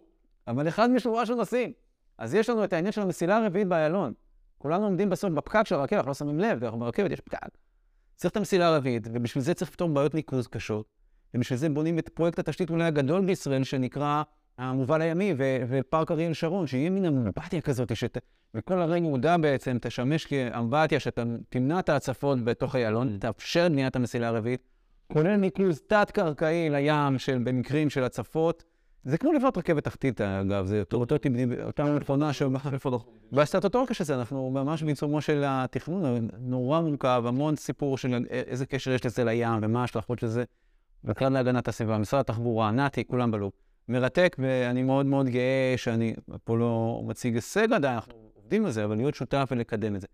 אבל 0.49 0.69
אחד 0.69 0.91
משורה 0.91 1.27
של 1.27 1.35
נושאים. 1.35 1.73
אז 2.19 2.35
יש 2.35 2.51
לנו 2.51 2.65
את 2.65 2.73
העניין 2.73 2.93
של 2.93 3.01
המסילה 3.01 3.37
הרביעית 3.37 3.69
באיילון. 3.69 4.13
כולנו 4.67 4.85
עומדים 4.85 5.11
בסוף 5.11 5.31
בפקק 5.31 5.67
של 5.67 5.75
הרכבת, 5.75 5.93
אנחנו 5.93 6.09
לא 6.09 6.15
שמים 6.15 6.41
לב, 6.41 6.65
אנחנו 6.65 6.79
ברכבת 6.79 7.11
יש 7.11 7.21
פקק. 7.21 7.49
צריך 8.17 8.33
את 8.33 8.37
המסילה 8.37 8.67
הרביעית, 8.67 9.09
ובשביל 9.13 9.45
זה 9.45 9.55
צריך 9.55 9.71
לפתור 9.71 9.89
בעיות 9.89 10.15
ניקוז 10.15 10.47
קשות, 10.47 10.87
ובשביל 11.35 11.59
זה 11.59 11.69
בונים 11.69 11.99
את 11.99 12.09
פרויקט 12.09 12.39
התשתית 12.39 12.71
אולי 12.71 12.85
הגדול 12.85 13.27
בישראל, 13.27 13.65
שנקרא 13.65 14.23
המובל 14.59 15.03
הימי 15.03 15.35
ו- 15.39 15.63
ופארק 15.69 16.11
אריאל 16.11 16.33
שרון, 16.33 16.67
שיהיה 16.67 16.91
מין 16.91 17.05
אמבטיה 17.05 17.61
כזאת, 17.61 17.97
שת... 17.97 18.19
וכל 18.55 18.81
הרי 18.83 18.99
יהודה 18.99 19.39
בעצם 19.39 19.77
תשמש 19.81 20.25
כאמבטיה, 20.25 21.01
שאתה 21.01 21.23
תמנע 21.49 21.79
את 21.79 21.89
ההצפות 21.89 22.45
בתוך 22.45 22.77
איילון, 22.77 23.19
תאפשר 23.19 23.67
את 23.67 23.73
בניית 23.73 23.97
המסילה 23.97 24.29
הרביעית, 24.29 24.63
כולל 25.13 25.37
ניקוז 25.37 25.81
תת-קרקעי 25.87 26.71
לים 26.71 27.19
של, 27.19 27.39
במקרים 27.45 27.91
של 27.91 28.05
הצפות. 28.05 28.65
זה 29.07 29.19
כמו 29.19 29.33
לבנות 29.33 29.59
רכבת 29.59 29.85
תחתית, 29.85 30.21
אגב, 30.21 30.67
זה 30.67 30.81
אותו, 30.81 30.97
אותו, 30.97 31.15
אותה 31.63 31.85
מכונה 31.85 32.33
ש... 32.33 32.43
בסטטוטוריקה 33.33 33.95
של 33.95 34.05
זה, 34.05 34.15
אנחנו 34.15 34.51
ממש 34.51 34.83
בעיצומו 34.83 35.21
של 35.21 35.43
התכנון, 35.47 36.29
נורא 36.39 36.81
מורכב, 36.81 37.25
המון 37.27 37.57
סיפור 37.57 37.99
של 37.99 38.25
איזה 38.31 38.67
קשר 38.67 38.91
יש 38.91 39.07
לזה 39.07 39.25
לים 39.25 39.59
ומה 39.63 39.81
ההשלכות 39.81 40.19
של 40.19 40.27
זה. 40.27 40.45
וכלל 41.05 41.33
להגנת 41.33 41.69
הסביבה, 41.69 41.99
משרד 41.99 42.21
התחבורה, 42.21 42.71
נתי, 42.71 43.05
כולם 43.05 43.31
בלופ. 43.31 43.55
מרתק, 43.89 44.37
ואני 44.39 44.83
מאוד 44.83 45.07
מאוד 45.07 45.27
גאה 45.27 45.75
שאני 45.77 46.15
פה 46.45 46.59
לא 46.59 47.03
מציג 47.07 47.35
הישג 47.35 47.73
עדיין, 47.73 47.95
אנחנו 47.95 48.13
עובדים 48.35 48.65
על 48.65 48.71
זה, 48.71 48.85
אבל 48.85 48.97
להיות 48.97 49.15
שותף 49.15 49.49
ולקדם 49.51 49.97
את 49.97 50.01
זה. 50.01 50.07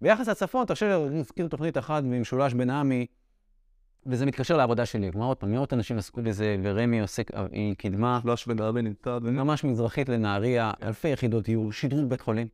ביחס 0.00 0.28
לצפון, 0.28 0.66
תרשה 0.66 0.98
לי 0.98 1.16
להזכיר 1.16 1.48
תוכנית 1.48 1.78
אחת 1.78 2.02
ממשולש 2.02 2.54
בן 2.54 2.70
עמי, 2.70 3.06
וזה 4.06 4.26
מתקשר 4.26 4.56
לעבודה 4.56 4.86
שלי. 4.86 5.12
כלומר, 5.12 5.26
עוד 5.26 5.36
פעם, 5.36 5.52
מאות 5.52 5.72
אנשים 5.72 5.98
עסקו 5.98 6.22
בזה, 6.22 6.56
ורמי 6.62 7.00
עוסק, 7.00 7.30
היא 7.52 7.74
קידמה. 7.74 8.18
משולש 8.18 8.46
בן 8.46 8.62
עמי 8.62 8.82
נמצא, 8.82 9.18
ממש 9.22 9.64
מזרחית 9.64 10.08
לנהריה, 10.08 10.70
אלפי 10.82 11.08
יחידות 11.08 11.44
דיור, 11.44 11.72
שדרוג 11.72 12.10
בית 12.10 12.20
חולים. 12.20 12.48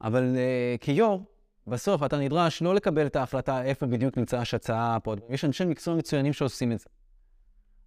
אבל 0.00 0.34
uh, 0.34 0.78
כיו"ר, 0.80 1.22
בסוף 1.66 2.02
אתה 2.02 2.18
נדרש 2.18 2.62
לא 2.62 2.74
לקבל 2.74 3.06
את 3.06 3.16
ההחלטה 3.16 3.62
איפה 3.62 3.86
בדיוק 3.86 4.18
נמצא 4.18 4.38
השצ"פ, 4.38 5.00
פה, 5.02 5.14
יש 5.28 5.44
אנשי 5.44 5.64
מקצוע 5.64 5.94
מצוינים 5.94 6.32
שעושים 6.32 6.72
את 6.72 6.78
זה. 6.78 6.86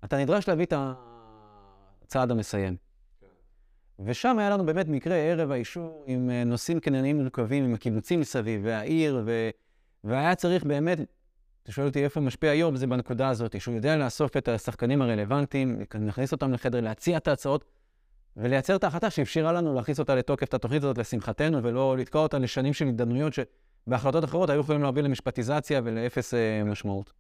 אתה 0.06 0.18
נדרש 0.18 0.50
להביא 0.50 0.66
את 0.66 0.74
הצעד 2.06 2.32
המסיים. 2.32 2.76
ושם 4.06 4.40
היה 4.40 4.50
לנו 4.50 4.66
באמת 4.66 4.88
מקרה 4.88 5.16
ערב 5.16 5.52
האישור 5.52 6.04
עם 6.08 6.30
נושאים 6.30 6.80
קנייניים 6.80 7.18
מורכבים, 7.18 7.64
עם 7.64 7.74
הקיבוצים 7.74 8.20
מסביב, 8.20 8.62
והעיר, 8.64 9.22
ו... 9.26 9.50
והיה 10.04 10.36
צריך 10.36 10.64
באמת, 10.64 10.98
אתה 11.68 11.74
שואל 11.74 11.88
אותי 11.88 12.04
איפה 12.04 12.20
משפיע 12.20 12.52
היום, 12.52 12.76
זה 12.76 12.88
בנקודה 12.88 13.30
הזאת, 13.30 13.62
שהוא 13.62 13.76
יודע 13.76 13.98
לאסוף 13.98 14.38
את 14.38 14.48
השחקנים 14.48 15.02
הרלוונטיים, 15.02 15.80
להכניס 16.00 16.32
אותם 16.32 16.54
לחדר, 16.54 16.82
להציע 16.82 17.18
את 17.18 17.28
ההצעות, 17.28 17.66
ולייצר 18.38 18.76
את 18.76 18.84
ההחלטה 18.84 19.10
שאפשרה 19.10 19.52
לנו 19.52 19.74
להכניס 19.74 20.00
אותה 20.00 20.16
לתוקף, 20.16 20.48
את 20.48 20.54
התוכנית 20.54 20.84
הזאת 20.84 20.98
לשמחתנו, 20.98 21.64
ולא 21.64 21.98
לתקוע 21.98 22.22
אותה 22.22 22.40
לשנים 22.40 22.74
של 22.74 22.88
התדמנויות 22.88 23.34
שבהחלטות 23.34 24.24
אחרות 24.24 24.50
היו 24.50 24.60
יכולים 24.60 24.84
להביא 24.84 25.02
למשפטיזציה 25.04 25.82
ולאפס 25.84 26.34
אה, 26.34 26.64
משמעות. 26.64 27.14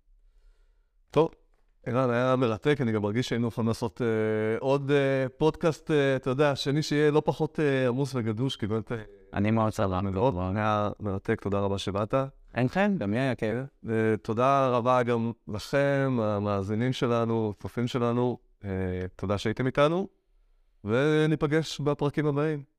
טוב, 1.11 1.29
ערן, 1.85 2.09
היה 2.09 2.35
מרתק, 2.35 2.77
אני 2.81 2.91
גם 2.91 3.01
מרגיש 3.01 3.29
שהיינו 3.29 3.47
יכולים 3.47 3.67
לעשות 3.67 4.01
אה, 4.01 4.07
עוד 4.59 4.91
אה, 4.91 5.29
פודקאסט, 5.37 5.91
אה, 5.91 6.15
אתה 6.15 6.29
יודע, 6.29 6.55
שני 6.55 6.81
שיהיה 6.81 7.11
לא 7.11 7.21
פחות 7.25 7.59
אה, 7.59 7.87
עמוס 7.87 8.15
וגדוש, 8.15 8.55
כי 8.55 8.67
באמת... 8.67 8.91
אה, 8.91 8.97
אני 9.33 9.51
מאוד. 9.51 10.33
מאוד, 10.33 10.55
היה 10.55 10.89
מרתק, 10.99 11.41
תודה 11.41 11.59
רבה 11.59 11.77
שבאת. 11.77 12.13
אין 12.57 12.67
כן, 12.67 12.91
גם 12.97 13.11
לי 13.11 13.19
היה 13.19 13.35
כיף. 13.35 13.55
ותודה 13.83 14.67
רבה 14.67 15.03
גם 15.03 15.31
לכם, 15.47 16.17
המאזינים 16.21 16.93
שלנו, 16.93 17.53
צופים 17.61 17.87
שלנו, 17.87 18.37
אה, 18.65 18.69
תודה 19.15 19.37
שהייתם 19.37 19.65
איתנו, 19.65 20.07
וניפגש 20.83 21.79
בפרקים 21.79 22.25
הבאים. 22.25 22.76